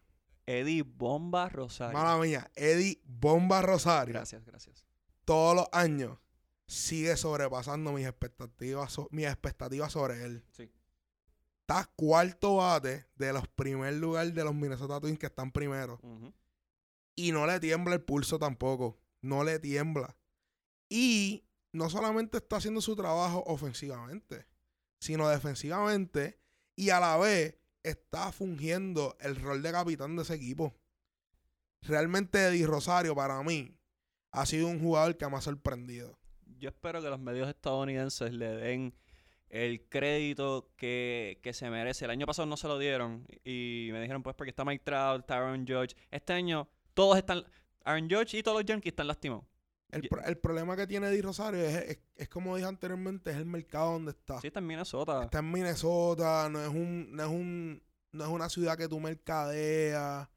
Eddie 0.44 0.82
Bomba 0.82 1.48
Rosario. 1.48 1.98
Mala 1.98 2.18
mía, 2.18 2.50
Eddie 2.56 3.00
Bomba 3.04 3.62
Rosario. 3.62 4.12
Gracias, 4.12 4.44
gracias. 4.44 4.86
Todos 5.24 5.54
los 5.54 5.68
años 5.72 6.18
sigue 6.66 7.16
sobrepasando 7.16 7.92
mis 7.92 8.06
expectativas, 8.06 8.96
mis 9.10 9.26
expectativas 9.26 9.92
sobre 9.92 10.24
él. 10.24 10.44
Sí. 10.52 10.70
Está 11.62 11.90
cuarto 11.96 12.56
bate 12.56 13.06
de 13.14 13.32
los 13.32 13.46
primer 13.48 13.94
lugar 13.94 14.32
de 14.32 14.44
los 14.44 14.54
Minnesota 14.54 15.00
Twins 15.00 15.18
que 15.18 15.26
están 15.26 15.52
primero. 15.52 16.00
Y 17.14 17.32
no 17.32 17.46
le 17.46 17.60
tiembla 17.60 17.94
el 17.94 18.02
pulso 18.02 18.38
tampoco. 18.38 18.98
No 19.20 19.44
le 19.44 19.58
tiembla. 19.58 20.16
Y 20.88 21.44
no 21.72 21.88
solamente 21.88 22.38
está 22.38 22.56
haciendo 22.56 22.80
su 22.80 22.96
trabajo 22.96 23.44
ofensivamente, 23.46 24.46
sino 24.98 25.28
defensivamente. 25.28 26.40
Y 26.74 26.90
a 26.90 27.00
la 27.00 27.16
vez 27.16 27.56
está 27.82 28.32
fungiendo 28.32 29.16
el 29.20 29.36
rol 29.36 29.62
de 29.62 29.72
capitán 29.72 30.16
de 30.16 30.22
ese 30.22 30.34
equipo. 30.34 30.74
Realmente 31.82 32.44
Eddie 32.44 32.66
Rosario 32.66 33.14
para 33.14 33.42
mí 33.42 33.78
ha 34.30 34.46
sido 34.46 34.68
un 34.68 34.80
jugador 34.80 35.16
que 35.16 35.28
me 35.28 35.36
ha 35.36 35.40
sorprendido 35.40 36.18
yo 36.62 36.68
espero 36.68 37.02
que 37.02 37.10
los 37.10 37.18
medios 37.18 37.48
estadounidenses 37.48 38.32
le 38.32 38.46
den 38.54 38.94
el 39.50 39.84
crédito 39.88 40.70
que, 40.76 41.40
se 41.52 41.68
merece. 41.68 42.04
El 42.04 42.12
año 42.12 42.24
pasado 42.24 42.46
no 42.46 42.56
se 42.56 42.68
lo 42.68 42.78
dieron 42.78 43.26
y 43.44 43.88
me 43.90 44.00
dijeron 44.00 44.22
pues 44.22 44.36
porque 44.36 44.50
está 44.50 44.64
Mike 44.64 44.84
Trout, 44.84 45.22
está 45.22 45.38
Aaron 45.38 45.66
Judge. 45.66 45.96
Este 46.10 46.32
año 46.32 46.68
todos 46.94 47.18
están, 47.18 47.44
Aaron 47.84 48.08
Judge 48.08 48.38
y 48.38 48.42
todos 48.44 48.58
los 48.58 48.64
Yankees 48.64 48.92
están 48.92 49.08
lastimados. 49.08 49.44
El, 49.90 50.38
problema 50.38 50.74
que 50.74 50.86
tiene 50.86 51.08
Eddie 51.08 51.20
Rosario 51.20 51.60
es, 51.60 51.98
es, 52.16 52.28
como 52.28 52.56
dije 52.56 52.66
anteriormente, 52.66 53.30
es 53.30 53.36
el 53.36 53.44
mercado 53.44 53.92
donde 53.92 54.12
está. 54.12 54.40
Sí, 54.40 54.46
está 54.46 54.60
en 54.60 54.66
Minnesota. 54.66 55.24
Está 55.24 55.40
en 55.40 55.50
Minnesota, 55.50 56.48
no 56.48 56.62
es 56.62 56.68
un, 56.68 57.14
no 57.14 57.22
es 57.24 57.28
un, 57.28 57.82
no 58.12 58.24
es 58.24 58.30
una 58.30 58.48
ciudad 58.48 58.78
que 58.78 58.88
tú 58.88 59.00
mercadeas. 59.00 60.28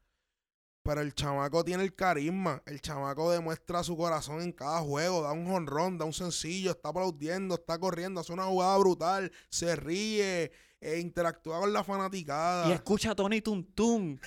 Pero 0.86 1.00
el 1.00 1.14
chamaco 1.16 1.64
tiene 1.64 1.82
el 1.82 1.96
carisma. 1.96 2.62
El 2.64 2.80
chamaco 2.80 3.32
demuestra 3.32 3.82
su 3.82 3.96
corazón 3.96 4.40
en 4.40 4.52
cada 4.52 4.80
juego. 4.82 5.20
Da 5.20 5.32
un 5.32 5.50
honrón, 5.50 5.98
da 5.98 6.04
un 6.04 6.12
sencillo, 6.12 6.70
está 6.70 6.90
aplaudiendo, 6.90 7.56
está 7.56 7.76
corriendo, 7.76 8.20
hace 8.20 8.32
una 8.32 8.44
jugada 8.44 8.78
brutal, 8.78 9.32
se 9.48 9.74
ríe, 9.74 10.52
e 10.80 11.00
interactúa 11.00 11.58
con 11.58 11.72
la 11.72 11.82
fanaticada. 11.82 12.68
Y 12.68 12.72
escucha 12.72 13.10
a 13.10 13.14
Tony 13.16 13.40
Tuntun. 13.40 14.20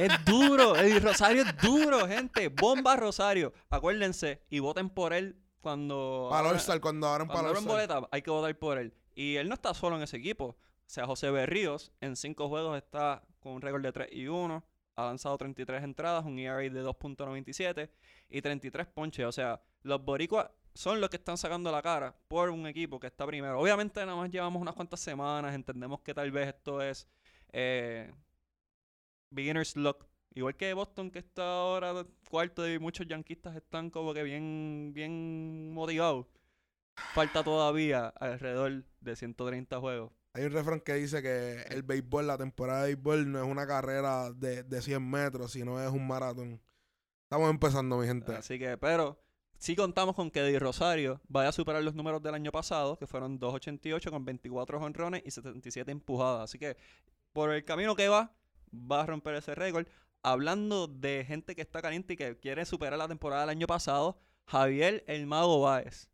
es 0.00 0.24
duro. 0.24 0.74
El 0.74 1.00
Rosario 1.00 1.44
es 1.44 1.56
duro, 1.58 2.08
gente. 2.08 2.48
Bomba 2.48 2.96
Rosario. 2.96 3.52
Acuérdense 3.70 4.42
y 4.50 4.58
voten 4.58 4.90
por 4.90 5.12
él 5.12 5.36
cuando. 5.60 6.26
Para 6.32 6.80
cuando 6.80 7.06
abran 7.06 7.28
para 7.28 7.52
boleta, 7.60 8.08
hay 8.10 8.22
que 8.22 8.30
votar 8.30 8.58
por 8.58 8.76
él. 8.78 8.92
Y 9.14 9.36
él 9.36 9.48
no 9.48 9.54
está 9.54 9.72
solo 9.72 9.94
en 9.94 10.02
ese 10.02 10.16
equipo. 10.16 10.56
sea 10.86 11.06
José 11.06 11.30
Berríos, 11.30 11.92
en 12.00 12.16
cinco 12.16 12.48
juegos 12.48 12.76
está 12.76 13.22
con 13.38 13.52
un 13.52 13.62
récord 13.62 13.82
de 13.82 13.92
3 13.92 14.08
y 14.10 14.26
1. 14.26 14.64
Ha 14.96 15.04
lanzado 15.06 15.38
33 15.38 15.82
entradas, 15.82 16.24
un 16.24 16.38
ERA 16.38 16.58
de 16.58 16.84
2.97 16.84 17.90
y 18.28 18.42
33 18.42 18.86
ponches. 18.88 19.26
O 19.26 19.32
sea, 19.32 19.62
los 19.82 20.04
boricuas 20.04 20.50
son 20.74 21.00
los 21.00 21.10
que 21.10 21.16
están 21.16 21.36
sacando 21.36 21.70
la 21.70 21.82
cara 21.82 22.14
por 22.28 22.50
un 22.50 22.66
equipo 22.66 22.98
que 23.00 23.06
está 23.06 23.26
primero. 23.26 23.60
Obviamente 23.60 24.00
nada 24.00 24.16
más 24.16 24.30
llevamos 24.30 24.60
unas 24.60 24.74
cuantas 24.74 25.00
semanas, 25.00 25.54
entendemos 25.54 26.00
que 26.00 26.14
tal 26.14 26.30
vez 26.30 26.48
esto 26.48 26.80
es 26.82 27.08
eh, 27.52 28.12
beginner's 29.30 29.76
luck. 29.76 30.06
Igual 30.34 30.56
que 30.56 30.72
Boston 30.72 31.10
que 31.10 31.18
está 31.18 31.42
ahora 31.42 32.06
cuarto 32.30 32.66
y 32.68 32.78
muchos 32.78 33.06
yanquistas 33.06 33.54
están 33.56 33.90
como 33.90 34.14
que 34.14 34.22
bien, 34.22 34.92
bien 34.94 35.72
motivados. 35.74 36.26
Falta 37.14 37.42
todavía 37.44 38.08
alrededor 38.08 38.84
de 39.00 39.16
130 39.16 39.78
juegos. 39.80 40.12
Hay 40.34 40.44
un 40.44 40.52
refrán 40.52 40.80
que 40.80 40.94
dice 40.94 41.22
que 41.22 41.62
el 41.68 41.82
béisbol, 41.82 42.26
la 42.26 42.38
temporada 42.38 42.84
de 42.84 42.94
béisbol 42.94 43.30
no 43.30 43.42
es 43.42 43.48
una 43.48 43.66
carrera 43.66 44.32
de, 44.32 44.62
de 44.62 44.82
100 44.82 45.10
metros, 45.10 45.52
sino 45.52 45.82
es 45.82 45.90
un 45.90 46.06
maratón. 46.06 46.60
Estamos 47.24 47.50
empezando, 47.50 47.98
mi 47.98 48.06
gente. 48.06 48.34
Así 48.34 48.58
que, 48.58 48.76
pero 48.78 49.22
Sí 49.62 49.76
contamos 49.76 50.16
con 50.16 50.32
que 50.32 50.42
Di 50.42 50.58
Rosario 50.58 51.20
vaya 51.28 51.50
a 51.50 51.52
superar 51.52 51.84
los 51.84 51.94
números 51.94 52.20
del 52.20 52.34
año 52.34 52.50
pasado, 52.50 52.98
que 52.98 53.06
fueron 53.06 53.38
2.88 53.38 54.10
con 54.10 54.24
24 54.24 54.80
honrones 54.80 55.22
y 55.24 55.30
77 55.30 55.88
empujadas. 55.92 56.50
Así 56.50 56.58
que 56.58 56.76
por 57.32 57.52
el 57.52 57.64
camino 57.64 57.94
que 57.94 58.08
va, 58.08 58.34
va 58.74 59.02
a 59.02 59.06
romper 59.06 59.36
ese 59.36 59.54
récord. 59.54 59.86
Hablando 60.24 60.88
de 60.88 61.24
gente 61.24 61.54
que 61.54 61.62
está 61.62 61.80
caliente 61.80 62.14
y 62.14 62.16
que 62.16 62.36
quiere 62.40 62.64
superar 62.64 62.98
la 62.98 63.06
temporada 63.06 63.42
del 63.42 63.50
año 63.50 63.68
pasado, 63.68 64.18
Javier 64.46 65.04
El 65.06 65.28
Mago 65.28 65.60
Báez 65.60 66.10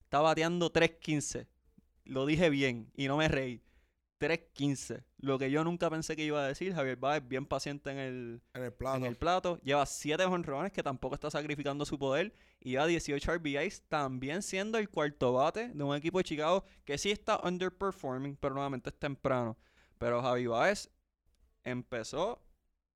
está 0.00 0.18
bateando 0.18 0.72
3.15. 0.72 1.46
Lo 2.10 2.26
dije 2.26 2.50
bien 2.50 2.90
y 2.96 3.06
no 3.06 3.16
me 3.16 3.28
reí. 3.28 3.62
3.15. 4.20 5.04
Lo 5.18 5.38
que 5.38 5.48
yo 5.52 5.62
nunca 5.62 5.88
pensé 5.88 6.16
que 6.16 6.24
iba 6.24 6.42
a 6.42 6.48
decir. 6.48 6.74
Javier 6.74 6.96
Báez 6.96 7.26
bien 7.26 7.46
paciente 7.46 7.88
en 7.92 7.98
el, 7.98 8.42
en 8.52 8.64
el 8.64 8.72
plato. 8.72 8.96
En 8.96 9.04
el 9.04 9.16
plato. 9.16 9.60
Lleva 9.62 9.86
7 9.86 10.24
honrones 10.24 10.72
que 10.72 10.82
tampoco 10.82 11.14
está 11.14 11.30
sacrificando 11.30 11.84
su 11.84 12.00
poder. 12.00 12.34
Y 12.58 12.70
lleva 12.70 12.88
18 12.88 13.34
RBIs 13.36 13.82
también 13.88 14.42
siendo 14.42 14.76
el 14.78 14.90
cuarto 14.90 15.34
bate 15.34 15.68
de 15.68 15.84
un 15.84 15.94
equipo 15.94 16.18
de 16.18 16.24
Chicago 16.24 16.64
que 16.84 16.98
sí 16.98 17.12
está 17.12 17.40
underperforming, 17.44 18.34
pero 18.34 18.54
nuevamente 18.54 18.90
es 18.90 18.98
temprano. 18.98 19.56
Pero 19.96 20.20
Javi 20.20 20.48
Báez 20.48 20.90
empezó 21.62 22.42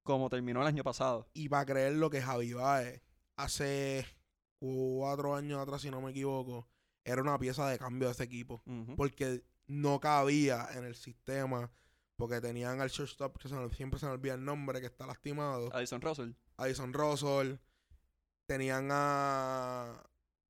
como 0.03 0.29
terminó 0.29 0.61
el 0.61 0.67
año 0.67 0.83
pasado. 0.83 1.31
Y 1.35 1.47
va 1.47 1.61
a 1.61 1.67
creer 1.67 1.93
lo 1.93 2.11
que 2.11 2.21
Javi 2.21 2.53
Báez 2.53 3.01
hace 3.37 4.05
cuatro 4.59 5.37
años 5.37 5.61
atrás, 5.61 5.83
si 5.83 5.91
no 5.93 6.01
me 6.01 6.11
equivoco, 6.11 6.69
era 7.05 7.23
una 7.23 7.39
pieza 7.39 7.69
de 7.69 7.79
cambio 7.79 8.09
de 8.09 8.13
ese 8.13 8.25
equipo. 8.25 8.63
Porque 8.97 9.45
no 9.67 10.01
cabía 10.01 10.69
en 10.75 10.85
el 10.85 10.95
sistema 10.95 11.71
porque 12.17 12.41
tenían 12.41 12.81
al 12.81 12.91
shortstop 12.91 13.39
que 13.39 13.49
siempre 13.75 13.99
se 13.99 14.07
me 14.07 14.13
olvida 14.13 14.35
el 14.35 14.45
nombre 14.45 14.81
que 14.81 14.87
está 14.87 15.07
lastimado. 15.07 15.75
Addison 15.75 16.01
Russell. 16.01 16.31
Addison 16.57 16.93
Russell. 16.93 17.55
Tenían 18.47 18.89
a, 18.93 20.03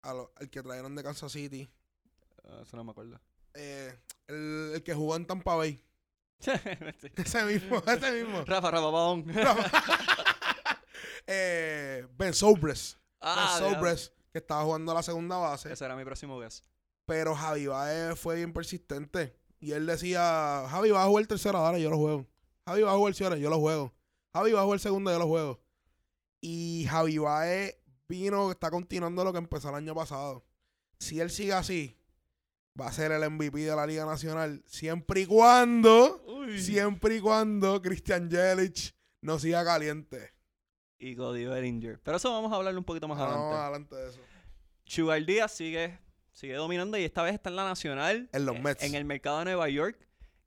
al 0.03 0.51
que 0.51 0.63
trajeron 0.63 0.95
de 0.95 1.03
Kansas 1.03 1.33
City. 1.33 1.71
Ah, 2.45 2.61
eso 2.63 2.77
no 2.77 2.85
me 2.85 2.91
acuerdo. 2.91 3.21
Eh, 3.55 3.97
el, 4.27 4.83
que 4.85 4.95
jugó 4.95 5.17
en 5.17 5.27
Tampa 5.27 5.55
Bay. 5.55 5.83
ese 6.41 7.45
mismo, 7.45 7.83
ese 7.87 8.13
mismo. 8.13 8.45
Rafa, 8.45 8.71
Rafa 8.71 8.91
eh, 11.27 12.07
ben 12.19 12.35
Sobres. 12.35 12.99
Ah, 13.21 13.59
ben 13.61 13.75
Sobres, 13.75 14.13
que 14.35 14.39
estaba 14.39 14.65
jugando 14.65 14.91
a 14.91 14.97
la 14.97 15.03
segunda 15.05 15.37
base. 15.37 15.73
Ese 15.73 15.85
era 15.85 15.95
mi 15.95 16.05
próximo 16.05 16.41
guess. 16.41 16.65
Pero 17.07 17.37
Javi 17.37 17.69
Baez 17.69 18.19
fue 18.19 18.35
bien 18.35 18.53
persistente. 18.53 19.39
Y 19.61 19.71
él 19.71 19.87
decía, 19.87 20.67
Javi 20.69 20.91
va 20.91 21.05
a 21.05 21.07
jugar 21.07 21.25
tercera, 21.29 21.61
dale, 21.61 21.81
yo 21.81 21.89
lo 21.89 21.99
juego. 21.99 22.27
Javi 22.67 22.83
va 22.83 22.91
a 22.91 22.97
jugar 22.97 23.15
tercera, 23.15 23.37
yo 23.37 23.49
lo 23.49 23.61
juego. 23.61 23.95
Javi 24.35 24.51
va 24.51 24.63
a 24.63 24.65
jugar 24.65 24.81
segunda, 24.81 25.13
yo 25.13 25.21
lo 25.21 25.29
juego. 25.29 25.61
Y 26.41 26.85
Javi 26.91 27.19
Baez 27.19 27.79
vino, 28.09 28.51
está 28.51 28.73
continuando 28.73 29.23
lo 29.23 29.31
que 29.33 29.39
empezó 29.39 29.69
el 29.69 29.77
año 29.77 29.95
pasado. 29.95 30.45
Si 30.99 31.21
él 31.21 31.31
sigue 31.31 31.53
así, 31.53 31.97
va 32.79 32.89
a 32.89 32.93
ser 32.93 33.13
el 33.13 33.31
MVP 33.31 33.61
de 33.61 33.77
la 33.77 33.87
Liga 33.87 34.05
Nacional. 34.05 34.65
Siempre 34.67 35.21
y 35.21 35.27
cuando, 35.27 36.27
siempre 36.59 37.17
y 37.17 37.21
cuando 37.21 37.81
Christian 37.81 38.29
Jelic 38.29 38.97
no 39.21 39.39
siga 39.39 39.65
caliente. 39.65 40.34
Y 41.05 41.17
Cody 41.17 41.45
Bellinger. 41.45 42.01
Pero 42.03 42.17
eso 42.17 42.33
vamos 42.33 42.53
a 42.53 42.57
hablarle 42.57 42.79
un 42.79 42.85
poquito 42.85 43.07
más 43.09 43.19
adelante. 43.19 43.43
Vamos 43.43 43.59
adelante 43.59 43.95
de 43.97 44.09
eso. 44.09 44.21
Chugal 44.87 45.27
Díaz 45.27 45.53
sigue 45.53 45.99
sigue 46.33 46.55
dominando 46.55 46.99
y 46.99 47.05
esta 47.05 47.23
vez 47.23 47.35
está 47.35 47.49
en 47.49 47.57
la 47.57 47.65
nacional. 47.65 48.29
En 48.33 48.45
los 48.45 48.57
eh, 48.57 48.61
Mets. 48.61 48.83
En 48.83 48.95
el 48.95 49.05
mercado 49.05 49.39
de 49.39 49.45
Nueva 49.47 49.69
York. 49.69 49.99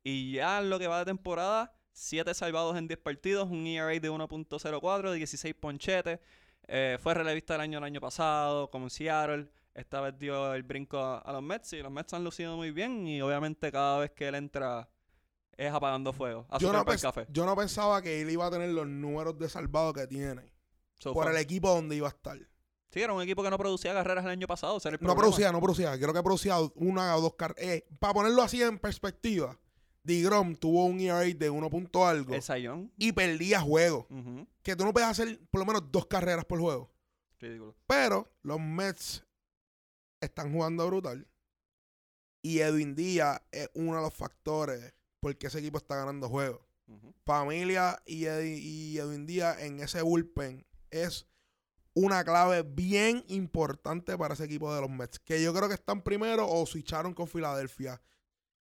Y 0.03 0.33
ya 0.33 0.59
en 0.59 0.69
lo 0.69 0.79
que 0.79 0.87
va 0.87 0.99
de 0.99 1.05
temporada, 1.05 1.73
7 1.91 2.33
salvados 2.33 2.77
en 2.77 2.87
10 2.87 2.99
partidos, 2.99 3.49
un 3.49 3.65
ERA 3.65 3.87
de 3.87 4.09
1.04, 4.09 5.13
16 5.13 5.55
ponchetes. 5.55 6.19
Eh, 6.67 6.97
fue 7.01 7.13
relevista 7.13 7.53
del 7.53 7.61
año 7.61 7.77
el 7.79 7.83
año 7.83 7.99
pasado, 7.99 8.69
como 8.69 8.85
en 8.85 8.89
Seattle. 8.89 9.49
Esta 9.73 10.01
vez 10.01 10.17
dio 10.17 10.53
el 10.53 10.63
brinco 10.63 10.99
a, 10.99 11.31
los 11.31 11.43
Mets 11.43 11.73
y 11.73 11.81
los 11.81 11.91
Mets 11.91 12.13
han 12.13 12.23
lucido 12.23 12.55
muy 12.55 12.71
bien. 12.71 13.07
Y 13.07 13.21
obviamente 13.21 13.71
cada 13.71 13.99
vez 13.99 14.11
que 14.11 14.27
él 14.27 14.35
entra 14.35 14.89
es 15.57 15.73
apagando 15.73 16.13
fuego. 16.13 16.47
Yo 16.59 16.71
no, 16.71 16.85
café. 16.85 17.25
yo 17.29 17.45
no 17.45 17.55
pensaba 17.55 18.01
que 18.01 18.21
él 18.21 18.29
iba 18.29 18.45
a 18.45 18.51
tener 18.51 18.69
los 18.69 18.87
números 18.87 19.37
de 19.39 19.49
salvado 19.49 19.91
que 19.91 20.07
tiene. 20.07 20.53
por 21.03 21.29
el 21.29 21.37
equipo 21.37 21.69
donde 21.69 21.95
iba 21.95 22.07
a 22.07 22.11
estar. 22.11 22.37
Sí, 22.89 23.01
era 23.01 23.11
un 23.11 23.21
equipo 23.21 23.43
que 23.43 23.49
no 23.49 23.57
producía 23.57 23.93
carreras 23.93 24.23
el 24.23 24.31
año 24.31 24.47
pasado. 24.47 24.79
no 25.01 25.15
producía, 25.15 25.51
no 25.51 25.59
producía. 25.59 25.97
Creo 25.99 26.13
que 26.13 26.23
producía 26.23 26.55
una 26.75 27.15
o 27.17 27.21
dos 27.21 27.33
carreras. 27.33 27.65
Eh, 27.65 27.87
para 27.99 28.13
ponerlo 28.13 28.41
así 28.43 28.61
en 28.61 28.79
perspectiva, 28.79 29.57
Digrom 30.03 30.55
tuvo 30.55 30.85
un 30.85 30.99
ERA 30.99 31.19
de 31.19 31.49
1 31.49 31.69
punto 31.69 32.07
algo. 32.07 32.33
Y 32.97 33.11
perdía 33.11 33.59
juegos. 33.59 34.05
Que 34.61 34.75
tú 34.75 34.85
no 34.85 34.93
puedes 34.93 35.09
hacer 35.09 35.39
por 35.49 35.59
lo 35.59 35.65
menos 35.65 35.91
dos 35.91 36.05
carreras 36.05 36.45
por 36.45 36.59
juego. 36.59 36.89
Ridículo. 37.39 37.75
Pero 37.85 38.31
los 38.41 38.59
Mets 38.59 39.25
están 40.21 40.53
jugando 40.53 40.87
brutal. 40.87 41.27
Y 42.41 42.59
Edwin 42.59 42.95
Díaz 42.95 43.41
es 43.51 43.69
uno 43.73 43.97
de 43.97 44.01
los 44.03 44.13
factores 44.13 44.93
porque 45.19 45.47
ese 45.47 45.59
equipo 45.59 45.77
está 45.77 45.95
ganando 45.95 46.29
juegos. 46.29 46.61
Familia 47.25 48.01
y, 48.05 48.27
y 48.27 48.97
Edwin 48.97 49.25
Díaz 49.25 49.59
en 49.59 49.81
ese 49.81 50.01
bullpen 50.01 50.65
es 50.89 51.27
una 51.97 52.23
clave 52.23 52.61
bien 52.61 53.23
importante 53.27 54.15
para 54.17 54.35
ese 54.35 54.45
equipo 54.45 54.73
de 54.73 54.81
los 54.81 54.89
Mets. 54.89 55.19
Que 55.19 55.41
yo 55.41 55.51
creo 55.53 55.67
que 55.67 55.73
están 55.73 56.03
primero 56.03 56.47
o 56.47 56.65
switcharon 56.65 57.13
con 57.13 57.27
Filadelfia. 57.27 57.99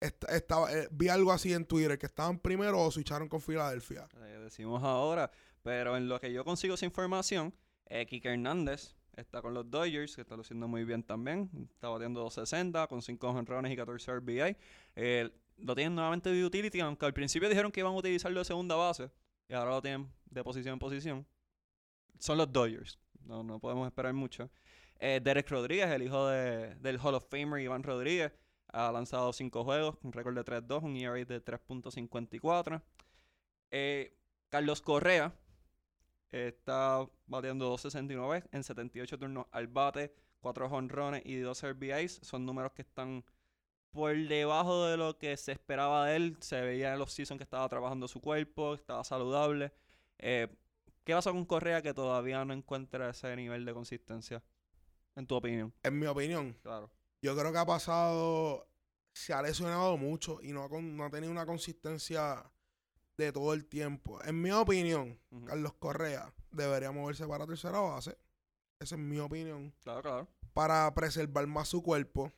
estaba, 0.01 0.73
eh, 0.73 0.89
vi 0.93 1.09
algo 1.09 1.33
así 1.33 1.53
en 1.53 1.65
Twitter, 1.65 1.99
que 1.99 2.07
estaban 2.07 2.39
primero 2.39 2.81
o 2.81 2.91
switcharon 2.91 3.29
con 3.29 3.41
Filadelfia. 3.41 4.07
Eh, 4.17 4.39
decimos 4.45 4.83
ahora, 4.85 5.31
pero 5.63 5.97
en 5.97 6.09
lo 6.09 6.21
que 6.21 6.33
yo 6.33 6.45
consigo 6.45 6.77
esa 6.77 6.87
información, 6.87 7.53
eh, 7.87 8.07
Kike 8.07 8.29
Hernández 8.29 8.95
está 9.17 9.43
con 9.43 9.55
los 9.55 9.69
Dodgers, 9.69 10.15
que 10.15 10.21
está 10.21 10.37
luciendo 10.37 10.69
muy 10.69 10.85
bien 10.85 11.03
también. 11.03 11.51
Está 11.73 11.89
batiendo 11.89 12.21
260 12.21 12.87
con 12.87 13.03
5 13.03 13.29
honrones 13.29 13.73
y 13.73 13.77
14 13.77 14.21
RBI. 14.21 14.57
Lo 15.57 15.75
tienen 15.75 15.95
nuevamente 15.95 16.31
de 16.31 16.45
utility, 16.45 16.81
aunque 16.81 17.07
al 17.07 17.15
principio 17.15 17.49
dijeron 17.49 17.73
que 17.73 17.81
iban 17.81 17.93
a 17.93 17.97
utilizarlo 17.97 18.39
de 18.39 18.45
segunda 18.45 18.75
base. 18.75 19.11
Y 19.49 19.55
ahora 19.55 19.71
lo 19.71 19.83
tienen 19.83 20.13
de 20.27 20.45
posición 20.45 20.75
en 20.75 20.79
posición. 20.79 21.27
Son 22.19 22.39
los 22.39 22.53
Dodgers. 22.53 22.99
No, 23.25 23.43
no 23.43 23.59
podemos 23.59 23.87
esperar 23.87 24.13
mucho. 24.13 24.51
Eh, 24.99 25.21
Derek 25.23 25.49
Rodríguez, 25.51 25.89
el 25.91 26.03
hijo 26.03 26.27
de, 26.29 26.75
del 26.77 26.99
Hall 26.99 27.15
of 27.15 27.29
Famer 27.29 27.61
Iván 27.61 27.83
Rodríguez, 27.83 28.33
ha 28.69 28.91
lanzado 28.93 29.33
5 29.33 29.65
juegos, 29.65 29.97
un 30.03 30.13
récord 30.13 30.35
de 30.35 30.45
3-2, 30.45 30.83
un 30.83 30.97
ERA 30.97 31.25
de 31.25 31.45
3.54. 31.45 32.83
Eh, 33.71 34.17
Carlos 34.49 34.81
Correa 34.81 35.35
está 36.31 37.07
bateando 37.27 37.75
2.69 37.77 38.49
en 38.53 38.65
78 38.65 39.19
turnos 39.19 39.47
al 39.51 39.67
bate, 39.69 40.15
4 40.41 40.67
honrones 40.67 41.23
y 41.25 41.37
2 41.37 41.63
RBIs. 41.73 42.21
Son 42.23 42.45
números 42.45 42.73
que 42.73 42.83
están 42.83 43.25
por 43.97 44.17
debajo 44.17 44.85
de 44.85 44.97
lo 44.97 45.19
que 45.19 45.37
se 45.37 45.53
esperaba 45.53 46.07
de 46.07 46.17
él. 46.17 46.37
Se 46.41 46.61
veía 46.61 46.93
en 46.93 46.99
los 46.99 47.13
seasons 47.13 47.39
que 47.39 47.45
estaba 47.45 47.69
trabajando 47.69 48.07
su 48.07 48.21
cuerpo, 48.21 48.75
estaba 48.75 49.03
saludable. 49.03 49.73
Eh, 50.19 50.49
¿Qué 51.03 51.15
pasa 51.15 51.33
con 51.33 51.45
Correa 51.45 51.83
que 51.83 51.95
todavía 51.95 52.45
no 52.45 52.53
encuentra 52.53 53.11
ese 53.11 53.35
nivel 53.35 53.65
de 53.65 53.73
consistencia? 53.73 54.43
En 55.17 55.27
tu 55.27 55.35
opinión. 55.35 55.73
En 55.83 55.99
mi 55.99 56.07
opinión. 56.07 56.57
Claro. 56.63 56.91
Yo 57.23 57.37
creo 57.37 57.51
que 57.51 57.59
ha 57.59 57.67
pasado. 57.67 58.69
Se 59.13 59.33
ha 59.33 59.41
lesionado 59.41 59.97
mucho 59.97 60.41
y 60.43 60.53
no 60.53 60.65
ha, 60.65 60.69
no 60.69 61.05
ha 61.05 61.11
tenido 61.11 61.33
una 61.33 61.47
consistencia 61.47 62.45
de 63.17 63.33
todo 63.33 63.55
el 63.55 63.65
tiempo. 63.65 64.23
En 64.25 64.43
mi 64.43 64.51
opinión, 64.51 65.19
Carlos 65.47 65.73
Correa 65.75 66.35
debería 66.51 66.91
moverse 66.93 67.27
para 67.27 67.47
tercera 67.47 67.81
base. 67.81 68.19
Esa 68.79 68.95
es 68.95 69.01
mi 69.01 69.19
opinión. 69.19 69.73
Claro, 69.83 70.03
claro. 70.03 70.29
Para 70.53 70.93
preservar 70.95 71.47
más 71.47 71.69
su 71.69 71.83
cuerpo. 71.83 72.31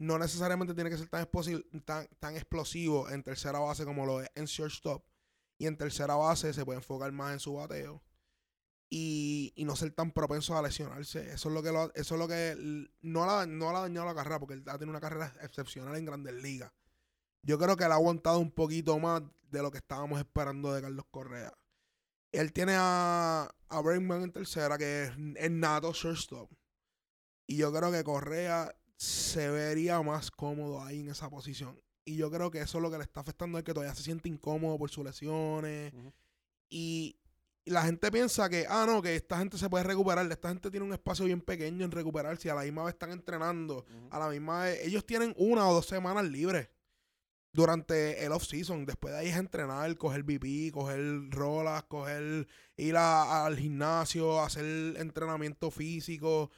No 0.00 0.18
necesariamente 0.18 0.72
tiene 0.72 0.88
que 0.88 0.96
ser 0.96 1.08
tan, 1.08 2.34
explosivo 2.34 3.10
en 3.10 3.22
tercera 3.22 3.58
base 3.58 3.84
como 3.84 4.06
lo 4.06 4.22
es 4.22 4.30
en 4.34 4.46
shortstop. 4.46 5.04
Y 5.58 5.66
en 5.66 5.76
tercera 5.76 6.14
base 6.14 6.54
se 6.54 6.64
puede 6.64 6.78
enfocar 6.78 7.12
más 7.12 7.34
en 7.34 7.38
su 7.38 7.52
bateo. 7.52 8.02
Y, 8.88 9.52
no 9.58 9.76
ser 9.76 9.90
tan 9.90 10.10
propenso 10.10 10.56
a 10.56 10.62
lesionarse. 10.62 11.30
Eso 11.34 11.50
es 11.50 11.54
lo 11.54 11.62
que 11.62 11.68
eso 12.00 12.14
es 12.14 12.18
lo 12.18 12.26
que 12.26 12.56
no 13.02 13.26
la, 13.26 13.44
no 13.44 13.72
la 13.72 13.80
ha 13.80 13.82
dañado 13.82 14.06
la 14.06 14.14
carrera, 14.14 14.40
porque 14.40 14.54
él 14.54 14.64
ha 14.68 14.78
tenido 14.78 14.88
una 14.88 15.02
carrera 15.02 15.36
excepcional 15.42 15.94
en 15.94 16.06
grandes 16.06 16.32
ligas. 16.32 16.72
Yo 17.42 17.58
creo 17.58 17.76
que 17.76 17.84
él 17.84 17.92
ha 17.92 17.96
aguantado 17.96 18.38
un 18.38 18.52
poquito 18.52 18.98
más 18.98 19.22
de 19.50 19.60
lo 19.60 19.70
que 19.70 19.78
estábamos 19.78 20.18
esperando 20.18 20.72
de 20.72 20.80
Carlos 20.80 21.04
Correa. 21.10 21.52
Él 22.32 22.54
tiene 22.54 22.72
a, 22.78 23.54
a 23.68 23.80
Bregman 23.82 24.22
en 24.22 24.32
tercera, 24.32 24.78
que 24.78 25.04
es, 25.04 25.12
es 25.36 25.50
nato 25.50 25.92
shortstop. 25.92 26.50
Y 27.46 27.58
yo 27.58 27.70
creo 27.70 27.92
que 27.92 28.02
Correa 28.02 28.74
se 29.00 29.48
vería 29.48 30.02
más 30.02 30.30
cómodo 30.30 30.82
ahí 30.84 31.00
en 31.00 31.08
esa 31.08 31.30
posición. 31.30 31.80
Y 32.04 32.16
yo 32.16 32.30
creo 32.30 32.50
que 32.50 32.60
eso 32.60 32.76
es 32.76 32.82
lo 32.82 32.90
que 32.90 32.98
le 32.98 33.04
está 33.04 33.20
afectando 33.20 33.56
es 33.56 33.64
que 33.64 33.72
todavía 33.72 33.94
se 33.94 34.02
siente 34.02 34.28
incómodo 34.28 34.76
por 34.76 34.90
sus 34.90 35.02
lesiones. 35.02 35.94
Y 36.68 37.16
la 37.64 37.82
gente 37.82 38.10
piensa 38.10 38.50
que, 38.50 38.66
ah, 38.68 38.84
no, 38.86 39.00
que 39.00 39.16
esta 39.16 39.38
gente 39.38 39.56
se 39.56 39.70
puede 39.70 39.84
recuperar. 39.84 40.30
Esta 40.30 40.50
gente 40.50 40.70
tiene 40.70 40.84
un 40.84 40.92
espacio 40.92 41.24
bien 41.24 41.40
pequeño 41.40 41.86
en 41.86 41.92
recuperarse. 41.92 42.48
Y 42.48 42.50
a 42.50 42.54
la 42.54 42.62
misma 42.62 42.84
vez 42.84 42.92
están 42.92 43.10
entrenando. 43.12 43.86
A 44.10 44.18
la 44.18 44.28
misma 44.28 44.64
vez, 44.64 44.86
ellos 44.86 45.06
tienen 45.06 45.34
una 45.38 45.66
o 45.66 45.72
dos 45.72 45.86
semanas 45.86 46.28
libres 46.28 46.68
durante 47.54 48.22
el 48.22 48.32
off-season. 48.32 48.84
Después 48.84 49.14
de 49.14 49.20
ahí 49.20 49.28
es 49.28 49.36
entrenar, 49.36 49.96
coger 49.96 50.24
BP, 50.24 50.72
coger 50.74 51.30
rolas, 51.30 51.84
coger, 51.84 52.46
ir 52.76 52.96
al 52.98 53.56
gimnasio, 53.56 54.42
hacer 54.42 54.66
entrenamiento 54.98 55.70
físico. 55.70 56.50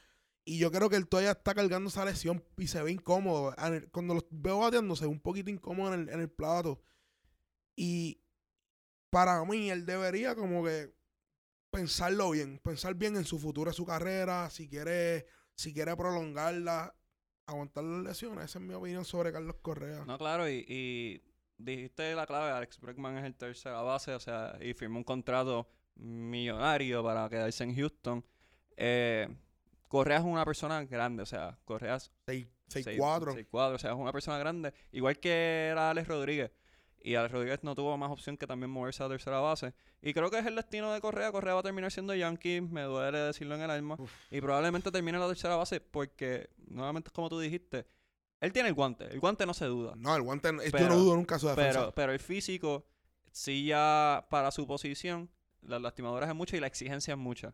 Y 0.45 0.57
yo 0.57 0.71
creo 0.71 0.89
que 0.89 0.97
él 0.97 1.07
todavía 1.07 1.31
está 1.31 1.53
cargando 1.53 1.89
esa 1.89 2.03
lesión 2.03 2.43
y 2.57 2.67
se 2.67 2.81
ve 2.81 2.91
incómodo. 2.91 3.55
Cuando 3.91 4.15
lo 4.15 4.27
veo 4.29 4.59
bateando, 4.59 4.95
se 4.95 5.05
ve 5.05 5.11
un 5.11 5.21
poquito 5.21 5.49
incómodo 5.49 5.93
en 5.93 6.01
el, 6.01 6.09
en 6.09 6.19
el 6.19 6.29
plato. 6.29 6.81
Y 7.75 8.21
para 9.09 9.43
mí, 9.45 9.69
él 9.69 9.85
debería 9.85 10.35
como 10.35 10.63
que 10.63 10.93
pensarlo 11.73 12.31
bien, 12.31 12.59
pensar 12.59 12.93
bien 12.93 13.15
en 13.15 13.25
su 13.25 13.39
futuro, 13.39 13.71
en 13.71 13.75
su 13.75 13.85
carrera, 13.85 14.49
si 14.49 14.67
quiere, 14.69 15.25
si 15.55 15.73
quiere 15.73 15.95
prolongarla, 15.95 16.95
aguantar 17.45 17.83
las 17.83 18.03
lesiones. 18.03 18.45
Esa 18.45 18.59
es 18.59 18.65
mi 18.65 18.73
opinión 18.73 19.05
sobre 19.05 19.31
Carlos 19.31 19.55
Correa. 19.61 20.05
No, 20.05 20.17
claro, 20.17 20.49
y, 20.49 21.21
dijiste 21.57 22.13
la 22.15 22.27
clave, 22.27 22.51
Alex 22.51 22.79
Bregman 22.79 23.17
es 23.17 23.25
el 23.25 23.35
tercera 23.35 23.81
base, 23.81 24.13
o 24.13 24.19
sea, 24.19 24.57
y 24.61 24.73
firmó 24.73 24.97
un 24.97 25.03
contrato 25.03 25.67
millonario 25.95 27.03
para 27.03 27.27
quedarse 27.29 27.63
en 27.63 27.75
Houston. 27.75 28.25
Eh, 28.75 29.27
Correa 29.93 30.17
es 30.17 30.23
una 30.23 30.43
persona 30.43 30.83
grande, 30.85 31.21
o 31.21 31.25
sea, 31.27 31.59
Correa 31.65 31.97
es 31.97 32.11
6'4". 32.25 32.47
6'4", 32.67 33.75
o 33.75 33.77
sea, 33.77 33.91
es 33.91 33.95
una 33.95 34.11
persona 34.11 34.39
grande, 34.39 34.73
igual 34.91 35.19
que 35.19 35.67
era 35.67 35.91
Alex 35.91 36.07
Rodríguez. 36.07 36.51
Y 36.99 37.13
Alex 37.13 37.31
Rodríguez 37.31 37.63
no 37.63 37.75
tuvo 37.75 37.95
más 37.95 38.09
opción 38.09 38.35
que 38.35 38.47
también 38.47 38.71
moverse 38.71 39.03
a 39.03 39.07
la 39.07 39.13
tercera 39.13 39.39
base. 39.39 39.75
Y 40.01 40.15
creo 40.15 40.31
que 40.31 40.39
es 40.39 40.47
el 40.47 40.55
destino 40.55 40.91
de 40.91 40.99
Correa. 40.99 41.31
Correa 41.31 41.53
va 41.53 41.59
a 41.59 41.63
terminar 41.63 41.91
siendo 41.91 42.15
Yankee, 42.15 42.61
me 42.61 42.81
duele 42.81 43.19
decirlo 43.19 43.53
en 43.53 43.61
el 43.61 43.69
alma. 43.69 43.97
Y 44.31 44.41
probablemente 44.41 44.89
termine 44.89 45.17
en 45.17 45.21
la 45.21 45.27
tercera 45.27 45.57
base 45.57 45.79
porque, 45.79 46.49
nuevamente, 46.69 47.11
como 47.11 47.29
tú 47.29 47.39
dijiste, 47.39 47.85
él 48.41 48.51
tiene 48.51 48.69
el 48.69 48.73
guante. 48.73 49.05
El 49.05 49.19
guante 49.19 49.45
no 49.45 49.53
se 49.53 49.65
duda. 49.65 49.93
No, 49.95 50.15
el 50.15 50.23
guante, 50.23 50.49
yo 50.49 50.89
no 50.89 50.97
dudo 50.97 51.13
en 51.13 51.19
un 51.19 51.25
caso 51.25 51.49
de 51.49 51.55
defensa. 51.55 51.79
Pero, 51.81 51.93
pero 51.93 52.13
el 52.13 52.19
físico, 52.19 52.87
sí 53.31 53.65
ya 53.67 54.25
para 54.31 54.49
su 54.49 54.65
posición, 54.65 55.29
las 55.61 55.81
lastimadoras 55.83 56.29
es 56.29 56.35
mucho 56.35 56.57
y 56.57 56.61
la 56.61 56.67
exigencia 56.67 57.11
es 57.11 57.19
mucha. 57.19 57.53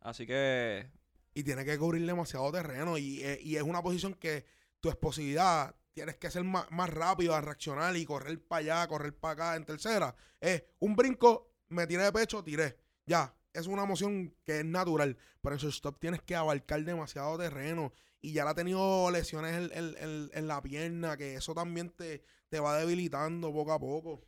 Así 0.00 0.26
que... 0.26 1.03
Y 1.34 1.42
tiene 1.42 1.64
que 1.64 1.76
cubrir 1.76 2.06
demasiado 2.06 2.50
terreno. 2.52 2.96
Y, 2.96 3.22
eh, 3.22 3.40
y 3.42 3.56
es 3.56 3.62
una 3.62 3.82
posición 3.82 4.14
que 4.14 4.46
tu 4.80 4.88
explosividad 4.88 5.74
tienes 5.94 6.16
que 6.16 6.30
ser 6.30 6.44
más, 6.44 6.90
rápido 6.90 7.34
a 7.34 7.40
reaccionar 7.40 7.96
y 7.96 8.04
correr 8.04 8.44
para 8.44 8.58
allá, 8.60 8.88
correr 8.88 9.16
para 9.16 9.32
acá 9.32 9.56
en 9.56 9.64
tercera. 9.64 10.14
Es 10.40 10.64
un 10.80 10.94
brinco, 10.96 11.54
me 11.68 11.86
tiré 11.86 12.02
de 12.02 12.12
pecho, 12.12 12.42
tiré. 12.42 12.76
Ya, 13.06 13.34
es 13.52 13.66
una 13.66 13.84
emoción 13.84 14.34
que 14.44 14.58
es 14.58 14.64
natural. 14.64 15.16
Pero 15.40 15.54
en 15.54 15.60
su 15.60 15.68
stop 15.68 15.98
tienes 16.00 16.20
que 16.22 16.34
abarcar 16.34 16.84
demasiado 16.84 17.38
terreno. 17.38 17.92
Y 18.20 18.32
ya 18.32 18.44
le 18.44 18.50
ha 18.50 18.54
tenido 18.54 19.10
lesiones 19.10 19.70
en, 19.72 20.48
la 20.48 20.62
pierna, 20.62 21.16
que 21.16 21.36
eso 21.36 21.54
también 21.54 21.90
te, 21.90 22.24
te 22.48 22.58
va 22.58 22.76
debilitando 22.76 23.52
poco 23.52 23.72
a 23.72 23.78
poco. 23.78 24.26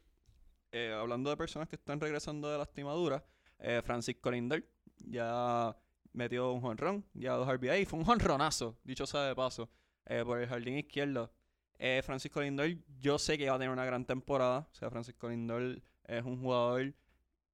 Eh, 0.70 0.92
hablando 0.92 1.30
de 1.30 1.36
personas 1.36 1.68
que 1.68 1.76
están 1.76 1.98
regresando 2.00 2.50
de 2.50 2.58
lastimadura, 2.58 3.24
eh, 3.58 3.80
Francisco 3.84 4.30
Lindell 4.30 4.68
ya 4.98 5.74
metió 6.16 6.50
un 6.50 6.60
jonrón, 6.60 7.04
ya 7.14 7.34
dos 7.34 7.48
RBI. 7.48 7.84
Fue 7.84 7.98
un 7.98 8.04
jonronazo, 8.04 8.76
dicho 8.82 9.06
sea 9.06 9.22
de 9.22 9.34
paso, 9.34 9.68
eh, 10.06 10.22
por 10.24 10.40
el 10.40 10.48
jardín 10.48 10.78
izquierdo. 10.78 11.30
Eh, 11.78 12.00
Francisco 12.04 12.40
Lindor, 12.40 12.70
yo 12.98 13.18
sé 13.18 13.36
que 13.36 13.48
va 13.48 13.56
a 13.56 13.58
tener 13.58 13.70
una 13.70 13.84
gran 13.84 14.04
temporada. 14.04 14.68
O 14.72 14.74
sea, 14.74 14.90
Francisco 14.90 15.28
Lindor 15.28 15.80
es 16.04 16.24
un 16.24 16.40
jugador. 16.40 16.94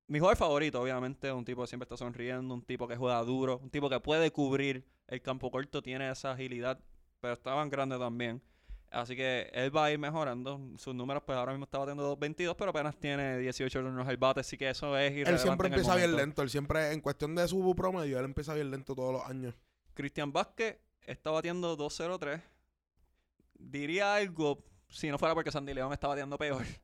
Mi 0.06 0.18
jugador 0.18 0.36
favorito, 0.36 0.80
obviamente, 0.80 1.32
un 1.32 1.44
tipo 1.44 1.62
que 1.62 1.66
siempre 1.66 1.84
está 1.84 1.96
sonriendo, 1.96 2.54
un 2.54 2.62
tipo 2.62 2.86
que 2.86 2.96
juega 2.96 3.22
duro, 3.22 3.58
un 3.58 3.70
tipo 3.70 3.90
que 3.90 4.00
puede 4.00 4.30
cubrir 4.30 4.86
el 5.08 5.20
campo 5.22 5.50
corto, 5.50 5.82
tiene 5.82 6.10
esa 6.10 6.32
agilidad, 6.32 6.78
pero 7.20 7.34
estaba 7.34 7.64
grande 7.66 7.98
también. 7.98 8.42
Así 8.93 9.16
que 9.16 9.51
él 9.53 9.74
va 9.74 9.86
a 9.86 9.90
ir 9.90 9.99
mejorando. 9.99 10.61
Sus 10.76 10.95
números, 10.95 11.22
pues 11.24 11.36
ahora 11.36 11.53
mismo 11.53 11.64
está 11.64 11.78
batiendo 11.78 12.16
2.22, 12.16 12.55
pero 12.57 12.70
apenas 12.70 12.97
tiene 12.97 13.38
18 13.38 13.80
turnos 13.80 14.07
al 14.07 14.16
bate, 14.18 14.40
así 14.40 14.57
que 14.57 14.68
eso 14.68 14.97
es 14.99 15.12
irrelevante. 15.12 15.32
Él 15.32 15.38
siempre 15.38 15.68
empieza 15.68 15.97
bien 15.97 16.14
lento. 16.14 16.43
Él 16.43 16.51
siempre, 16.51 16.93
en 16.93 17.01
cuestión 17.01 17.34
de 17.34 17.49
su 17.49 17.74
promedio, 17.74 18.18
él 18.18 18.26
empieza 18.26 18.55
bien 18.55 18.70
lento 18.70 18.95
todos 18.95 19.12
los 19.12 19.24
años. 19.26 19.55
Cristian 19.95 20.32
Vázquez 20.32 20.78
está 21.07 21.30
batiendo 21.30 21.76
2.03 21.76 22.40
diría 23.70 24.14
algo 24.14 24.64
si 24.88 25.09
no 25.09 25.18
fuera 25.18 25.34
porque 25.34 25.51
Sandy 25.51 25.74
León 25.74 25.93
está 25.93 26.09
bateando 26.09 26.38
peor. 26.38 26.64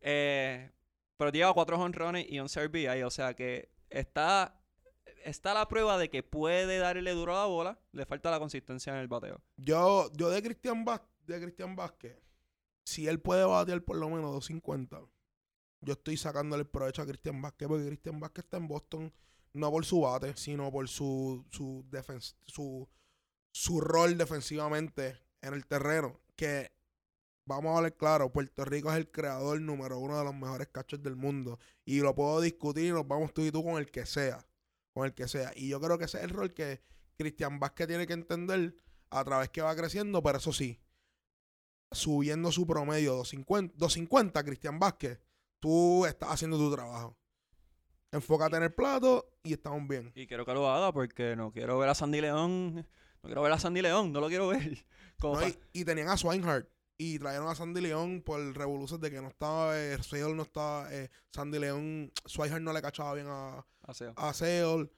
Eh, 0.00 0.70
pero 1.16 1.32
lleva 1.32 1.52
cuatro 1.52 1.76
honrones 1.76 2.24
y 2.28 2.38
un 2.38 2.46
RBI, 2.46 3.02
o 3.02 3.10
sea 3.10 3.34
que 3.34 3.68
está, 3.90 4.62
está 5.24 5.52
la 5.54 5.66
prueba 5.66 5.98
de 5.98 6.08
que 6.08 6.22
puede 6.22 6.78
darle 6.78 7.10
duro 7.10 7.36
a 7.36 7.40
la 7.40 7.46
bola, 7.46 7.80
le 7.90 8.06
falta 8.06 8.30
la 8.30 8.38
consistencia 8.38 8.92
en 8.92 9.00
el 9.00 9.08
bateo. 9.08 9.42
Yo, 9.56 10.08
yo 10.12 10.30
de 10.30 10.40
Cristian 10.40 10.84
de 11.34 11.42
Cristian 11.42 11.76
Vázquez, 11.76 12.16
si 12.84 13.06
él 13.06 13.20
puede 13.20 13.44
batear 13.44 13.82
por 13.82 13.96
lo 13.96 14.08
menos 14.08 14.32
250, 14.32 15.00
yo 15.80 15.92
estoy 15.92 16.16
sacándole 16.16 16.62
el 16.62 16.68
provecho 16.68 17.02
a 17.02 17.06
Cristian 17.06 17.40
Vázquez, 17.40 17.68
porque 17.68 17.86
Cristian 17.86 18.18
Vázquez 18.18 18.44
está 18.44 18.56
en 18.56 18.68
Boston 18.68 19.12
no 19.52 19.70
por 19.70 19.84
su 19.84 20.00
bate, 20.00 20.36
sino 20.36 20.70
por 20.70 20.88
su, 20.88 21.44
su, 21.50 21.84
su, 22.46 22.88
su 23.50 23.80
rol 23.80 24.16
defensivamente 24.16 25.18
en 25.40 25.54
el 25.54 25.66
terreno, 25.66 26.20
que 26.36 26.70
vamos 27.48 27.72
a 27.72 27.78
hablar 27.78 27.96
claro, 27.96 28.30
Puerto 28.30 28.64
Rico 28.64 28.90
es 28.90 28.98
el 28.98 29.10
creador 29.10 29.60
número 29.60 29.98
uno 29.98 30.18
de 30.18 30.24
los 30.24 30.34
mejores 30.34 30.68
cachos 30.68 31.02
del 31.02 31.16
mundo. 31.16 31.58
Y 31.84 32.00
lo 32.00 32.14
puedo 32.14 32.40
discutir 32.40 32.84
y 32.84 32.92
nos 32.92 33.08
vamos 33.08 33.32
tú 33.32 33.42
y 33.42 33.50
tú 33.50 33.64
con 33.64 33.78
el 33.78 33.90
que 33.90 34.06
sea. 34.06 34.46
Con 34.92 35.06
el 35.06 35.14
que 35.14 35.26
sea. 35.28 35.52
Y 35.56 35.68
yo 35.68 35.80
creo 35.80 35.98
que 35.98 36.04
ese 36.04 36.18
es 36.18 36.24
el 36.24 36.30
rol 36.30 36.52
que 36.52 36.82
Cristian 37.16 37.58
Vázquez 37.58 37.88
tiene 37.88 38.06
que 38.06 38.12
entender 38.12 38.76
a 39.10 39.24
través 39.24 39.48
que 39.48 39.62
va 39.62 39.74
creciendo, 39.74 40.22
pero 40.22 40.38
eso 40.38 40.52
sí, 40.52 40.78
subiendo 41.90 42.52
su 42.52 42.66
promedio 42.66 43.14
250, 43.14 43.74
250 43.76 44.44
Cristian 44.44 44.78
Vázquez, 44.78 45.20
tú 45.58 46.06
estás 46.06 46.30
haciendo 46.30 46.58
tu 46.58 46.72
trabajo. 46.72 47.16
Enfócate 48.10 48.56
en 48.56 48.62
el 48.62 48.72
plato 48.72 49.30
y 49.42 49.52
estamos 49.52 49.86
bien. 49.86 50.12
Y 50.14 50.26
quiero 50.26 50.46
que 50.46 50.54
lo 50.54 50.70
haga 50.70 50.92
porque 50.92 51.36
no 51.36 51.52
quiero 51.52 51.78
ver 51.78 51.90
a 51.90 51.94
Sandy 51.94 52.20
León 52.20 52.86
no 53.22 53.28
quiero 53.28 53.42
ver 53.42 53.52
a 53.52 53.58
Sandy 53.58 53.82
León, 53.82 54.12
no 54.12 54.20
lo 54.20 54.28
quiero 54.28 54.48
ver. 54.48 54.84
y, 55.72 55.84
tenían 55.84 56.08
a 56.08 56.16
Swinehart. 56.16 56.68
Y 57.00 57.18
trajeron 57.18 57.48
a 57.48 57.54
Sandy 57.54 57.80
León 57.80 58.22
por 58.24 58.40
el 58.40 58.54
revolución 58.54 59.00
de 59.00 59.10
que 59.10 59.20
no 59.20 59.28
estaba, 59.28 59.78
eh, 59.78 60.02
Seol 60.02 60.36
no 60.36 60.42
estaba, 60.42 60.92
eh, 60.92 61.10
Sandy 61.32 61.58
León, 61.60 62.12
Swinehart 62.24 62.62
no 62.62 62.72
le 62.72 62.82
cachaba 62.82 63.14
bien 63.14 63.26
a, 63.28 63.64
a, 63.82 64.34
Seol. 64.34 64.92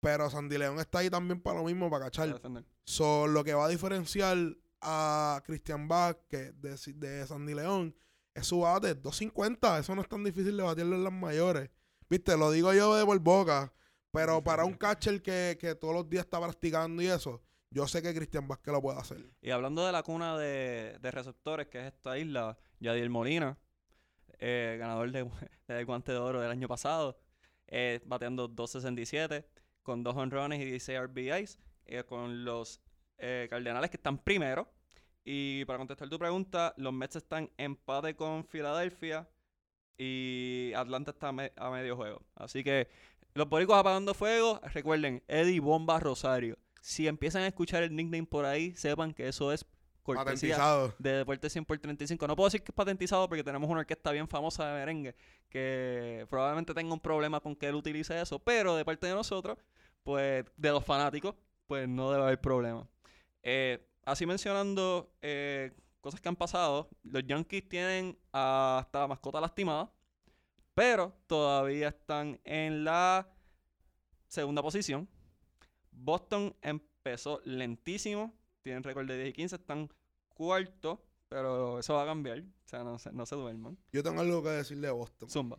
Pero 0.00 0.30
Sandy 0.30 0.58
León 0.58 0.80
está 0.80 1.00
ahí 1.00 1.10
también 1.10 1.40
para 1.40 1.60
lo 1.60 1.66
mismo, 1.66 1.90
para 1.90 2.06
cachar. 2.06 2.40
So, 2.84 3.26
lo 3.26 3.44
que 3.44 3.54
va 3.54 3.66
a 3.66 3.68
diferenciar 3.68 4.36
a 4.80 5.42
Christian 5.44 5.88
Vázquez 5.88 6.54
de, 6.60 6.76
de 6.94 7.26
Sandy 7.26 7.54
León 7.54 7.94
es 8.34 8.46
su 8.46 8.60
bate, 8.60 8.94
250. 8.94 9.78
Eso 9.78 9.94
no 9.94 10.02
es 10.02 10.08
tan 10.08 10.24
difícil 10.24 10.56
de 10.56 10.62
batirlo 10.62 10.96
en 10.96 11.04
las 11.04 11.12
mayores. 11.12 11.70
Viste, 12.08 12.36
lo 12.36 12.50
digo 12.50 12.72
yo 12.72 12.94
de 12.94 13.04
por 13.04 13.18
boca. 13.20 13.72
Pero 14.12 14.42
para 14.42 14.64
un 14.64 14.74
catcher 14.74 15.22
que, 15.22 15.56
que 15.60 15.74
todos 15.74 15.94
los 15.94 16.08
días 16.08 16.24
está 16.24 16.40
practicando 16.40 17.00
y 17.00 17.06
eso, 17.06 17.40
yo 17.70 17.86
sé 17.86 18.02
que 18.02 18.12
Cristian 18.12 18.48
Vázquez 18.48 18.72
lo 18.72 18.82
puede 18.82 18.98
hacer. 18.98 19.24
Y 19.40 19.50
hablando 19.50 19.86
de 19.86 19.92
la 19.92 20.02
cuna 20.02 20.36
de, 20.36 20.98
receptores, 21.02 21.68
que 21.68 21.78
es 21.78 21.86
esta 21.86 22.18
isla, 22.18 22.58
Yadiel 22.80 23.10
Molina, 23.10 23.56
eh, 24.40 24.76
ganador 24.80 25.12
de, 25.12 25.30
del 25.68 25.86
guante 25.86 26.10
de 26.10 26.18
oro 26.18 26.40
del 26.40 26.50
año 26.50 26.66
pasado, 26.66 27.20
eh, 27.68 28.00
bateando 28.04 28.48
2.67, 28.48 29.44
con 29.84 30.02
dos 30.02 30.16
honrones 30.16 30.60
y 30.60 30.64
16 30.64 31.00
RBIs, 31.02 31.58
eh, 31.86 32.02
con 32.02 32.44
los 32.44 32.80
Cardenales 33.48 33.90
que 33.90 33.96
están 33.96 34.18
primero. 34.18 34.68
Y 35.24 35.64
para 35.66 35.78
contestar 35.78 36.08
tu 36.08 36.18
pregunta, 36.18 36.74
los 36.76 36.92
Mets 36.92 37.16
están 37.16 37.50
empate 37.58 38.16
con 38.16 38.44
Filadelfia 38.44 39.28
y 39.98 40.72
Atlanta 40.74 41.10
está 41.10 41.28
a 41.28 41.70
medio 41.70 41.96
juego. 41.96 42.22
Así 42.34 42.64
que 42.64 42.88
los 43.34 43.48
boricos 43.48 43.76
apagando 43.76 44.14
fuego, 44.14 44.60
recuerden, 44.72 45.22
Eddie 45.28 45.60
Bomba 45.60 46.00
Rosario. 46.00 46.56
Si 46.80 47.06
empiezan 47.06 47.42
a 47.42 47.48
escuchar 47.48 47.82
el 47.82 47.94
nickname 47.94 48.26
por 48.26 48.46
ahí, 48.46 48.74
sepan 48.74 49.12
que 49.12 49.28
eso 49.28 49.52
es 49.52 49.66
cortesía 50.02 50.58
de 50.98 51.12
Deporte 51.18 51.50
100 51.50 51.66
por 51.66 51.78
35. 51.78 52.26
No 52.26 52.34
puedo 52.34 52.46
decir 52.46 52.62
que 52.62 52.72
es 52.72 52.74
patentizado 52.74 53.28
porque 53.28 53.44
tenemos 53.44 53.68
una 53.68 53.80
orquesta 53.80 54.10
bien 54.12 54.26
famosa 54.26 54.66
de 54.66 54.80
merengue 54.80 55.14
que 55.50 56.26
probablemente 56.30 56.72
tenga 56.72 56.94
un 56.94 57.00
problema 57.00 57.40
con 57.40 57.54
que 57.54 57.66
él 57.68 57.74
utilice 57.74 58.18
eso, 58.18 58.38
pero 58.38 58.74
de 58.76 58.84
parte 58.86 59.06
de 59.06 59.14
nosotros, 59.14 59.58
pues 60.02 60.46
de 60.56 60.70
los 60.70 60.82
fanáticos, 60.82 61.34
pues 61.66 61.86
no 61.86 62.10
debe 62.10 62.24
haber 62.24 62.40
problema. 62.40 62.88
Eh, 63.42 63.86
así 64.04 64.26
mencionando 64.26 65.14
eh, 65.22 65.72
cosas 66.00 66.20
que 66.20 66.28
han 66.28 66.36
pasado. 66.36 66.88
Los 67.02 67.26
Yankees 67.26 67.68
tienen 67.68 68.18
hasta 68.32 69.00
la 69.00 69.08
mascota 69.08 69.40
lastimada, 69.40 69.92
pero 70.74 71.12
todavía 71.26 71.88
están 71.88 72.40
en 72.44 72.84
la 72.84 73.28
segunda 74.28 74.62
posición. 74.62 75.08
Boston 75.90 76.56
empezó 76.62 77.40
lentísimo, 77.44 78.34
tienen 78.62 78.82
récord 78.82 79.06
de 79.06 79.16
10 79.16 79.28
y 79.30 79.32
15, 79.32 79.56
están 79.56 79.88
cuarto, 80.28 81.04
pero 81.28 81.78
eso 81.78 81.94
va 81.94 82.02
a 82.02 82.06
cambiar. 82.06 82.40
O 82.40 82.68
sea, 82.68 82.82
no 82.84 82.98
se, 82.98 83.12
no 83.12 83.26
se 83.26 83.36
duerman. 83.36 83.78
Yo 83.92 84.02
tengo 84.02 84.20
algo 84.20 84.42
que 84.42 84.50
decirle 84.50 84.88
a 84.88 84.92
Boston. 84.92 85.28
Zumba. 85.28 85.58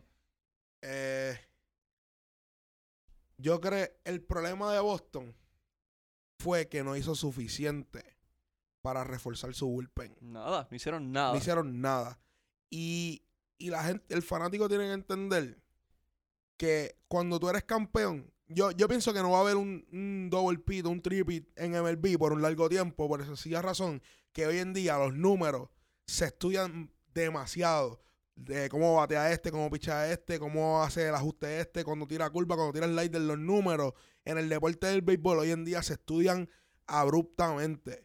Eh, 0.80 1.38
yo 3.36 3.60
creo 3.60 3.88
el 4.04 4.22
problema 4.22 4.72
de 4.72 4.80
Boston 4.80 5.34
fue 6.42 6.68
que 6.68 6.82
no 6.82 6.96
hizo 6.96 7.14
suficiente 7.14 8.04
para 8.82 9.04
reforzar 9.04 9.54
su 9.54 9.68
bullpen. 9.68 10.16
Nada, 10.20 10.66
no 10.68 10.76
hicieron 10.76 11.12
nada. 11.12 11.32
No 11.32 11.38
hicieron 11.38 11.80
nada. 11.80 12.18
Y, 12.68 13.22
y 13.58 13.70
la 13.70 13.84
gente, 13.84 14.12
el 14.12 14.22
fanático 14.22 14.68
tiene 14.68 14.86
que 14.86 14.92
entender 14.92 15.62
que 16.56 16.96
cuando 17.06 17.38
tú 17.38 17.48
eres 17.48 17.62
campeón, 17.62 18.32
yo, 18.48 18.72
yo 18.72 18.88
pienso 18.88 19.12
que 19.14 19.20
no 19.20 19.30
va 19.30 19.38
a 19.38 19.40
haber 19.42 19.56
un, 19.56 19.86
un 19.92 20.28
double 20.30 20.58
pit, 20.58 20.84
un 20.86 21.00
triple 21.00 21.46
en 21.54 21.72
MLB 21.72 22.18
por 22.18 22.32
un 22.32 22.42
largo 22.42 22.68
tiempo, 22.68 23.08
por 23.08 23.20
esa 23.20 23.28
sencilla 23.28 23.62
razón 23.62 24.02
que 24.32 24.46
hoy 24.46 24.58
en 24.58 24.72
día 24.72 24.98
los 24.98 25.14
números 25.14 25.68
se 26.06 26.26
estudian 26.26 26.90
demasiado. 27.14 28.00
De 28.34 28.68
cómo 28.68 28.96
batea 28.96 29.30
este, 29.30 29.50
cómo 29.50 29.70
picha 29.70 30.10
este, 30.10 30.38
cómo 30.38 30.82
hace 30.82 31.08
el 31.08 31.14
ajuste 31.14 31.60
este, 31.60 31.84
cuando 31.84 32.06
tira 32.06 32.30
curva, 32.30 32.56
cuando 32.56 32.72
tira 32.72 32.86
el 32.86 33.10
de 33.10 33.20
los 33.20 33.38
números. 33.38 33.92
En 34.24 34.38
el 34.38 34.48
deporte 34.48 34.86
del 34.86 35.02
béisbol 35.02 35.40
hoy 35.40 35.50
en 35.50 35.64
día 35.64 35.82
se 35.82 35.94
estudian 35.94 36.48
abruptamente. 36.86 38.02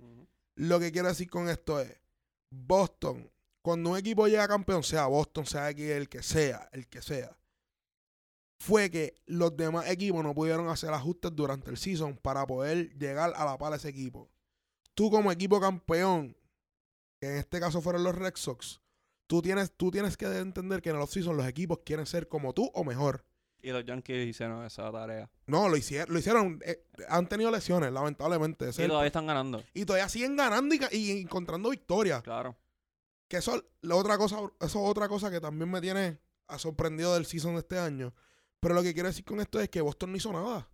Lo 0.55 0.79
que 0.79 0.91
quiero 0.91 1.07
decir 1.07 1.29
con 1.29 1.49
esto 1.49 1.79
es, 1.79 1.99
Boston, 2.49 3.31
cuando 3.61 3.91
un 3.91 3.97
equipo 3.97 4.27
llega 4.27 4.47
campeón, 4.47 4.83
sea 4.83 5.07
Boston, 5.07 5.45
sea 5.45 5.67
aquí 5.67 5.83
el 5.83 6.09
que 6.09 6.23
sea, 6.23 6.69
el 6.71 6.87
que 6.87 7.01
sea, 7.01 7.37
fue 8.59 8.89
que 8.89 9.21
los 9.25 9.55
demás 9.55 9.89
equipos 9.89 10.23
no 10.23 10.33
pudieron 10.33 10.67
hacer 10.69 10.91
ajustes 10.93 11.35
durante 11.35 11.69
el 11.69 11.77
season 11.77 12.17
para 12.17 12.45
poder 12.47 12.97
llegar 12.97 13.33
a 13.35 13.45
la 13.45 13.57
pala 13.57 13.75
ese 13.75 13.89
equipo. 13.89 14.29
Tú 14.93 15.11
como 15.11 15.31
equipo 15.31 15.59
campeón, 15.59 16.35
que 17.19 17.27
en 17.27 17.35
este 17.37 17.59
caso 17.59 17.81
fueron 17.81 18.03
los 18.03 18.15
Red 18.15 18.33
Sox, 18.35 18.81
tú 19.27 19.41
tienes, 19.41 19.71
tú 19.75 19.91
tienes 19.91 20.17
que 20.17 20.25
entender 20.25 20.81
que 20.81 20.89
en 20.89 20.95
el 20.95 21.01
offseason 21.01 21.37
los 21.37 21.47
equipos 21.47 21.79
quieren 21.85 22.05
ser 22.05 22.27
como 22.27 22.53
tú 22.53 22.71
o 22.73 22.83
mejor. 22.83 23.25
Y 23.61 23.71
los 23.71 23.83
Yankees 23.85 24.27
hicieron 24.27 24.65
esa 24.65 24.91
tarea. 24.91 25.29
No, 25.47 25.67
lo 25.67 25.77
hicieron. 25.77 26.13
Lo 26.13 26.19
hicieron 26.19 26.59
eh, 26.63 26.85
han 27.09 27.27
tenido 27.27 27.51
lesiones, 27.51 27.91
lamentablemente. 27.91 28.69
y 28.69 28.87
todavía 28.87 29.07
están 29.07 29.27
ganando. 29.27 29.63
Y 29.73 29.85
todavía 29.85 30.07
siguen 30.09 30.35
ganando 30.35 30.75
y, 30.91 31.21
encontrando 31.21 31.69
victorias. 31.69 32.21
Claro. 32.23 32.57
Que 33.27 33.37
eso, 33.37 33.61
la 33.81 33.95
otra 33.95 34.17
cosa, 34.17 34.37
eso 34.37 34.51
es 34.61 34.75
otra 34.75 35.09
cosa 35.09 35.29
que 35.29 35.41
también 35.41 35.69
me 35.69 35.81
tiene 35.81 36.19
sorprendido 36.57 37.13
del 37.15 37.25
season 37.25 37.55
de 37.55 37.59
este 37.59 37.77
año. 37.77 38.13
Pero 38.59 38.73
lo 38.73 38.83
que 38.83 38.93
quiero 38.93 39.09
decir 39.09 39.25
con 39.25 39.39
esto 39.39 39.59
es 39.59 39.69
que 39.69 39.81
Boston 39.81 40.11
no 40.11 40.17
hizo 40.17 40.31
nada. 40.31 40.69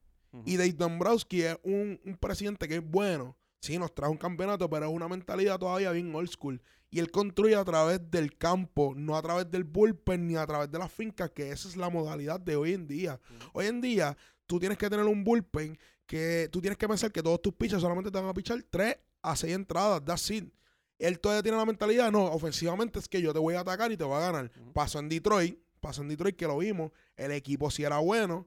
Y 0.45 0.57
Dave 0.57 0.73
Dombrowski 0.73 1.43
es 1.43 1.57
un, 1.63 1.99
un, 2.05 2.17
presidente 2.17 2.67
que 2.67 2.77
es 2.77 2.83
bueno. 2.83 3.37
Sí, 3.63 3.79
nos 3.79 3.95
trae 3.95 4.09
un 4.09 4.17
campeonato, 4.17 4.69
pero 4.69 4.87
es 4.87 4.91
una 4.91 5.07
mentalidad 5.07 5.57
todavía 5.57 5.89
bien 5.93 6.13
old 6.13 6.29
school. 6.29 6.61
Y 6.91 6.99
él 6.99 7.09
construye 7.11 7.55
a 7.55 7.63
través 7.63 8.11
del 8.11 8.37
campo, 8.37 8.93
no 8.93 9.15
a 9.15 9.21
través 9.21 9.49
del 9.49 9.63
bullpen 9.63 10.27
ni 10.27 10.35
a 10.35 10.45
través 10.45 10.69
de 10.69 10.77
las 10.77 10.91
fincas, 10.91 11.31
que 11.31 11.49
esa 11.49 11.69
es 11.69 11.77
la 11.77 11.89
modalidad 11.89 12.41
de 12.41 12.57
hoy 12.57 12.73
en 12.73 12.87
día. 12.87 13.21
Hoy 13.53 13.67
en 13.67 13.79
día, 13.79 14.17
tú 14.47 14.59
tienes 14.59 14.77
que 14.77 14.89
tener 14.89 15.05
un 15.05 15.23
bullpen 15.23 15.79
que 16.05 16.49
tú 16.51 16.59
tienes 16.59 16.77
que 16.77 16.89
pensar 16.89 17.09
que 17.13 17.23
todos 17.23 17.41
tus 17.41 17.53
pitchers 17.53 17.81
solamente 17.81 18.11
te 18.11 18.19
van 18.19 18.27
a 18.27 18.33
pichar 18.33 18.61
3 18.69 18.97
a 19.21 19.33
6 19.33 19.53
entradas. 19.53 20.03
That's 20.03 20.29
it. 20.31 20.53
Él 20.99 21.21
todavía 21.21 21.41
tiene 21.41 21.57
la 21.57 21.65
mentalidad, 21.65 22.11
no, 22.11 22.25
ofensivamente 22.25 22.99
es 22.99 23.07
que 23.07 23.21
yo 23.21 23.31
te 23.31 23.39
voy 23.39 23.55
a 23.55 23.61
atacar 23.61 23.93
y 23.93 23.95
te 23.95 24.03
voy 24.03 24.17
a 24.17 24.29
ganar. 24.29 24.51
Pasó 24.73 24.99
en 24.99 25.07
Detroit, 25.07 25.57
pasó 25.79 26.01
en 26.01 26.09
Detroit 26.09 26.35
que 26.35 26.47
lo 26.47 26.57
vimos, 26.57 26.91
el 27.15 27.31
equipo 27.31 27.71
sí 27.71 27.85
era 27.85 27.99
bueno, 27.99 28.45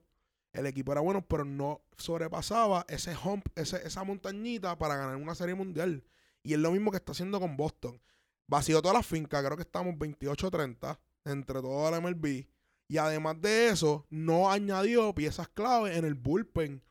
el 0.57 0.67
equipo 0.67 0.93
era 0.93 1.01
bueno, 1.01 1.27
pero 1.27 1.45
no 1.45 1.83
sobrepasaba 1.99 2.87
ese 2.89 3.15
hump, 3.15 3.47
esa 3.57 4.05
montañita 4.05 4.77
para 4.79 4.97
ganar 4.97 5.17
una 5.17 5.35
serie 5.35 5.55
mundial. 5.55 6.03
Y 6.43 6.55
es 6.55 6.59
lo 6.59 6.71
mismo 6.73 6.91
que 6.91 6.97
está 6.97 7.13
haciendo 7.13 7.39
con 7.39 7.57
Boston. 7.57 8.01
Vació 8.47 8.81
todas 8.81 8.97
las 8.97 9.07
fincas, 9.07 9.45
creo 9.45 9.57
que 9.57 9.65
estamos 9.65 9.95
28-30 9.97 10.99
entre 11.25 11.61
toda 11.61 11.91
la 11.91 12.01
MLB. 12.01 12.47
Y 12.89 12.99
además 12.99 13.41
de 13.41 13.69
eso, 13.69 14.07
no 14.11 14.51
añadió 14.51 15.15
piezas 15.15 15.49
clave 15.49 15.97
en 15.97 16.05
el 16.05 16.15
bullpen. 16.15 16.83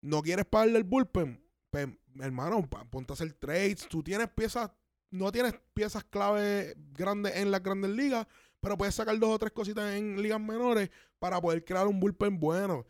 ¿No 0.00 0.22
quieres 0.22 0.44
pagarle 0.44 0.78
el 0.78 0.84
bullpen? 0.84 1.42
Pues, 1.70 1.88
hermano, 2.20 2.68
ponte 2.90 3.12
a 3.12 3.14
hacer 3.14 3.32
trades. 3.34 3.88
Tú 3.88 4.02
tienes 4.02 4.28
piezas, 4.28 4.70
no 5.10 5.30
tienes 5.30 5.54
piezas 5.72 6.04
clave 6.04 6.74
grandes 6.92 7.36
en 7.36 7.50
las 7.50 7.62
grandes 7.62 7.92
ligas, 7.92 8.26
pero 8.60 8.76
puedes 8.76 8.94
sacar 8.94 9.18
dos 9.18 9.30
o 9.30 9.38
tres 9.38 9.52
cositas 9.52 9.94
en 9.94 10.20
ligas 10.20 10.40
menores 10.40 10.90
para 11.18 11.40
poder 11.40 11.64
crear 11.64 11.86
un 11.86 12.00
bullpen 12.00 12.38
bueno. 12.40 12.84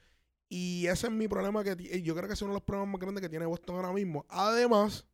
Y 0.49 0.87
ese 0.87 1.09
es 1.09 1.13
mi 1.13 1.27
problema 1.29 1.65
que 1.65 2.03
yo 2.03 2.15
creo 2.15 2.29
que 2.29 2.35
es 2.35 2.43
uno 2.43 2.53
de 2.53 2.57
los 2.57 2.63
problemas 2.63 2.93
más 2.93 3.01
grandes 3.01 3.23
que 3.23 3.29
tiene 3.29 3.47
Boston 3.47 3.77
ahora 3.77 3.93
mismo. 3.93 4.25
Además, 4.29 5.07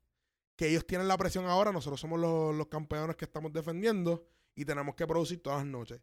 que 0.56 0.68
ellos 0.68 0.86
tienen 0.86 1.08
la 1.08 1.16
presión 1.16 1.46
ahora, 1.46 1.72
nosotros 1.72 2.00
somos 2.00 2.20
los, 2.20 2.66
campeones 2.68 3.16
que 3.16 3.24
estamos 3.24 3.52
defendiendo 3.52 4.26
y 4.54 4.64
tenemos 4.64 4.94
que 4.94 5.06
producir 5.06 5.42
todas 5.42 5.60
las 5.60 5.66
noches. 5.66 6.00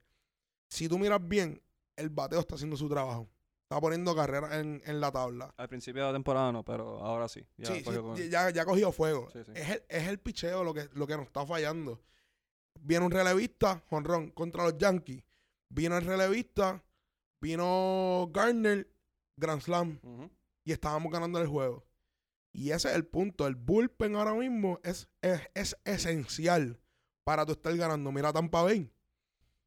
Si 0.68 0.90
tú 0.90 0.98
miras 0.98 1.20
bien, 1.28 1.62
el 1.96 2.10
bateo 2.10 2.40
está 2.40 2.56
haciendo 2.56 2.76
su 2.76 2.90
trabajo. 2.90 3.30
Está 3.64 3.80
poniendo 3.80 4.16
carrera 4.16 4.60
en, 4.60 4.82
la 5.00 5.12
tabla. 5.12 5.54
Al 5.56 5.70
principio 5.70 6.02
de 6.02 6.08
la 6.08 6.14
temporada 6.14 6.52
no, 6.52 6.66
pero 6.66 7.00
ahora 7.06 7.28
sí. 7.28 7.46
Ya 7.58 7.68
sí, 7.68 7.84
ya, 8.30 8.50
ya, 8.50 8.64
ha 8.64 8.66
cogido 8.66 8.92
fuego. 8.92 9.30
Es, 9.54 9.70
el, 9.70 9.84
es 9.88 10.08
el 10.08 10.20
picheo 10.20 10.64
lo 10.64 10.74
que, 10.74 10.90
lo 10.94 11.06
que 11.06 11.16
nos 11.16 11.28
está 11.28 11.46
fallando. 11.46 12.02
Viene 12.82 13.06
un 13.06 13.12
relevista, 13.12 13.84
Honrón, 13.92 14.32
contra 14.32 14.64
los 14.64 14.78
Yankees. 14.78 15.24
Vino 15.70 15.96
el 15.98 16.06
relevista, 16.06 16.84
vino 17.40 18.28
Garner, 18.34 18.90
Grand 19.40 19.62
Slam. 19.62 20.00
Y 20.64 20.72
estábamos 20.72 21.12
ganando 21.12 21.40
el 21.40 21.48
juego. 21.48 21.86
Y 22.52 22.72
ese 22.72 22.90
es 22.90 22.96
el 22.96 23.06
punto. 23.06 23.48
El 23.48 23.56
bullpen 23.56 24.16
ahora 24.16 24.34
mismo 24.34 24.80
es, 24.84 25.08
es, 25.22 25.78
esencial 25.86 26.80
para 27.24 27.46
tú 27.46 27.54
estar 27.54 27.76
ganando. 27.76 28.12
Mira 28.12 28.34
Tampa 28.34 28.64
Bay. 28.64 28.92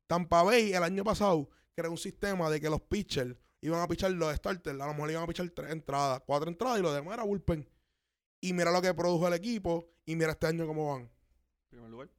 Tampa 0.06 0.42
Bay 0.42 0.72
el 0.72 0.82
año 0.82 1.04
pasado 1.04 1.48
creó 1.74 1.90
un 1.90 1.98
sistema 1.98 2.50
de 2.50 2.60
que 2.60 2.68
los 2.68 2.82
pitchers 2.82 3.36
iban 3.60 3.80
a 3.80 3.88
pichar 3.88 4.10
los 4.12 4.34
starters. 4.34 4.80
A 4.80 4.86
lo 4.86 4.94
mejor 4.94 5.10
iban 5.10 5.22
a 5.22 5.26
pichar 5.26 5.48
tres 5.50 5.70
entradas, 5.70 6.22
cuatro 6.26 6.50
entradas 6.50 6.78
y 6.80 6.82
lo 6.82 6.92
demás 6.92 7.14
era 7.14 7.22
bullpen. 7.22 7.68
Y 8.40 8.52
mira 8.52 8.72
lo 8.72 8.82
que 8.82 8.92
produjo 8.92 9.28
el 9.28 9.34
equipo 9.34 9.88
y 10.04 10.16
mira 10.16 10.32
este 10.32 10.48
año 10.48 10.66
cómo 10.66 10.92
van. 10.92 11.10
Primer 11.68 11.88
lugar. 11.88 12.10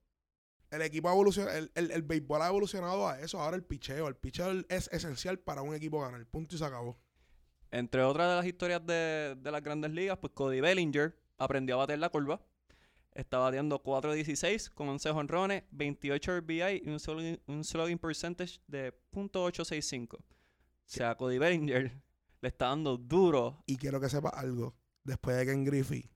El 0.72 0.82
equipo 0.82 1.10
ha 1.10 1.12
evolucionado, 1.12 1.56
el, 1.56 1.72
el, 1.76 1.92
el, 1.92 2.02
béisbol 2.02 2.42
ha 2.42 2.48
evolucionado 2.48 3.08
a 3.08 3.20
eso. 3.20 3.40
Ahora 3.40 3.58
el 3.58 3.64
picheo. 3.64 4.08
El 4.08 4.16
picheo 4.16 4.64
es 4.70 4.88
esencial 4.92 5.38
para 5.38 5.62
un 5.62 5.76
equipo 5.76 6.02
ganar. 6.02 6.26
Punto 6.26 6.56
y 6.56 6.58
se 6.58 6.66
acabó. 6.66 6.98
Entre 7.74 8.04
otras 8.04 8.30
de 8.30 8.36
las 8.36 8.46
historias 8.46 8.86
de, 8.86 9.36
las 9.44 9.64
grandes 9.64 9.90
ligas, 9.90 10.20
pues 10.20 10.32
Cody 10.34 10.62
Bellinger 10.62 11.18
aprendió 11.40 11.74
a 11.74 11.78
bater 11.80 11.98
la 11.98 12.10
curva. 12.10 12.40
Está 13.14 13.40
bateando 13.40 13.82
4.16 13.82 14.70
con 14.76 14.90
11 14.90 15.10
honrones, 15.10 15.64
28 15.72 16.42
RBI 16.42 16.84
y 16.86 16.90
un, 16.90 17.40
un 17.48 17.64
slugging 17.64 17.98
percentage 17.98 18.60
de 18.68 18.94
.865. 19.12 20.18
O 20.18 20.24
sea, 20.86 21.16
Cody 21.16 21.40
Bellinger 21.40 22.00
le 22.42 22.48
está 22.48 22.68
dando 22.68 22.96
duro. 22.96 23.64
Y 23.66 23.78
quiero 23.78 24.00
que 24.00 24.08
sepa 24.08 24.30
algo. 24.30 24.76
Después 25.04 25.36
de 25.38 25.46
que 25.48 25.52
en 25.54 25.66
Griffey, 25.66 26.12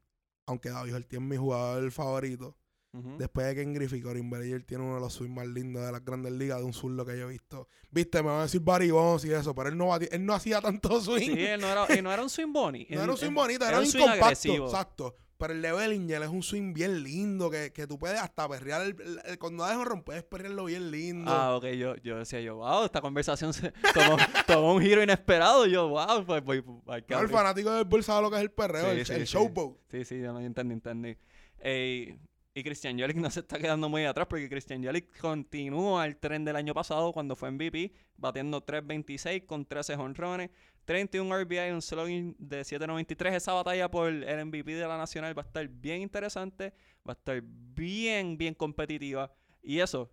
aunque 0.45 0.70
David 0.70 0.93
Ortiz 0.93 1.18
es 1.18 1.26
mi 1.26 1.38
jugador 1.38 1.89
favorito, 1.89 2.55
Después 2.91 3.45
de 3.47 3.55
que 3.55 3.61
en 3.61 3.73
Griffith, 3.73 4.03
Corin 4.03 4.29
Bellinger 4.29 4.63
tiene 4.63 4.83
uno 4.83 4.95
de 4.95 5.01
los 5.01 5.13
swings 5.13 5.35
más 5.35 5.45
lindos 5.45 5.85
de 5.85 5.91
las 5.91 6.03
grandes 6.03 6.31
ligas 6.31 6.57
de 6.57 6.63
un 6.63 6.73
zurdo 6.73 7.05
que 7.05 7.17
yo 7.17 7.27
he 7.27 7.31
visto. 7.31 7.67
Viste, 7.91 8.23
me 8.23 8.29
van 8.29 8.39
a 8.39 8.43
decir 8.43 8.61
Barry 8.61 8.89
Bonds 8.89 9.23
y 9.25 9.31
eso, 9.31 9.53
pero 9.53 9.69
él 9.69 9.77
no, 9.77 9.95
él 9.95 10.25
no 10.25 10.33
hacía 10.33 10.61
tanto 10.61 10.99
swing. 11.01 11.35
Sí, 11.35 11.45
él 11.45 11.61
no 11.61 11.67
era, 11.67 11.85
no 12.01 12.11
era 12.11 12.23
un 12.23 12.29
swing 12.29 12.51
bonny. 12.51 12.88
no 12.89 13.03
era 13.03 13.11
un 13.11 13.17
swing 13.17 13.33
bonito, 13.33 13.65
era, 13.65 13.79
un, 13.79 13.85
swing 13.85 14.03
compacto. 14.03 14.65
Exacto. 14.65 15.15
Pero 15.38 15.53
el 15.53 15.61
de 15.61 15.71
Bellinger 15.71 16.23
es 16.23 16.29
un 16.29 16.41
swing 16.41 16.73
bien 16.73 17.03
lindo 17.03 17.51
que, 17.51 17.71
que 17.71 17.85
tú 17.85 17.99
puedes 17.99 18.19
hasta 18.19 18.49
perrear. 18.49 18.81
El, 18.81 19.38
cuando 19.38 19.63
das 19.63 19.77
un 19.77 20.01
puedes 20.01 20.23
perrearlo 20.23 20.65
bien 20.65 20.89
lindo. 20.89 21.31
Ah, 21.31 21.55
ok. 21.55 21.65
Yo, 21.67 21.95
yo 21.97 22.17
decía 22.17 22.41
yo, 22.41 22.55
wow, 22.55 22.85
esta 22.85 23.01
conversación 23.01 23.53
se 23.53 23.71
tomó, 24.47 24.73
un 24.73 24.81
giro 24.81 25.03
inesperado. 25.03 25.67
Yo, 25.67 25.89
wow, 25.89 26.25
pues 26.25 26.43
voy. 26.43 26.61
Pues, 26.61 27.03
no, 27.07 27.19
el 27.19 27.29
fanático 27.29 27.71
del 27.71 27.85
bull 27.85 28.03
sabe 28.03 28.23
lo 28.23 28.31
que 28.31 28.38
es 28.38 28.41
el 28.41 28.51
perreo, 28.51 28.89
el, 28.89 29.05
sí, 29.05 29.13
showboat. 29.25 29.77
Sí, 29.91 30.05
sí, 30.05 30.19
yo 30.19 30.33
no 30.33 30.39
entendí, 30.39 30.73
entendí. 30.73 31.15
Eh, 31.59 32.17
y 32.58 32.64
Christian 32.64 32.97
Yelich 32.97 33.16
no 33.18 33.30
se 33.30 33.41
está 33.41 33.60
quedando 33.60 33.88
muy 33.88 34.05
atrás 34.05 34.26
porque 34.28 34.49
Christian 34.49 34.82
Yelich 34.82 35.16
continúa 35.20 36.08
el 36.08 36.18
tren 36.18 36.43
del 36.43 36.55
año 36.55 36.74
pasado 36.74 37.14
cuando 37.14 37.36
fue 37.36 37.51
MVP, 37.51 37.93
batiendo 38.18 38.66
3.26 38.66 39.45
con 39.45 39.64
13 39.64 39.93
honrones, 39.93 40.49
31 40.86 41.43
RBI 41.43 41.68
y 41.68 41.72
un 41.72 41.84
slogan 41.84 42.36
de 42.39 42.62
7.93. 42.62 43.36
Esa 43.36 43.53
batalla 43.53 43.91
por 43.91 44.10
el 44.10 44.45
MVP 44.45 44.74
de 44.74 44.88
la 44.88 44.97
Nacional 44.97 45.38
va 45.38 45.43
a 45.43 45.45
estar 45.45 45.68
bien 45.68 46.01
interesante, 46.01 46.74
va 47.08 47.14
a 47.14 47.18
estar 47.18 47.43
bien, 47.43 48.39
bien 48.39 48.55
competitiva. 48.55 49.32
Y 49.62 49.80
eso, 49.80 50.12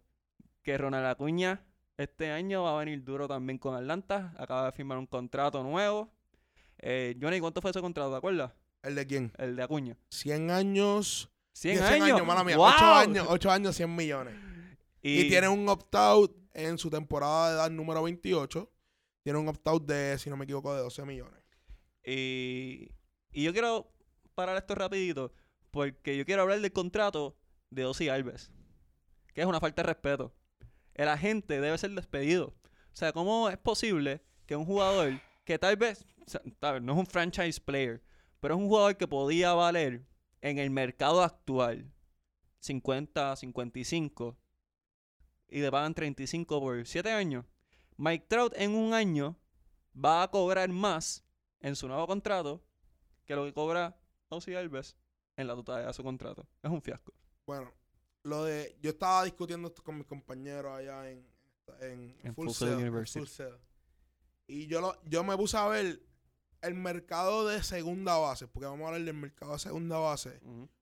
que 0.63 0.77
Ronald 0.77 1.07
Acuña 1.07 1.65
este 1.97 2.31
año 2.31 2.65
va 2.65 2.75
a 2.75 2.79
venir 2.85 3.03
duro 3.05 3.27
también 3.27 3.57
con 3.59 3.75
Atlanta. 3.75 4.35
Acaba 4.37 4.67
de 4.67 4.73
firmar 4.73 4.99
un 4.99 5.07
contrato 5.07 5.63
nuevo. 5.63 6.13
Eh, 6.79 7.17
Johnny, 7.19 7.41
¿cuánto 7.41 7.63
fue 7.63 7.71
ese 7.71 7.81
contrato? 7.81 8.11
¿Te 8.11 8.17
acuerdas? 8.19 8.53
¿El 8.83 8.97
de 8.97 9.07
quién? 9.07 9.33
El 9.39 9.57
de 9.57 9.63
Acuña. 9.63 9.97
100 10.11 10.51
años 10.51 11.31
100, 11.55 11.83
años. 11.83 12.27
mala 12.27 12.45
mía. 12.45 12.57
8 12.59 12.85
años, 12.85 13.27
8 13.29 13.51
años, 13.51 13.77
100 13.77 13.95
millones. 13.95 14.35
Y, 15.01 15.29
tiene 15.29 15.49
un 15.49 15.69
opt-out 15.69 16.35
en 16.53 16.79
su 16.79 16.91
temporada 16.91 17.51
de 17.51 17.55
edad 17.57 17.71
número 17.71 18.03
28. 18.03 18.71
Tiene 19.23 19.39
un 19.39 19.49
opt-out 19.49 19.87
de, 19.87 20.19
si 20.19 20.31
no 20.31 20.37
me 20.37 20.45
equivoco, 20.45 20.75
de 20.75 20.81
12 20.81 21.05
millones. 21.05 21.41
Y, 22.05 22.91
y 23.33 23.45
yo 23.45 23.53
quiero 23.53 23.93
parar 24.35 24.57
esto 24.57 24.75
rapidito 24.75 25.33
porque 25.71 26.17
yo 26.17 26.25
quiero 26.25 26.43
hablar 26.43 26.61
del 26.61 26.73
contrato 26.73 27.37
de 27.71 27.85
Ozzy 27.85 28.09
Alves, 28.09 28.53
que 29.33 29.41
es 29.41 29.47
una 29.47 29.61
falta 29.61 29.83
de 29.83 29.89
respeto. 29.89 30.35
El 30.95 31.09
agente 31.09 31.61
debe 31.61 31.77
ser 31.79 31.91
despedido. 31.91 32.55
O 32.93 32.97
sea, 32.97 33.13
¿cómo 33.13 33.49
es 33.49 33.59
posible 33.59 34.23
que 34.47 34.55
un 34.55 34.65
jugador 34.65 35.21
que 35.45 35.59
tal 35.59 35.77
vez, 35.77 36.07
tal 36.61 36.75
vez 36.75 36.83
no 36.83 36.93
es 36.93 36.99
un 36.99 37.07
franchise 37.07 37.61
player, 37.61 38.03
pero 38.41 38.55
es 38.55 38.61
un 38.61 38.69
jugador 38.69 38.97
que 38.97 39.09
podía 39.09 39.53
valer 39.53 40.07
en 40.45 40.59
el 40.59 40.71
mercado 40.71 41.23
actual 41.23 41.91
50, 42.61 43.37
55 43.37 44.37
y 45.49 45.61
le 45.61 45.71
pagan 45.71 45.95
35 45.95 46.61
por 46.61 46.87
7 46.87 47.11
años? 47.11 47.47
Mike 47.97 48.27
Trout 48.29 48.53
en 48.57 48.75
un 48.75 48.93
año 48.93 49.39
va 49.97 50.23
a 50.23 50.31
cobrar 50.31 50.69
más 50.69 51.25
en 51.61 51.75
su 51.75 51.89
nuevo 51.89 52.07
contrato 52.07 52.63
que 53.25 53.35
lo 53.35 53.47
que 53.47 53.55
cobra 53.55 53.99
Ozzy 54.29 54.55
Alves 54.55 54.99
en 55.37 55.47
la 55.47 55.55
totalidad 55.55 55.89
de 55.89 55.95
su 55.95 56.03
contrato. 56.03 56.47
Es 56.63 56.71
un 56.71 56.83
fiasco. 56.83 57.15
Bueno, 57.47 57.73
lo 58.23 58.45
de. 58.45 58.77
Yo 58.83 58.91
estaba 58.91 59.25
discutiendo 59.25 59.69
esto 59.69 59.83
con 59.83 59.97
mis 59.97 60.07
compañeros 60.07 60.77
allá 60.77 61.11
en, 61.11 61.27
en, 61.81 62.35
Full, 62.35 62.51
Sail, 62.51 63.59
Y 64.47 64.67
yo, 64.67 64.83
lo, 64.83 65.03
yo 65.05 65.25
me 65.25 65.35
puse 65.39 65.57
a 65.57 65.67
ver 65.69 66.03
el 66.65 66.75
mercado 66.75 67.47
de 67.47 67.63
segunda 67.63 68.17
base, 68.17 68.49
porque 68.49 68.67
vamos 68.67 68.85
a 68.85 68.89
hablar 68.89 69.05
del 69.05 69.15
mercado 69.15 69.53
de 69.53 69.59
segunda 69.59 69.99
base. 69.99 70.41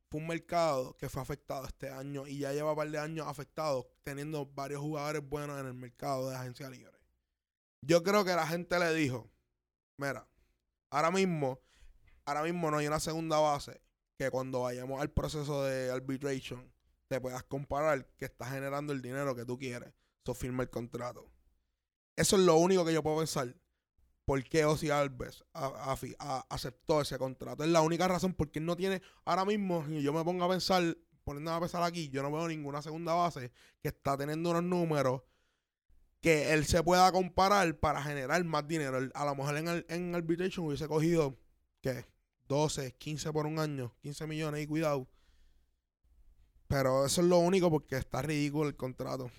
Fue 0.08 0.20
un 0.20 0.26
mercado 0.26 0.96
que 0.96 1.08
fue 1.08 1.22
afectado 1.22 1.66
este 1.66 1.88
año 1.88 2.26
y 2.26 2.38
ya 2.38 2.52
lleva 2.52 2.70
un 2.70 2.76
par 2.76 2.90
de 2.90 2.98
años 2.98 3.26
afectado, 3.26 3.90
teniendo 4.02 4.46
varios 4.46 4.80
jugadores 4.80 5.26
buenos 5.28 5.58
en 5.58 5.66
el 5.66 5.74
mercado 5.74 6.30
de 6.30 6.36
agencia 6.36 6.70
libre. 6.70 6.92
Yo 7.80 8.02
creo 8.02 8.24
que 8.24 8.34
la 8.34 8.46
gente 8.46 8.78
le 8.78 8.94
dijo: 8.94 9.30
Mira, 9.96 10.28
ahora 10.90 11.10
mismo, 11.10 11.60
ahora 12.24 12.42
mismo 12.42 12.70
no 12.70 12.78
hay 12.78 12.86
una 12.86 13.00
segunda 13.00 13.38
base 13.38 13.80
que 14.18 14.30
cuando 14.30 14.60
vayamos 14.60 15.00
al 15.00 15.10
proceso 15.10 15.64
de 15.64 15.90
arbitration 15.90 16.72
te 17.08 17.20
puedas 17.20 17.42
comparar 17.42 18.06
que 18.16 18.26
está 18.26 18.46
generando 18.46 18.92
el 18.92 19.02
dinero 19.02 19.34
que 19.34 19.44
tú 19.44 19.58
quieres. 19.58 19.92
Eso 20.24 20.34
firma 20.34 20.62
el 20.62 20.70
contrato. 20.70 21.28
Eso 22.16 22.36
es 22.36 22.42
lo 22.42 22.56
único 22.56 22.84
que 22.84 22.92
yo 22.92 23.02
puedo 23.02 23.18
pensar. 23.18 23.54
¿Por 24.32 24.42
qué 24.44 24.64
Ozzy 24.64 24.88
Alves 24.88 25.44
aceptó 26.48 27.02
ese 27.02 27.18
contrato? 27.18 27.64
Es 27.64 27.68
la 27.68 27.82
única 27.82 28.08
razón 28.08 28.32
porque 28.32 28.60
él 28.60 28.64
no 28.64 28.76
tiene. 28.76 29.02
Ahora 29.26 29.44
mismo, 29.44 29.84
y 29.90 30.00
yo 30.00 30.14
me 30.14 30.24
pongo 30.24 30.42
a 30.44 30.48
pensar, 30.48 30.96
poniéndome 31.22 31.58
a 31.58 31.60
pensar 31.60 31.82
aquí, 31.82 32.08
yo 32.08 32.22
no 32.22 32.32
veo 32.32 32.48
ninguna 32.48 32.80
segunda 32.80 33.12
base 33.12 33.52
que 33.82 33.88
está 33.88 34.16
teniendo 34.16 34.48
unos 34.48 34.62
números 34.62 35.20
que 36.22 36.54
él 36.54 36.64
se 36.64 36.82
pueda 36.82 37.12
comparar 37.12 37.78
para 37.78 38.02
generar 38.02 38.42
más 38.44 38.66
dinero. 38.66 39.06
A 39.12 39.24
lo 39.26 39.34
mejor 39.34 39.58
en, 39.58 39.68
el, 39.68 39.86
en 39.90 40.14
arbitration 40.14 40.66
hubiese 40.66 40.88
cogido, 40.88 41.38
¿qué? 41.82 42.06
12, 42.48 42.92
15 42.92 43.32
por 43.34 43.44
un 43.44 43.58
año, 43.58 43.94
15 44.00 44.26
millones 44.26 44.62
y 44.62 44.66
cuidado. 44.66 45.06
Pero 46.68 47.04
eso 47.04 47.20
es 47.20 47.26
lo 47.26 47.36
único 47.36 47.70
porque 47.70 47.98
está 47.98 48.22
ridículo 48.22 48.66
el 48.66 48.76
contrato. 48.76 49.30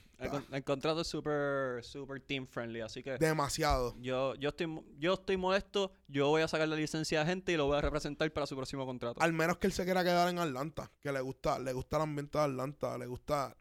El, 0.51 0.63
contrato 0.63 1.01
es 1.01 1.07
súper 1.07 1.83
super 1.83 2.21
team 2.21 2.47
friendly, 2.47 2.81
así 2.81 3.03
que... 3.03 3.17
Demasiado. 3.17 3.95
Yo, 3.99 4.35
yo, 4.35 4.49
estoy, 4.49 4.81
yo 4.97 5.13
estoy 5.13 5.37
molesto, 5.37 5.93
yo 6.07 6.29
voy 6.29 6.41
a 6.41 6.47
sacar 6.47 6.67
la 6.67 6.75
licencia 6.75 7.19
de 7.19 7.25
gente 7.25 7.51
y 7.51 7.57
lo 7.57 7.67
voy 7.67 7.77
a 7.77 7.81
representar 7.81 8.31
para 8.31 8.45
su 8.45 8.55
próximo 8.55 8.85
contrato. 8.85 9.21
Al 9.21 9.33
menos 9.33 9.57
que 9.57 9.67
él 9.67 9.73
se 9.73 9.83
quiera 9.83 10.03
quedar 10.03 10.29
en 10.29 10.39
Atlanta, 10.39 10.91
que 11.01 11.11
le 11.11 11.21
gusta, 11.21 11.59
le 11.59 11.73
gusta 11.73 11.97
el 11.97 12.03
ambiente 12.03 12.37
de 12.37 12.43
Atlanta, 12.43 12.97
le 12.97 13.07
gusta 13.07 13.55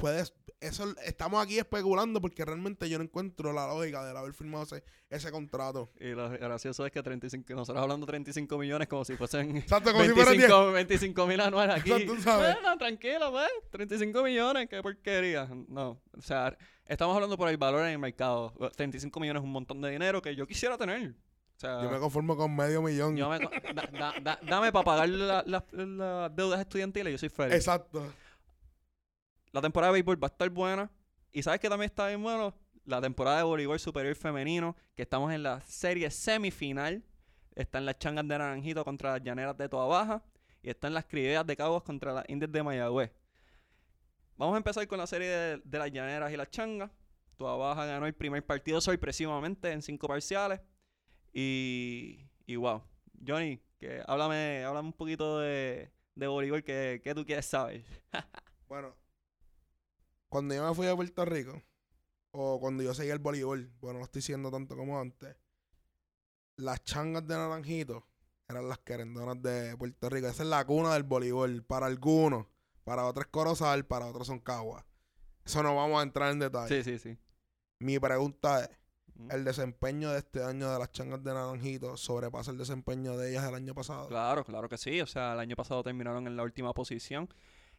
puedes, 0.00 0.32
eso 0.60 0.94
estamos 1.04 1.42
aquí 1.42 1.58
especulando 1.58 2.20
porque 2.20 2.44
realmente 2.44 2.88
yo 2.88 2.98
no 2.98 3.04
encuentro 3.04 3.52
la 3.52 3.66
lógica 3.66 4.04
de 4.04 4.16
haber 4.16 4.32
firmado 4.32 4.64
ese, 4.64 4.82
ese 5.08 5.30
contrato. 5.30 5.90
Y 6.00 6.08
lo 6.08 6.30
gracioso 6.30 6.84
es 6.84 6.92
que 6.92 7.02
35, 7.02 7.54
nosotros 7.54 7.82
hablando 7.82 8.06
de 8.06 8.10
35 8.10 8.58
millones 8.58 8.88
como 8.88 9.04
si 9.04 9.16
fuesen 9.16 9.56
Exacto, 9.58 9.92
como 9.92 10.04
25, 10.04 10.72
25 10.72 11.26
mil 11.26 11.40
anuales 11.40 11.76
aquí. 11.76 11.90
Bueno, 11.90 12.78
tranquilo, 12.78 13.30
pues, 13.30 13.48
35 13.70 14.22
millones, 14.22 14.68
qué 14.68 14.82
porquería. 14.82 15.48
No, 15.68 16.00
o 16.16 16.22
sea, 16.22 16.56
estamos 16.86 17.14
hablando 17.14 17.36
por 17.36 17.48
el 17.48 17.56
valor 17.56 17.82
en 17.82 17.92
el 17.92 17.98
mercado. 17.98 18.52
35 18.76 19.20
millones 19.20 19.42
es 19.42 19.44
un 19.44 19.52
montón 19.52 19.80
de 19.80 19.90
dinero 19.90 20.20
que 20.20 20.34
yo 20.34 20.46
quisiera 20.46 20.76
tener. 20.76 21.14
O 21.56 21.60
sea, 21.60 21.82
yo 21.82 21.90
me 21.90 21.98
conformo 21.98 22.36
con 22.36 22.56
medio 22.56 22.80
millón. 22.80 23.16
dame 23.16 24.72
para 24.72 24.84
pagar 24.84 25.08
las 25.08 25.62
deudas 26.34 26.60
estudiantiles, 26.60 27.12
yo 27.12 27.18
soy 27.18 27.28
feliz. 27.28 27.54
Exacto 27.54 28.10
la 29.52 29.60
temporada 29.60 29.92
de 29.92 29.94
béisbol 29.94 30.22
va 30.22 30.28
a 30.28 30.30
estar 30.32 30.50
buena. 30.50 30.90
Y 31.32 31.42
sabes 31.42 31.60
que 31.60 31.68
también 31.68 31.90
está 31.90 32.08
bien 32.08 32.22
bueno 32.22 32.54
la 32.84 33.00
temporada 33.00 33.38
de 33.38 33.42
voleibol 33.44 33.78
superior 33.78 34.14
femenino, 34.16 34.76
que 34.94 35.02
estamos 35.02 35.32
en 35.32 35.42
la 35.42 35.60
serie 35.62 36.10
semifinal. 36.10 37.04
Están 37.54 37.84
las 37.84 37.98
changas 37.98 38.26
de 38.26 38.38
Naranjito 38.38 38.84
contra 38.84 39.12
las 39.12 39.22
llaneras 39.22 39.56
de 39.56 39.68
Toa 39.68 39.86
Baja. 39.86 40.22
Y 40.62 40.70
están 40.70 40.92
las 40.92 41.06
criollas 41.06 41.46
de 41.46 41.56
Caguas 41.56 41.82
contra 41.82 42.12
las 42.12 42.24
indias 42.28 42.52
de 42.52 42.62
Mayagüez. 42.62 43.10
Vamos 44.36 44.54
a 44.54 44.58
empezar 44.58 44.86
con 44.86 44.98
la 44.98 45.06
serie 45.06 45.28
de, 45.28 45.78
las 45.78 45.90
llaneras 45.90 46.32
y 46.32 46.36
las 46.36 46.50
changas. 46.50 46.90
Toa 47.36 47.56
Baja 47.56 47.86
ganó 47.86 48.06
el 48.06 48.14
primer 48.14 48.44
partido 48.44 48.80
sorpresivamente 48.80 49.70
en 49.72 49.82
cinco 49.82 50.06
parciales. 50.06 50.60
Y, 51.32 52.26
y 52.46 52.56
wow. 52.56 52.82
Johnny, 53.26 53.60
que 53.78 54.02
háblame, 54.06 54.64
háblame 54.64 54.88
un 54.88 54.92
poquito 54.92 55.38
de, 55.38 55.90
de 56.14 56.26
voleibol 56.26 56.62
que, 56.62 57.00
que 57.02 57.14
tú 57.14 57.24
quieres 57.24 57.46
saber. 57.46 57.84
bueno, 58.68 58.94
cuando 60.30 60.54
yo 60.54 60.66
me 60.66 60.74
fui 60.74 60.86
a 60.86 60.96
Puerto 60.96 61.24
Rico, 61.26 61.62
o 62.30 62.58
cuando 62.60 62.82
yo 62.82 62.94
seguía 62.94 63.12
el 63.12 63.18
voleibol, 63.18 63.70
bueno, 63.80 63.98
no 63.98 64.04
estoy 64.04 64.22
siendo 64.22 64.50
tanto 64.50 64.76
como 64.76 64.98
antes, 64.98 65.36
las 66.56 66.82
changas 66.84 67.26
de 67.26 67.34
Naranjito 67.34 68.06
eran 68.48 68.68
las 68.68 68.78
querendonas 68.78 69.42
de 69.42 69.76
Puerto 69.76 70.08
Rico. 70.08 70.28
Esa 70.28 70.42
es 70.42 70.48
la 70.48 70.64
cuna 70.64 70.94
del 70.94 71.02
voleibol. 71.02 71.62
Para 71.64 71.86
algunos, 71.86 72.46
para 72.84 73.06
otros 73.06 73.26
es 73.26 73.30
Corozal, 73.30 73.86
para 73.86 74.06
otros 74.06 74.26
son 74.26 74.40
Caguas. 74.40 74.84
Eso 75.44 75.62
no 75.62 75.74
vamos 75.74 76.00
a 76.00 76.02
entrar 76.02 76.30
en 76.32 76.38
detalle. 76.38 76.82
Sí, 76.82 76.98
sí, 76.98 76.98
sí. 76.98 77.18
Mi 77.78 77.98
pregunta 77.98 78.64
es, 78.64 78.70
¿el 79.30 79.44
desempeño 79.44 80.10
de 80.10 80.18
este 80.18 80.44
año 80.44 80.70
de 80.70 80.78
las 80.78 80.92
changas 80.92 81.22
de 81.24 81.32
Naranjito 81.32 81.96
sobrepasa 81.96 82.50
el 82.50 82.58
desempeño 82.58 83.16
de 83.16 83.30
ellas 83.30 83.48
el 83.48 83.54
año 83.54 83.74
pasado? 83.74 84.08
Claro, 84.08 84.44
claro 84.44 84.68
que 84.68 84.78
sí. 84.78 85.00
O 85.00 85.06
sea, 85.06 85.32
el 85.32 85.40
año 85.40 85.56
pasado 85.56 85.82
terminaron 85.82 86.26
en 86.26 86.36
la 86.36 86.42
última 86.42 86.74
posición. 86.74 87.28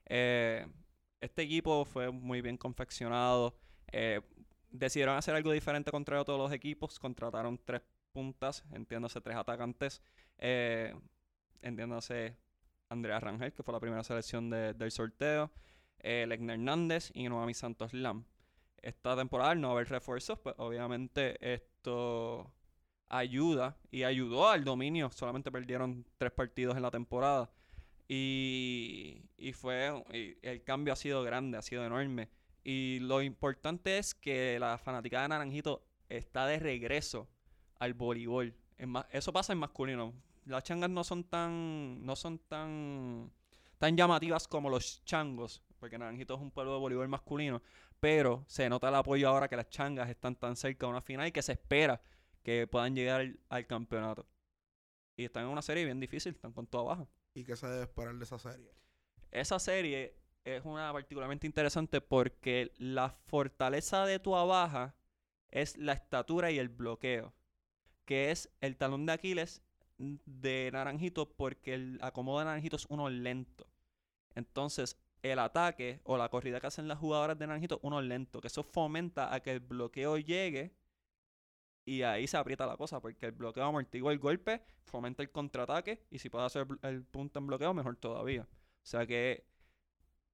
Eh, 0.06 0.66
este 1.22 1.44
equipo 1.44 1.86
fue 1.86 2.12
muy 2.12 2.42
bien 2.42 2.58
confeccionado. 2.58 3.56
Eh, 3.92 4.22
decidieron 4.72 5.16
hacer 5.16 5.36
algo 5.36 5.52
diferente 5.52 5.92
contra 5.92 6.24
todos 6.26 6.40
los 6.40 6.52
equipos. 6.52 7.00
Contrataron 7.00 7.60
tres 7.64 7.82
puntas, 8.12 8.64
entiéndase 8.74 9.22
tres 9.22 9.38
atacantes. 9.38 10.02
Eh, 10.40 10.94
entiéndase 11.62 12.36
Andrea 12.90 13.20
Rangel, 13.20 13.54
que 13.54 13.64
fue 13.64 13.74
la 13.74 13.80
primera 13.80 14.04
selección 14.04 14.50
del 14.50 14.92
sorteo. 14.92 15.52
Eh, 16.00 16.28
Hernández 16.30 17.12
y 17.14 17.30
Noami 17.30 17.54
Santos 17.54 17.94
Lam. 17.94 18.26
Esta 18.82 19.16
temporada, 19.16 19.52
al 19.52 19.62
no 19.62 19.72
haber 19.72 19.88
refuerzos, 19.90 20.40
pues 20.40 20.56
obviamente 20.58 21.38
esto 21.54 22.52
ayuda 23.08 23.78
y 23.92 24.04
ayudó 24.04 24.50
al 24.50 24.64
dominio. 24.64 25.12
Solamente 25.12 25.52
perdieron 25.52 26.04
tres 26.18 26.32
partidos 26.32 26.76
en 26.76 26.82
la 26.82 26.90
temporada. 26.90 27.52
Y, 28.14 29.24
y 29.38 29.53
fue, 29.53 30.03
el 30.41 30.64
cambio 30.66 30.91
ha 30.91 30.97
sido 30.97 31.24
grande, 31.24 31.57
ha 31.57 31.62
sido 31.62 31.86
enorme. 31.86 32.28
Y 32.62 32.99
lo 32.99 33.22
importante 33.22 33.99
es 33.99 34.14
que 34.14 34.59
la 34.59 34.78
fanática 34.78 35.22
de 35.22 35.30
Naranjito 35.30 35.88
está 36.09 36.45
de 36.45 36.59
regreso 36.59 37.30
al 37.80 37.93
voleibol. 37.93 38.53
eso 39.12 39.32
pasa 39.32 39.53
en 39.53 39.59
masculino. 39.59 40.14
Las 40.43 40.66
changas 40.66 40.89
no 40.89 41.05
son 41.05 41.24
tan, 41.24 42.05
no 42.05 42.18
son 42.18 42.39
tan, 42.39 43.32
tan 43.78 43.95
llamativas 43.95 44.45
como 44.45 44.70
los 44.70 45.05
changos, 45.05 45.64
porque 45.80 45.97
Naranjito 45.97 46.36
es 46.36 46.41
un 46.41 46.51
pueblo 46.51 46.74
de 46.74 46.80
voleibol 46.80 47.07
masculino, 47.07 47.62
pero 48.01 48.43
se 48.45 48.68
nota 48.68 48.89
el 48.89 48.95
apoyo 48.95 49.30
ahora 49.30 49.47
que 49.47 49.55
las 49.55 49.70
changas 49.70 50.09
están 50.09 50.36
tan 50.36 50.57
cerca 50.57 50.86
de 50.86 50.91
una 50.91 51.01
final 51.01 51.28
y 51.28 51.32
que 51.32 51.41
se 51.41 51.53
espera 51.53 52.01
que 52.43 52.68
puedan 52.68 52.93
llegar 52.93 53.22
al, 53.22 53.39
al 53.47 53.66
campeonato. 53.68 54.28
Y 55.16 55.24
están 55.24 55.45
en 55.45 55.49
una 55.51 55.62
serie 55.62 55.86
bien 55.86 56.01
difícil, 56.01 56.34
están 56.34 56.51
con 56.51 56.68
todo 56.68 56.91
abajo. 56.91 57.07
¿Y 57.34 57.44
qué 57.44 57.56
se 57.56 57.68
debe 57.68 57.84
esperar 57.84 58.16
de 58.16 58.24
esa 58.24 58.40
serie? 58.40 58.72
Esa 59.32 59.60
serie 59.60 60.16
es 60.44 60.66
una 60.66 60.92
particularmente 60.92 61.48
interesante 61.48 62.02
porque 62.02 62.74
la 62.78 63.10
fortaleza 63.10 64.06
de 64.06 64.20
tu 64.20 64.32
Baja 64.32 64.96
es 65.50 65.78
la 65.78 65.94
estatura 65.94 66.52
y 66.52 66.60
el 66.60 66.70
bloqueo, 66.70 67.34
que 68.06 68.32
es 68.32 68.50
el 68.60 68.78
talón 68.78 69.06
de 69.06 69.14
Aquiles 69.14 69.62
de 69.98 70.70
Naranjito 70.74 71.30
porque 71.30 71.76
el 71.76 72.00
acomodo 72.02 72.40
de 72.40 72.46
Naranjito 72.46 72.76
es 72.76 72.86
uno 72.90 73.10
lento. 73.10 73.68
Entonces, 74.36 74.98
el 75.22 75.40
ataque 75.40 76.02
o 76.04 76.18
la 76.18 76.30
corrida 76.30 76.60
que 76.60 76.68
hacen 76.68 76.88
las 76.88 76.98
jugadoras 76.98 77.38
de 77.38 77.48
Naranjito 77.48 77.80
uno 77.84 78.02
lento, 78.02 78.42
que 78.42 78.48
eso 78.48 78.64
fomenta 78.64 79.34
a 79.34 79.42
que 79.42 79.52
el 79.52 79.60
bloqueo 79.60 80.18
llegue 80.18 80.74
y 81.86 82.04
ahí 82.04 82.28
se 82.28 82.38
aprieta 82.38 82.66
la 82.66 82.78
cosa, 82.78 83.02
porque 83.02 83.26
el 83.26 83.32
bloqueo 83.32 83.66
amortigua 83.66 84.12
el 84.12 84.20
golpe, 84.20 84.62
fomenta 84.84 85.24
el 85.24 85.32
contraataque, 85.32 86.06
y 86.10 86.20
si 86.20 86.30
puede 86.30 86.46
hacer 86.46 86.68
el 86.84 87.04
punto 87.04 87.40
en 87.40 87.48
bloqueo, 87.48 87.74
mejor 87.74 87.96
todavía. 87.96 88.44
O 88.44 88.86
sea 88.86 89.06
que 89.06 89.46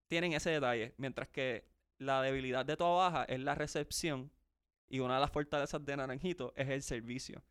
tienen 0.08 0.34
ese 0.34 0.50
detalle. 0.50 0.94
Mientras 0.98 1.28
que 1.30 1.68
la 2.00 2.22
debilidad 2.22 2.66
de 2.66 2.78
toda 2.78 3.10
baja 3.10 3.24
es 3.26 3.40
la 3.40 3.56
recepción. 3.56 4.32
Y 4.90 5.00
una 5.00 5.16
de 5.16 5.22
las 5.22 5.32
fortalezas 5.32 5.84
de 5.86 5.98
Naranjito 5.98 6.54
es 6.56 6.70
el 6.70 6.82
servicio. 6.82 7.44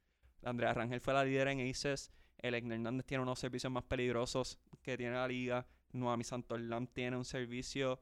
Andrea 0.42 0.72
Rangel 0.72 1.00
fue 1.00 1.12
la 1.12 1.24
líder 1.24 1.48
en 1.48 1.68
Aces. 1.68 2.10
El 2.38 2.54
Hernández 2.54 3.04
tiene 3.04 3.22
unos 3.22 3.38
servicios 3.38 3.72
más 3.72 3.84
peligrosos 3.84 4.58
que 4.82 4.96
tiene 4.96 5.14
la 5.14 5.28
liga. 5.28 5.66
Noami 5.92 6.24
Santorlam 6.24 6.86
tiene 6.86 7.16
un 7.16 7.24
servicio 7.24 8.00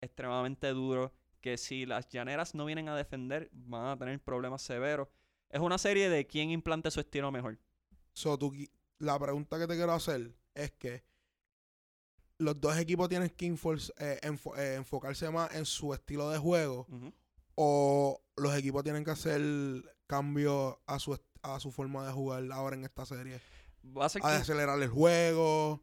extremadamente 0.00 0.68
duro. 0.68 1.12
Que 1.46 1.56
si 1.56 1.86
las 1.86 2.08
llaneras 2.08 2.56
no 2.56 2.64
vienen 2.64 2.88
a 2.88 2.96
defender, 2.96 3.48
van 3.52 3.86
a 3.86 3.96
tener 3.96 4.20
problemas 4.20 4.62
severos. 4.62 5.06
Es 5.48 5.60
una 5.60 5.78
serie 5.78 6.10
de 6.10 6.26
quién 6.26 6.50
implante 6.50 6.90
su 6.90 6.98
estilo 6.98 7.30
mejor. 7.30 7.56
So, 8.14 8.36
la 8.98 9.16
pregunta 9.16 9.56
que 9.56 9.68
te 9.68 9.76
quiero 9.76 9.92
hacer 9.92 10.34
es 10.54 10.72
que 10.72 11.04
los 12.38 12.60
dos 12.60 12.76
equipos 12.78 13.08
tienen 13.08 13.30
que 13.30 13.46
eh, 13.46 14.20
eh, 14.20 14.74
enfocarse 14.74 15.30
más 15.30 15.54
en 15.54 15.64
su 15.66 15.94
estilo 15.94 16.28
de 16.30 16.38
juego 16.38 16.88
o 17.54 18.20
los 18.36 18.52
equipos 18.56 18.82
tienen 18.82 19.04
que 19.04 19.12
hacer 19.12 19.40
cambios 20.08 20.74
a 20.84 20.98
su, 20.98 21.16
a 21.42 21.60
su 21.60 21.70
forma 21.70 22.08
de 22.08 22.12
jugar 22.12 22.42
ahora 22.50 22.74
en 22.74 22.82
esta 22.82 23.06
serie. 23.06 23.40
Va 23.96 24.06
a, 24.06 24.36
acelerar 24.36 24.82
el 24.82 24.88
juego, 24.88 25.80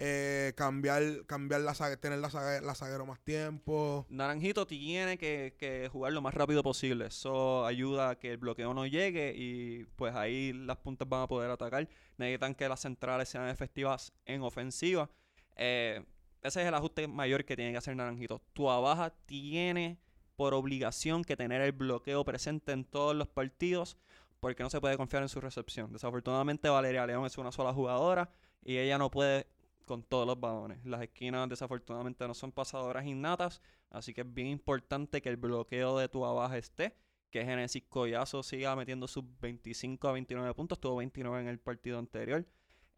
eh, 0.00 0.52
cambiar, 0.56 1.24
cambiar 1.26 1.60
la 1.60 1.72
tener 1.96 2.18
la, 2.18 2.28
zaguero 2.74 3.06
más 3.06 3.20
tiempo. 3.20 4.06
Naranjito 4.08 4.66
tiene 4.66 5.16
que, 5.16 5.88
jugar 5.92 6.12
lo 6.12 6.20
más 6.20 6.34
rápido 6.34 6.62
posible. 6.62 7.06
Eso 7.06 7.64
ayuda 7.64 8.10
a 8.10 8.18
que 8.18 8.32
el 8.32 8.38
bloqueo 8.38 8.74
no 8.74 8.86
llegue 8.86 9.34
y 9.36 9.84
pues 9.96 10.14
ahí 10.14 10.52
las 10.52 10.78
puntas 10.78 11.08
van 11.08 11.22
a 11.22 11.28
poder 11.28 11.50
atacar. 11.50 11.88
Necesitan 12.16 12.54
que 12.54 12.68
las 12.68 12.80
centrales 12.80 13.28
sean 13.28 13.48
efectivas 13.48 14.12
en 14.26 14.42
ofensiva. 14.42 15.10
Eh, 15.56 16.04
ese 16.42 16.62
es 16.62 16.68
el 16.68 16.74
ajuste 16.74 17.06
mayor 17.06 17.44
que 17.44 17.54
tiene 17.54 17.70
que 17.70 17.78
hacer 17.78 17.94
Naranjito. 17.94 18.42
Tu 18.52 18.68
abaja 18.68 19.10
tiene 19.26 19.98
por 20.36 20.54
obligación 20.54 21.22
que 21.22 21.36
tener 21.36 21.62
el 21.62 21.72
bloqueo 21.72 22.24
presente 22.24 22.72
en 22.72 22.84
todos 22.84 23.14
los 23.14 23.28
partidos 23.28 23.96
porque 24.40 24.62
no 24.62 24.70
se 24.70 24.80
puede 24.80 24.96
confiar 24.96 25.22
en 25.22 25.28
su 25.28 25.40
recepción. 25.40 25.92
Desafortunadamente 25.92 26.68
Valeria 26.68 27.06
León 27.06 27.24
es 27.24 27.38
una 27.38 27.52
sola 27.52 27.72
jugadora 27.72 28.30
y 28.62 28.76
ella 28.76 28.98
no 28.98 29.10
puede 29.10 29.46
con 29.84 30.02
todos 30.02 30.26
los 30.26 30.38
balones. 30.38 30.84
Las 30.84 31.02
esquinas 31.02 31.48
desafortunadamente 31.48 32.26
no 32.26 32.34
son 32.34 32.52
pasadoras 32.52 33.06
innatas, 33.06 33.60
así 33.90 34.12
que 34.14 34.22
es 34.22 34.34
bien 34.34 34.48
importante 34.48 35.22
que 35.22 35.28
el 35.28 35.36
bloqueo 35.36 35.98
de 35.98 36.08
tu 36.08 36.24
abaja 36.24 36.58
esté. 36.58 36.96
Que 37.30 37.44
Genesis 37.44 37.82
Collazo 37.88 38.42
siga 38.44 38.76
metiendo 38.76 39.08
sus 39.08 39.24
25 39.40 40.06
a 40.06 40.12
29 40.12 40.54
puntos, 40.54 40.80
tuvo 40.80 40.96
29 40.96 41.40
en 41.40 41.48
el 41.48 41.58
partido 41.58 41.98
anterior. 41.98 42.46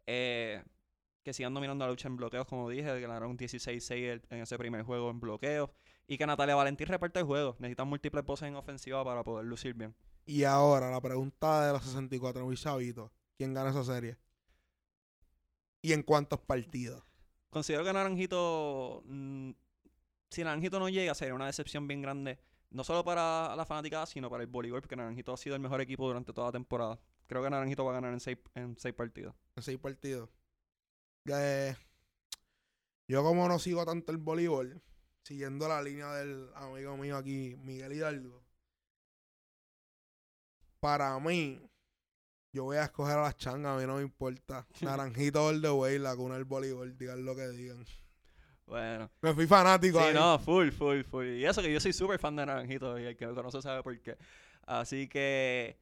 Eh, 0.05 0.63
que 1.23 1.33
sigan 1.33 1.53
dominando 1.53 1.83
la 1.83 1.91
lucha 1.91 2.07
en 2.07 2.15
bloqueos, 2.15 2.45
como 2.45 2.69
dije, 2.69 3.01
ganaron 3.01 3.37
16-6 3.37 4.21
en 4.29 4.39
ese 4.39 4.57
primer 4.57 4.83
juego 4.83 5.09
en 5.09 5.19
bloqueos. 5.19 5.69
Y 6.07 6.17
que 6.17 6.25
Natalia 6.25 6.55
Valentín 6.55 6.87
reparte 6.87 7.19
el 7.19 7.25
juego. 7.25 7.57
Necesitan 7.59 7.87
múltiples 7.89 8.23
poses 8.23 8.47
en 8.47 8.55
ofensiva 8.55 9.03
para 9.03 9.23
poder 9.23 9.45
lucir 9.45 9.73
bien. 9.73 9.93
Y 10.25 10.45
ahora, 10.45 10.89
la 10.89 11.01
pregunta 11.01 11.65
de 11.67 11.73
los 11.73 11.83
64 11.83 12.45
mil 12.45 12.57
chavitos. 12.57 13.11
¿Quién 13.37 13.53
gana 13.53 13.71
esa 13.71 13.83
serie? 13.83 14.17
¿Y 15.81 15.93
en 15.93 16.03
cuántos 16.03 16.39
partidos? 16.39 17.03
Considero 17.49 17.83
que 17.83 17.93
Naranjito... 17.93 19.03
Mm, 19.05 19.51
si 20.29 20.43
Naranjito 20.43 20.79
no 20.79 20.89
llega, 20.89 21.13
sería 21.13 21.33
una 21.33 21.45
decepción 21.45 21.87
bien 21.87 22.01
grande. 22.01 22.39
No 22.69 22.83
solo 22.83 23.05
para 23.05 23.55
la 23.55 23.65
fanática, 23.65 24.05
sino 24.05 24.29
para 24.29 24.43
el 24.43 24.49
voleibol, 24.49 24.81
porque 24.81 24.97
Naranjito 24.97 25.33
ha 25.33 25.37
sido 25.37 25.55
el 25.55 25.61
mejor 25.61 25.79
equipo 25.79 26.05
durante 26.05 26.33
toda 26.33 26.47
la 26.47 26.51
temporada. 26.51 26.99
Creo 27.27 27.41
que 27.41 27.49
Naranjito 27.49 27.85
va 27.85 27.91
a 27.91 27.95
ganar 27.95 28.13
en 28.13 28.19
seis, 28.19 28.37
en 28.55 28.77
seis 28.77 28.93
partidos. 28.93 29.35
En 29.55 29.63
seis 29.63 29.77
partidos 29.79 30.29
yo 33.07 33.23
como 33.23 33.47
no 33.47 33.59
sigo 33.59 33.85
tanto 33.85 34.11
el 34.11 34.17
voleibol, 34.17 34.81
siguiendo 35.23 35.67
la 35.67 35.81
línea 35.81 36.13
del 36.13 36.49
amigo 36.55 36.95
mío 36.97 37.17
aquí, 37.17 37.55
Miguel 37.57 37.93
Hidalgo, 37.93 38.43
para 40.79 41.19
mí, 41.19 41.61
yo 42.57 42.63
voy 42.63 42.77
a 42.77 42.85
escoger 42.85 43.19
a 43.19 43.21
las 43.21 43.37
changas, 43.37 43.77
a 43.77 43.79
mí 43.79 43.85
no 43.85 43.97
me 43.97 44.01
importa. 44.01 44.65
Naranjito 44.81 45.45
all 45.45 45.61
the 45.61 45.69
way, 45.69 45.99
la 45.99 46.15
cuna 46.15 46.35
del 46.35 46.45
voleibol, 46.45 46.97
digan 46.97 47.23
lo 47.23 47.35
que 47.35 47.47
digan. 47.49 47.85
Bueno. 48.65 49.11
Me 49.21 49.33
fui 49.33 49.45
fanático. 49.45 49.99
Sí, 49.99 50.13
no, 50.13 50.39
full, 50.39 50.71
full, 50.71 51.03
full. 51.03 51.27
Y 51.27 51.45
eso 51.45 51.61
que 51.61 51.71
yo 51.71 51.79
soy 51.79 51.93
súper 51.93 52.19
fan 52.19 52.35
de 52.35 52.47
Naranjito 52.47 52.97
y 52.99 53.05
el 53.05 53.15
que 53.15 53.27
me 53.27 53.35
conoce 53.35 53.61
sabe 53.61 53.83
por 53.83 53.97
qué. 54.01 54.17
Así 54.65 55.07
que 55.07 55.77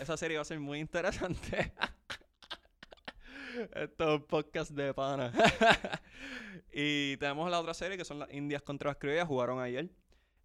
esa 0.00 0.16
serie 0.16 0.36
va 0.36 0.42
a 0.42 0.44
ser 0.46 0.60
muy 0.60 0.78
interesante. 0.78 1.72
Esto 3.74 4.14
es 4.14 4.20
un 4.20 4.26
podcast 4.26 4.70
de 4.70 4.94
pana. 4.94 5.32
y 6.72 7.16
tenemos 7.16 7.50
la 7.50 7.60
otra 7.60 7.74
serie 7.74 7.98
que 7.98 8.04
son 8.04 8.20
las 8.20 8.32
Indias 8.32 8.62
contra 8.62 8.90
las 8.90 8.98
Criollas. 8.98 9.26
Jugaron 9.26 9.60
ayer. 9.60 9.90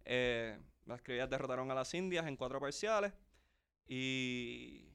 Eh, 0.04 0.58
las 0.84 1.00
Criollas 1.00 1.30
derrotaron 1.30 1.70
a 1.70 1.74
las 1.74 1.94
Indias 1.94 2.26
en 2.26 2.36
cuatro 2.36 2.58
parciales. 2.58 3.12
Y. 3.86 4.85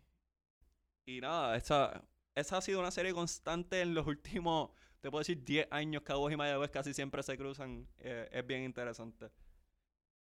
Y 1.05 1.21
nada, 1.21 1.55
esa, 1.55 2.03
esa 2.35 2.57
ha 2.57 2.61
sido 2.61 2.79
una 2.79 2.91
serie 2.91 3.13
constante 3.13 3.81
en 3.81 3.93
los 3.93 4.07
últimos, 4.07 4.71
te 5.01 5.09
puedo 5.09 5.21
decir, 5.21 5.43
10 5.43 5.67
años. 5.71 6.03
Cabos 6.03 6.31
y 6.31 6.37
Mayagüez 6.37 6.71
casi 6.71 6.93
siempre 6.93 7.23
se 7.23 7.37
cruzan. 7.37 7.87
Eh, 7.99 8.29
es 8.31 8.45
bien 8.45 8.63
interesante. 8.63 9.31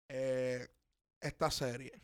Eh, 0.08 0.66
esta 1.20 1.50
serie. 1.50 2.02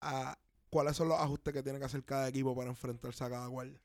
Ah, 0.00 0.38
¿Cuáles 0.70 0.96
son 0.96 1.08
los 1.08 1.18
ajustes 1.18 1.54
que 1.54 1.62
tiene 1.62 1.78
que 1.78 1.86
hacer 1.86 2.04
cada 2.04 2.28
equipo 2.28 2.54
para 2.54 2.70
enfrentarse 2.70 3.24
a 3.24 3.30
cada 3.30 3.48
cual? 3.48 3.80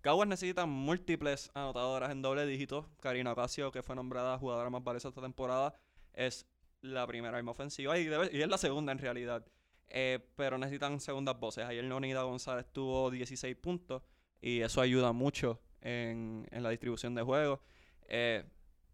Caguas 0.00 0.26
necesita 0.26 0.64
múltiples 0.64 1.50
anotadoras 1.52 2.10
en 2.10 2.22
doble 2.22 2.46
dígito. 2.46 2.88
Karina 3.00 3.32
Ocasio, 3.32 3.70
que 3.70 3.82
fue 3.82 3.94
nombrada 3.94 4.38
jugadora 4.38 4.70
más 4.70 4.82
valiosa 4.82 5.08
esta 5.08 5.20
temporada, 5.20 5.74
es 6.14 6.46
la 6.80 7.06
primera 7.06 7.36
arma 7.36 7.50
ofensiva 7.50 7.98
y, 7.98 8.06
es 8.06 8.48
la 8.48 8.58
segunda 8.58 8.92
en 8.92 8.98
realidad. 8.98 9.46
Eh, 9.90 10.20
pero 10.36 10.56
necesitan 10.56 11.00
segundas 11.00 11.38
voces. 11.38 11.64
Ayer 11.64 11.84
Leonida 11.84 12.22
González 12.22 12.66
tuvo 12.72 13.10
16 13.10 13.56
puntos 13.56 14.02
y 14.40 14.60
eso 14.60 14.80
ayuda 14.80 15.12
mucho 15.12 15.60
en, 15.80 16.46
la 16.50 16.70
distribución 16.70 17.14
de 17.14 17.22
juegos. 17.22 17.60
Eh, 18.06 18.44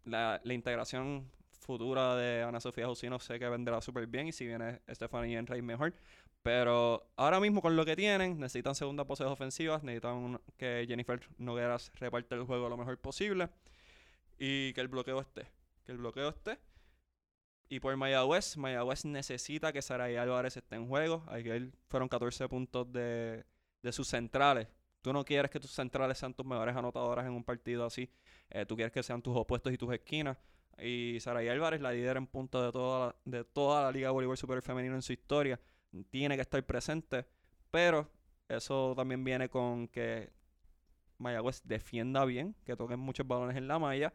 la, 0.05 0.41
integración 0.45 1.31
futura 1.59 2.15
de 2.15 2.41
Ana 2.43 2.59
Sofía 2.59 2.87
Jusino 2.87 3.19
sé 3.19 3.37
que 3.37 3.47
vendrá 3.47 3.79
súper 3.81 4.07
bien 4.07 4.27
y 4.27 4.31
si 4.31 4.47
viene 4.47 4.81
Stephanie 4.89 5.37
Enright 5.37 5.63
mejor. 5.63 5.93
Pero 6.41 7.11
ahora 7.15 7.39
mismo 7.39 7.61
con 7.61 7.75
lo 7.75 7.85
que 7.85 7.95
tienen, 7.95 8.39
necesitan 8.39 8.73
segundas 8.73 9.05
poses 9.05 9.27
ofensivas, 9.27 9.83
necesitan 9.83 10.39
que 10.57 10.85
Jennifer 10.87 11.19
Nogueras 11.37 11.91
reparte 11.95 12.35
el 12.35 12.43
juego 12.43 12.69
lo 12.69 12.77
mejor 12.77 12.97
posible 12.99 13.49
y 14.39 14.73
que 14.73 14.81
el 14.81 14.87
bloqueo 14.87 15.19
esté. 15.19 15.47
Que 15.85 15.91
el 15.91 15.97
bloqueo 15.97 16.29
esté. 16.29 16.57
Y 17.69 17.79
por 17.79 17.95
Mayagüez, 17.97 18.57
Mayagüez 18.57 19.05
necesita 19.05 19.73
que 19.73 19.81
Saray 19.81 20.15
Álvarez 20.15 20.55
esté 20.55 20.75
en 20.75 20.87
juego. 20.87 21.23
Ayer 21.27 21.71
fueron 21.87 22.07
14 22.07 22.47
puntos 22.47 22.91
de, 22.91 23.45
de 23.81 23.91
sus 23.91 24.07
centrales. 24.07 24.67
Tú 25.01 25.11
no 25.11 25.25
quieres 25.25 25.51
que 25.51 25.59
tus 25.59 25.71
centrales 25.71 26.17
sean 26.17 26.33
tus 26.33 26.45
mejores 26.45 26.75
anotadoras 26.75 27.25
en 27.25 27.33
un 27.33 27.43
partido 27.43 27.85
así. 27.85 28.09
Eh, 28.49 28.65
tú 28.65 28.75
quieres 28.75 28.91
que 28.93 29.03
sean 29.03 29.21
tus 29.21 29.35
opuestos 29.35 29.73
y 29.73 29.77
tus 29.77 29.93
esquinas. 29.93 30.37
Y 30.79 31.19
Saray 31.19 31.49
Álvarez, 31.49 31.81
la 31.81 31.91
líder 31.91 32.17
en 32.17 32.27
puntos 32.27 32.65
de 32.65 32.71
toda 32.71 33.07
la, 33.07 33.15
de 33.25 33.43
toda 33.43 33.83
la 33.83 33.91
Liga 33.91 34.07
de 34.07 34.13
Voleibol 34.13 34.37
Super 34.37 34.61
Femenino 34.61 34.95
en 34.95 35.01
su 35.01 35.11
historia 35.11 35.59
tiene 36.09 36.35
que 36.35 36.41
estar 36.41 36.63
presente, 36.65 37.25
pero 37.71 38.09
eso 38.47 38.93
también 38.95 39.23
viene 39.23 39.49
con 39.49 39.87
que 39.87 40.31
Mayagüez 41.17 41.61
defienda 41.63 42.25
bien, 42.25 42.55
que 42.63 42.75
toquen 42.75 42.99
muchos 42.99 43.27
balones 43.27 43.57
en 43.57 43.67
la 43.67 43.79
malla 43.79 44.13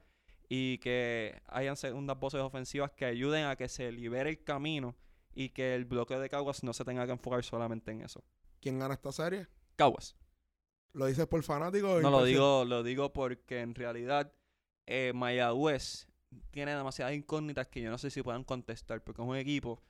y 0.55 0.77
que 0.77 1.41
hayan 1.47 1.79
segundas 1.79 2.21
voces 2.21 2.43
ofensivas 2.43 2.91
que 2.91 3.07
ayuden 3.07 3.47
a 3.47 3.57
que 3.57 3.71
se 3.71 3.91
libere 3.91 4.29
el 4.29 4.45
camino 4.45 4.95
y 5.35 5.49
que 5.49 5.75
el 5.75 5.87
bloqueo 5.87 6.21
de 6.21 6.29
Caguas 6.29 6.63
no 6.63 6.75
se 6.75 6.85
tenga 6.85 7.07
que 7.07 7.13
enfocar 7.13 7.43
solamente 7.43 7.91
en 7.91 8.03
eso. 8.03 8.23
¿Quién 8.61 8.79
gana 8.79 8.93
esta 8.93 9.13
serie? 9.13 9.47
Caguas. 9.77 10.15
¿Lo 10.93 11.07
dices 11.07 11.27
por 11.27 11.43
fanático? 11.43 12.03
no, 12.03 12.11
lo 12.11 12.25
digo, 12.25 12.67
lo 12.67 12.83
digo 12.83 13.15
porque 13.15 13.61
en 13.61 13.75
realidad 13.75 14.31
eh, 14.85 15.13
Mayagüez 15.15 16.07
tiene 16.51 16.77
demasiadas 16.77 17.15
incógnitas 17.15 17.69
que 17.69 17.81
yo 17.81 17.91
no 17.91 17.97
sé 17.97 18.11
si 18.11 18.21
puedan 18.23 18.45
contestar, 18.45 19.03
porque 19.03 19.23
es 19.23 19.29
un 19.29 19.37
equipo 19.37 19.83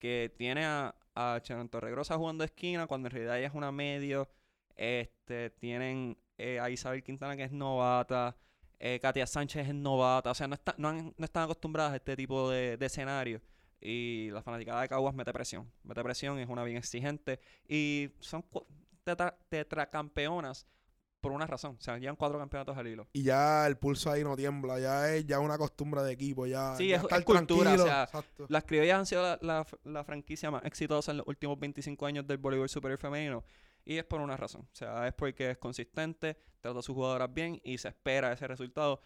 que 0.00 0.34
tiene 0.36 0.64
a, 0.64 0.96
a 1.14 1.40
Torregrosa 1.70 2.16
jugando 2.16 2.42
esquina, 2.42 2.88
cuando 2.88 3.06
en 3.06 3.12
realidad 3.12 3.38
ella 3.38 3.46
es 3.46 3.54
una 3.54 3.70
medio. 3.70 4.28
Este, 4.74 5.50
tienen 5.50 6.18
eh, 6.38 6.58
a 6.58 6.70
Isabel 6.70 7.04
Quintana, 7.04 7.36
que 7.36 7.44
es 7.44 7.52
novata. 7.52 8.36
Eh, 8.78 8.98
Katia 9.00 9.26
Sánchez 9.26 9.68
es 9.68 9.74
novata. 9.74 10.30
O 10.30 10.34
sea, 10.34 10.48
no, 10.48 10.56
no, 10.76 11.12
están 11.18 11.44
acostumbradas 11.44 11.92
a 11.92 11.96
este 11.96 12.16
tipo 12.16 12.50
de, 12.50 12.76
de 12.76 12.86
escenario. 12.86 13.40
Y 13.80 14.30
la 14.30 14.42
fanaticada 14.42 14.82
de 14.82 14.88
Caguas 14.88 15.14
mete 15.14 15.32
presión. 15.32 15.70
Mete 15.84 16.02
presión, 16.02 16.38
es 16.38 16.48
una 16.48 16.64
bien 16.64 16.78
exigente. 16.78 17.40
Y 17.68 18.10
son 18.20 18.44
tetracampeonas 19.48 20.66
por 21.20 21.32
una 21.32 21.46
razón. 21.46 21.76
O 21.78 21.82
sea, 21.82 21.98
llevan 21.98 22.16
cuatro 22.16 22.38
campeonatos 22.38 22.76
al 22.76 22.86
hilo. 22.86 23.06
Y 23.12 23.22
ya 23.22 23.66
el 23.66 23.76
pulso 23.76 24.10
ahí 24.10 24.22
no 24.24 24.36
tiembla. 24.36 24.78
Ya 24.78 25.14
es 25.14 25.26
ya 25.26 25.40
una 25.40 25.58
costumbre 25.58 26.02
de 26.02 26.12
equipo. 26.12 26.46
Ya, 26.46 26.74
sí, 26.76 26.92
es, 26.92 27.02
cultura. 27.24 27.74
O 27.74 27.78
sea, 27.78 28.08
las 28.48 28.64
criollas 28.64 28.98
han 28.98 29.06
sido 29.06 29.38
la, 29.40 30.04
franquicia 30.04 30.50
más 30.50 30.64
exitosa 30.64 31.12
en 31.12 31.18
los 31.18 31.28
últimos 31.28 31.58
25 31.58 32.06
años 32.06 32.26
del 32.26 32.38
voleibol 32.38 32.68
superior 32.68 32.98
femenino. 32.98 33.44
Y 33.88 33.96
es 33.96 34.04
por 34.04 34.20
una 34.20 34.36
razón. 34.36 34.68
O 34.70 34.74
sea, 34.74 35.08
es 35.08 35.14
porque 35.14 35.52
es 35.52 35.56
consistente, 35.56 36.36
trata 36.60 36.78
a 36.78 36.82
sus 36.82 36.94
jugadoras 36.94 37.32
bien 37.32 37.58
y 37.64 37.78
se 37.78 37.88
espera 37.88 38.30
ese 38.34 38.46
resultado. 38.46 39.00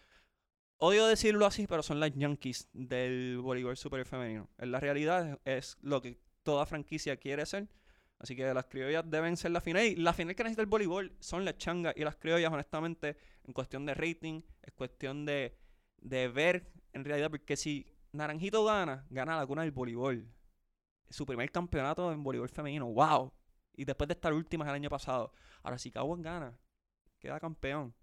odio 0.75 1.07
decirlo 1.07 1.45
así, 1.45 1.67
pero 1.67 1.81
son 1.81 2.01
las 2.01 2.11
Yankees 2.13 2.67
del 2.73 3.39
voleibol 3.41 3.77
superior 3.77 4.05
femenino. 4.05 4.49
En 4.57 4.73
la 4.73 4.81
realidad 4.81 5.39
es, 5.45 5.77
lo 5.79 6.01
que 6.01 6.19
toda 6.43 6.65
franquicia 6.65 7.15
quiere 7.15 7.45
ser. 7.45 7.69
Así 8.19 8.35
que 8.35 8.53
las 8.53 8.65
criollas 8.65 9.09
deben 9.09 9.37
ser 9.37 9.51
la 9.51 9.61
final. 9.61 9.85
Y 9.85 9.95
la 9.95 10.11
final 10.11 10.35
que 10.35 10.43
necesita 10.43 10.63
el 10.63 10.67
voleibol 10.67 11.15
son 11.21 11.45
las 11.45 11.57
changas 11.57 11.93
y 11.95 12.03
las 12.03 12.17
criollas, 12.17 12.51
honestamente, 12.51 13.15
en 13.45 13.53
cuestión 13.53 13.85
de 13.85 13.93
rating, 13.93 14.41
es 14.63 14.73
cuestión 14.73 15.25
de, 15.25 15.57
de 15.99 16.27
ver 16.27 16.73
en 16.91 17.05
realidad, 17.05 17.29
porque 17.29 17.55
si 17.55 17.87
Naranjito 18.11 18.65
gana, 18.65 19.05
gana 19.09 19.37
la 19.37 19.47
cuna 19.47 19.61
del 19.61 19.71
voleibol. 19.71 20.27
Su 21.09 21.25
primer 21.25 21.49
campeonato 21.53 22.11
en 22.11 22.21
voleibol 22.21 22.49
femenino, 22.49 22.87
wow. 22.91 23.31
Y 23.73 23.85
después 23.85 24.07
de 24.07 24.13
estar 24.13 24.33
últimas 24.33 24.67
el 24.67 24.75
año 24.75 24.89
pasado. 24.89 25.31
Ahora, 25.63 25.77
si 25.77 25.91
Caguas 25.91 26.21
gana, 26.21 26.57
queda 27.19 27.39
campeón. 27.39 27.93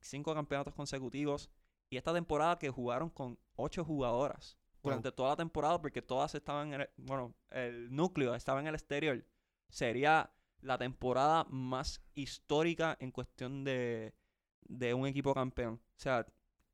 Cinco 0.00 0.34
campeonatos 0.34 0.74
consecutivos. 0.74 1.50
Y 1.90 1.96
esta 1.96 2.12
temporada 2.12 2.58
que 2.58 2.70
jugaron 2.70 3.10
con 3.10 3.38
ocho 3.56 3.84
jugadoras. 3.84 4.58
Durante 4.82 5.10
toda 5.10 5.30
la 5.30 5.36
temporada, 5.36 5.80
porque 5.80 6.00
todas 6.00 6.34
estaban 6.34 6.72
en 6.72 6.80
el, 6.82 6.90
bueno, 6.96 7.34
el 7.50 7.94
núcleo 7.94 8.34
estaba 8.34 8.60
en 8.60 8.68
el 8.68 8.74
exterior. 8.74 9.24
Sería 9.68 10.32
la 10.60 10.78
temporada 10.78 11.44
más 11.50 12.00
histórica 12.14 12.96
en 13.00 13.10
cuestión 13.10 13.64
de, 13.64 14.14
de 14.62 14.94
un 14.94 15.06
equipo 15.06 15.34
campeón. 15.34 15.74
O 15.74 16.00
sea, 16.00 16.26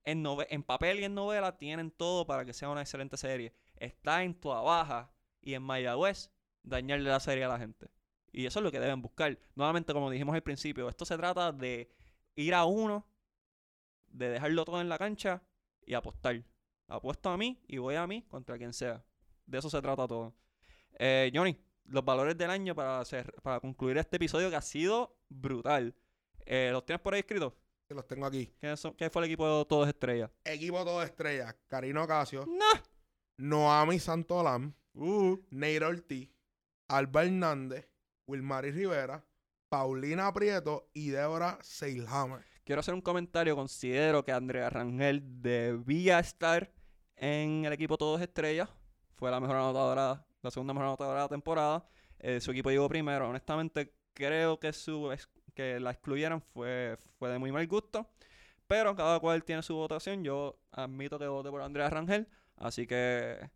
en, 0.05 0.25
en 0.49 0.63
papel 0.63 1.01
y 1.01 1.05
en 1.05 1.15
novela 1.15 1.57
tienen 1.57 1.91
todo 1.91 2.27
para 2.27 2.45
que 2.45 2.53
sea 2.53 2.69
una 2.69 2.83
excelente 2.83 3.17
serie. 3.17 3.55
Está 3.77 4.23
en 4.23 4.35
Toa 4.35 4.61
Baja 4.61 5.11
y 5.41 5.55
en 5.55 5.63
Mayagüez 5.63 6.31
dañarle 6.65 7.09
la 7.09 7.21
serie 7.21 7.45
a 7.45 7.49
la 7.49 7.59
gente. 7.59 7.89
Y 8.33 8.47
eso 8.47 8.59
es 8.59 8.65
lo 8.65 8.73
que 8.73 8.81
deben 8.81 9.01
buscar. 9.01 9.39
Nuevamente, 9.55 9.93
como 9.93 10.11
dijimos 10.11 10.35
al 10.35 10.43
principio, 10.43 10.89
esto 10.89 11.05
se 11.05 11.17
trata 11.17 11.53
de 11.53 11.89
ir 12.35 12.55
a 12.55 12.65
uno, 12.65 13.07
de 14.09 14.29
dejarlo 14.31 14.65
todo 14.65 14.81
en 14.81 14.89
la 14.89 14.99
cancha 14.99 15.43
y 15.87 15.95
apostar. 15.95 16.43
Apuesto 16.89 17.31
a 17.31 17.37
mí 17.37 17.63
y 17.69 17.79
voy 17.79 17.95
a 17.95 18.07
mí 18.07 18.23
contra 18.23 18.59
quien 18.59 18.73
sea. 18.73 19.05
De 19.47 19.59
eso 19.59 19.71
se 19.71 19.81
trata 19.81 20.09
todo. 20.09 20.35
Eh, 20.99 21.31
Johnny, 21.33 21.57
los 21.85 22.05
valores 22.05 22.37
del 22.37 22.51
año 22.51 22.75
para, 22.75 23.01
hacer, 23.01 23.33
para 23.43 23.61
concluir 23.61 23.99
este 23.99 24.17
episodio 24.17 24.51
que 24.51 24.57
ha 24.57 24.63
sido 24.63 25.17
brutal. 25.29 25.95
Eh, 26.45 26.71
¿Los 26.73 26.85
tienes 26.85 27.01
por 27.01 27.15
ahí 27.15 27.21
escritos? 27.21 27.53
los 27.91 28.09
tengo 28.09 28.27
aquí. 28.27 28.53
¿Qué, 28.59 29.11
fue 29.11 29.23
el 29.23 29.27
equipo 29.27 29.59
de 29.59 29.65
Todos 29.67 29.89
Estrellas? 29.89 30.31
Equipo 30.45 30.85
Todos 30.85 31.05
Estrellas. 31.05 31.55
Karino 31.69 32.07
Casio. 32.07 32.45
No. 32.47 32.83
Noami 33.39 33.99
Santolam. 34.01 34.75
Uh. 34.95 35.39
Neiro 35.51 35.89
Ortiz. 35.89 36.34
Alba 36.95 37.25
Hernández. 37.25 37.89
Wilmary 38.27 38.71
Rivera. 38.71 39.25
Paulina 39.69 40.33
Prieto 40.33 40.89
y 40.95 41.09
Débora 41.09 41.59
Seilhammer. 41.61 42.45
Quiero 42.65 42.81
hacer 42.81 42.95
un 42.95 43.01
comentario. 43.01 43.57
Considero 43.57 44.25
que 44.25 44.31
Andrea 44.31 44.71
Rangel 44.71 45.43
debía 45.43 46.21
estar 46.21 46.71
en 47.17 47.65
el 47.65 47.73
equipo 47.73 47.99
Todos 47.99 48.21
Estrellas. 48.21 48.71
Fue 49.17 49.29
la 49.31 49.41
mejor 49.41 49.57
anotadora, 49.57 50.25
la 50.41 50.51
segunda 50.53 50.73
mejor 50.73 50.87
anotadora 50.87 51.19
de 51.19 51.25
la 51.25 51.29
temporada. 51.29 51.89
Eh, 52.21 52.41
su 52.41 52.53
equipo 52.53 52.71
llegó 52.71 52.89
primero. 52.89 53.29
Honestamente, 53.29 53.93
creo 54.13 54.61
que 54.61 54.73
su 54.73 55.13
que 55.53 55.81
la 55.81 55.91
excluyeran 55.91 56.41
fue, 56.41 56.97
fue 57.19 57.29
de 57.31 57.39
muy 57.39 57.51
mal 57.51 57.67
gusto. 57.67 58.09
Pero 58.69 58.95
cada 58.95 59.19
cual 59.19 59.43
tiene 59.43 59.63
su 59.63 59.75
votación. 59.75 60.23
Yo 60.23 60.61
admito 60.71 61.19
que 61.19 61.27
voté 61.27 61.51
por 61.51 61.61
Andrea 61.61 61.91
Rangel. 61.91 62.29
Así 62.57 62.87
que 62.87 63.51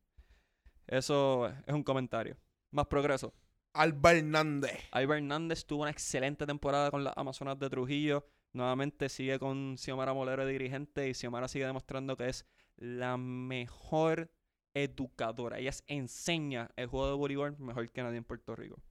eso 0.89 1.47
es 1.47 1.73
un 1.73 1.85
comentario. 1.85 2.37
Más 2.71 2.87
progreso. 2.87 3.33
Alba 3.73 4.13
Hernández. 4.13 4.79
Alba 4.91 5.17
Hernández 5.17 5.65
tuvo 5.65 5.83
una 5.83 5.91
excelente 5.91 6.47
temporada 6.47 6.91
con 6.91 7.05
las 7.05 7.17
Amazonas 7.17 7.59
de 7.59 7.71
Trujillo. 7.71 8.27
Nuevamente 8.53 9.09
sigue 9.09 9.39
con 9.39 9.77
Xiomara 9.77 10.15
Molero 10.15 10.45
de 10.45 10.53
dirigente 10.53 11.09
y 11.09 11.15
Xiomara 11.15 11.49
sigue 11.49 11.67
demostrando 11.67 12.17
que 12.17 12.29
es 12.29 12.47
la 12.77 13.17
mejor 13.17 14.31
educadora. 14.75 15.59
Ella 15.59 15.73
enseña 15.87 16.71
el 16.77 16.87
juego 16.87 17.09
de 17.09 17.15
voleibol 17.15 17.59
mejor 17.59 17.91
que 17.91 18.03
nadie 18.03 18.19
en 18.19 18.25
Puerto 18.25 18.57
Rico 18.57 18.83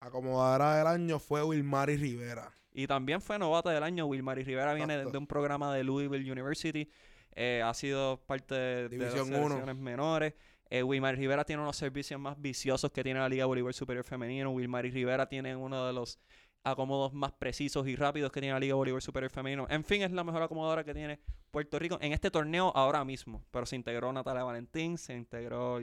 acomodadora 0.00 0.76
del 0.76 0.86
año 0.86 1.18
fue 1.18 1.42
Wilmary 1.42 1.96
Rivera. 1.96 2.52
Y 2.72 2.86
también 2.86 3.20
fue 3.20 3.38
novata 3.38 3.70
del 3.70 3.82
año. 3.82 4.06
Wilmary 4.06 4.44
Rivera 4.44 4.74
viene 4.74 4.98
de, 4.98 5.18
un 5.18 5.26
programa 5.26 5.74
de 5.74 5.82
Louisville 5.82 6.30
University. 6.30 6.90
Eh, 7.34 7.62
ha 7.64 7.72
sido 7.74 8.22
parte 8.26 8.54
de, 8.54 8.88
División 8.88 9.30
de 9.30 9.38
las 9.38 9.42
selecciones 9.42 9.76
menores. 9.76 10.34
Eh, 10.70 10.82
Wilmary 10.82 11.16
Rivera 11.16 11.44
tiene 11.44 11.62
unos 11.62 11.76
servicios 11.76 12.20
más 12.20 12.40
viciosos 12.40 12.90
que 12.90 13.02
tiene 13.02 13.20
la 13.20 13.28
Liga 13.28 13.46
Bolívar 13.46 13.72
Superior 13.72 14.04
Femenino. 14.04 14.50
Wilmary 14.50 14.90
Rivera 14.90 15.28
tiene 15.28 15.54
uno 15.54 15.86
de 15.86 15.92
los 15.92 16.18
acomodos 16.64 17.12
más 17.12 17.32
precisos 17.32 17.86
y 17.86 17.94
rápidos 17.94 18.32
que 18.32 18.40
tiene 18.40 18.54
la 18.54 18.60
Liga 18.60 18.74
Bolívar 18.74 19.00
Superior 19.00 19.30
Femenino. 19.30 19.66
En 19.70 19.84
fin, 19.84 20.02
es 20.02 20.10
la 20.10 20.24
mejor 20.24 20.42
acomodadora 20.42 20.84
que 20.84 20.94
tiene 20.94 21.20
Puerto 21.50 21.78
Rico 21.78 21.98
en 22.00 22.12
este 22.12 22.30
torneo 22.30 22.72
ahora 22.74 23.04
mismo. 23.04 23.44
Pero 23.50 23.66
se 23.66 23.76
integró 23.76 24.12
Natalia 24.12 24.42
Valentín, 24.42 24.98
se 24.98 25.14
integró 25.14 25.80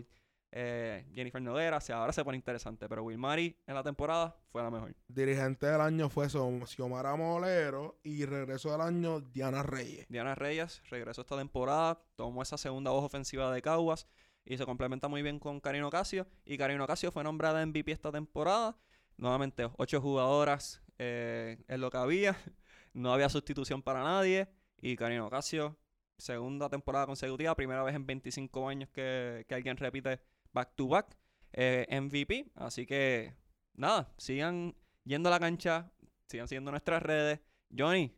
eh, 0.55 1.05
Jennifer 1.15 1.41
Noguera, 1.41 1.79
ahora 1.93 2.13
se 2.13 2.23
pone 2.23 2.37
interesante, 2.37 2.87
pero 2.87 3.03
Wilmary 3.03 3.57
en 3.65 3.73
la 3.73 3.81
temporada 3.81 4.35
fue 4.51 4.61
la 4.61 4.69
mejor. 4.69 4.93
Dirigente 5.07 5.65
del 5.65 5.81
año 5.81 6.09
fue 6.09 6.27
Xiomara 6.29 7.15
Molero 7.15 7.97
y 8.03 8.25
regreso 8.25 8.71
del 8.71 8.81
año 8.81 9.19
Diana 9.19 9.63
Reyes. 9.63 10.05
Diana 10.09 10.35
Reyes 10.35 10.83
regresó 10.89 11.21
esta 11.21 11.37
temporada, 11.37 12.03
tomó 12.15 12.43
esa 12.43 12.57
segunda 12.57 12.91
voz 12.91 13.03
ofensiva 13.03 13.51
de 13.51 13.63
Caguas 13.63 14.07
y 14.45 14.57
se 14.57 14.65
complementa 14.65 15.07
muy 15.07 15.21
bien 15.21 15.39
con 15.39 15.59
Karino 15.59 15.89
Casio. 15.89 16.27
Y 16.45 16.57
Karino 16.57 16.85
Casio 16.87 17.11
fue 17.11 17.23
nombrada 17.23 17.65
MVP 17.65 17.91
esta 17.91 18.11
temporada. 18.11 18.77
Nuevamente, 19.17 19.69
ocho 19.77 20.01
jugadoras 20.01 20.81
eh, 20.97 21.63
es 21.67 21.79
lo 21.79 21.89
que 21.89 21.97
había. 21.97 22.37
No 22.95 23.11
había 23.11 23.27
sustitución 23.27 23.81
para 23.81 24.03
nadie. 24.03 24.47
Y 24.77 24.95
Karino 24.95 25.27
Casio, 25.27 25.79
segunda 26.19 26.69
temporada 26.69 27.07
consecutiva, 27.07 27.55
primera 27.55 27.81
vez 27.81 27.95
en 27.95 28.05
25 28.05 28.69
años 28.69 28.87
que, 28.91 29.45
que 29.47 29.55
alguien 29.55 29.77
repite 29.77 30.21
back 30.51 30.75
to 30.75 30.87
back 30.87 31.17
eh, 31.53 31.87
MVP. 31.89 32.51
Así 32.53 32.85
que 32.85 33.33
nada, 33.73 34.13
sigan 34.17 34.75
yendo 35.05 35.29
a 35.29 35.31
la 35.31 35.39
cancha, 35.39 35.91
sigan 36.27 36.47
siguiendo 36.47 36.69
nuestras 36.69 37.01
redes. 37.01 37.39
Johnny, 37.75 38.15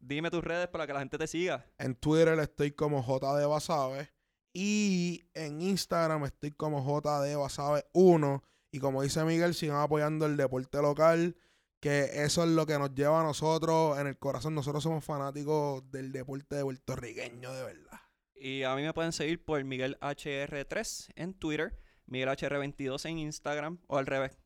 dime 0.00 0.30
tus 0.30 0.42
redes 0.42 0.68
para 0.68 0.86
que 0.86 0.94
la 0.94 1.00
gente 1.00 1.18
te 1.18 1.26
siga. 1.26 1.66
En 1.76 1.94
Twitter 1.94 2.38
estoy 2.38 2.70
como 2.70 3.02
JD 3.02 3.46
Basabe 3.46 4.08
y 4.52 5.24
en 5.34 5.60
Instagram 5.60 6.24
estoy 6.24 6.52
como 6.52 6.80
JD 6.80 7.36
Basabe 7.36 7.84
1. 7.92 8.42
Y 8.70 8.80
como 8.80 9.02
dice 9.02 9.24
Miguel, 9.24 9.54
sigan 9.54 9.80
apoyando 9.80 10.26
el 10.26 10.36
deporte 10.36 10.82
local, 10.82 11.36
que 11.80 12.24
eso 12.24 12.44
es 12.44 12.50
lo 12.50 12.66
que 12.66 12.78
nos 12.78 12.94
lleva 12.94 13.20
a 13.20 13.24
nosotros 13.24 13.98
en 13.98 14.06
el 14.06 14.18
corazón. 14.18 14.54
Nosotros 14.54 14.82
somos 14.82 15.04
fanáticos 15.04 15.90
del 15.90 16.12
deporte 16.12 16.62
puertorriqueño, 16.62 17.52
de 17.52 17.62
verdad. 17.62 18.00
Y 18.34 18.62
a 18.62 18.74
mí 18.76 18.82
me 18.82 18.92
pueden 18.92 19.12
seguir 19.12 19.44
por 19.44 19.62
Miguel 19.64 19.98
HR3 20.00 21.12
en 21.16 21.34
Twitter, 21.34 21.78
Miguel 22.06 22.28
HR22 22.28 23.08
en 23.08 23.18
Instagram, 23.18 23.78
o 23.86 23.98
al 23.98 24.06
revés, 24.06 24.38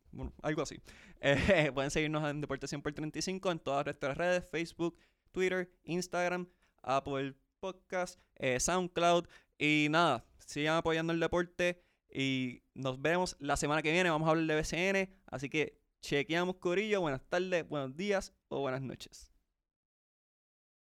algo 0.42 0.62
así. 0.62 0.80
Eh, 1.24 1.70
pueden 1.72 1.92
seguirnos 1.92 2.28
en 2.28 2.40
Deporte 2.40 2.66
100 2.66 2.82
por 2.82 2.92
35 2.92 3.52
en 3.52 3.60
todas 3.60 3.84
nuestras 3.84 4.16
redes, 4.16 4.44
Facebook, 4.50 4.98
Twitter, 5.30 5.70
Instagram, 5.84 6.48
Apple 6.82 7.36
Podcast, 7.60 8.18
eh, 8.34 8.58
SoundCloud. 8.58 9.28
Y 9.62 9.86
nada, 9.90 10.24
sigan 10.44 10.78
apoyando 10.78 11.12
el 11.12 11.20
deporte 11.20 11.84
y 12.12 12.64
nos 12.74 13.00
vemos 13.00 13.36
la 13.38 13.56
semana 13.56 13.80
que 13.80 13.92
viene. 13.92 14.10
Vamos 14.10 14.26
a 14.26 14.32
hablar 14.32 14.44
de 14.44 14.56
BCN, 14.56 15.14
así 15.26 15.48
que 15.48 15.78
chequeamos 16.00 16.56
Corillo. 16.56 17.00
Buenas 17.00 17.22
tardes, 17.28 17.68
buenos 17.68 17.96
días 17.96 18.34
o 18.48 18.58
buenas 18.58 18.82
noches. 18.82 19.31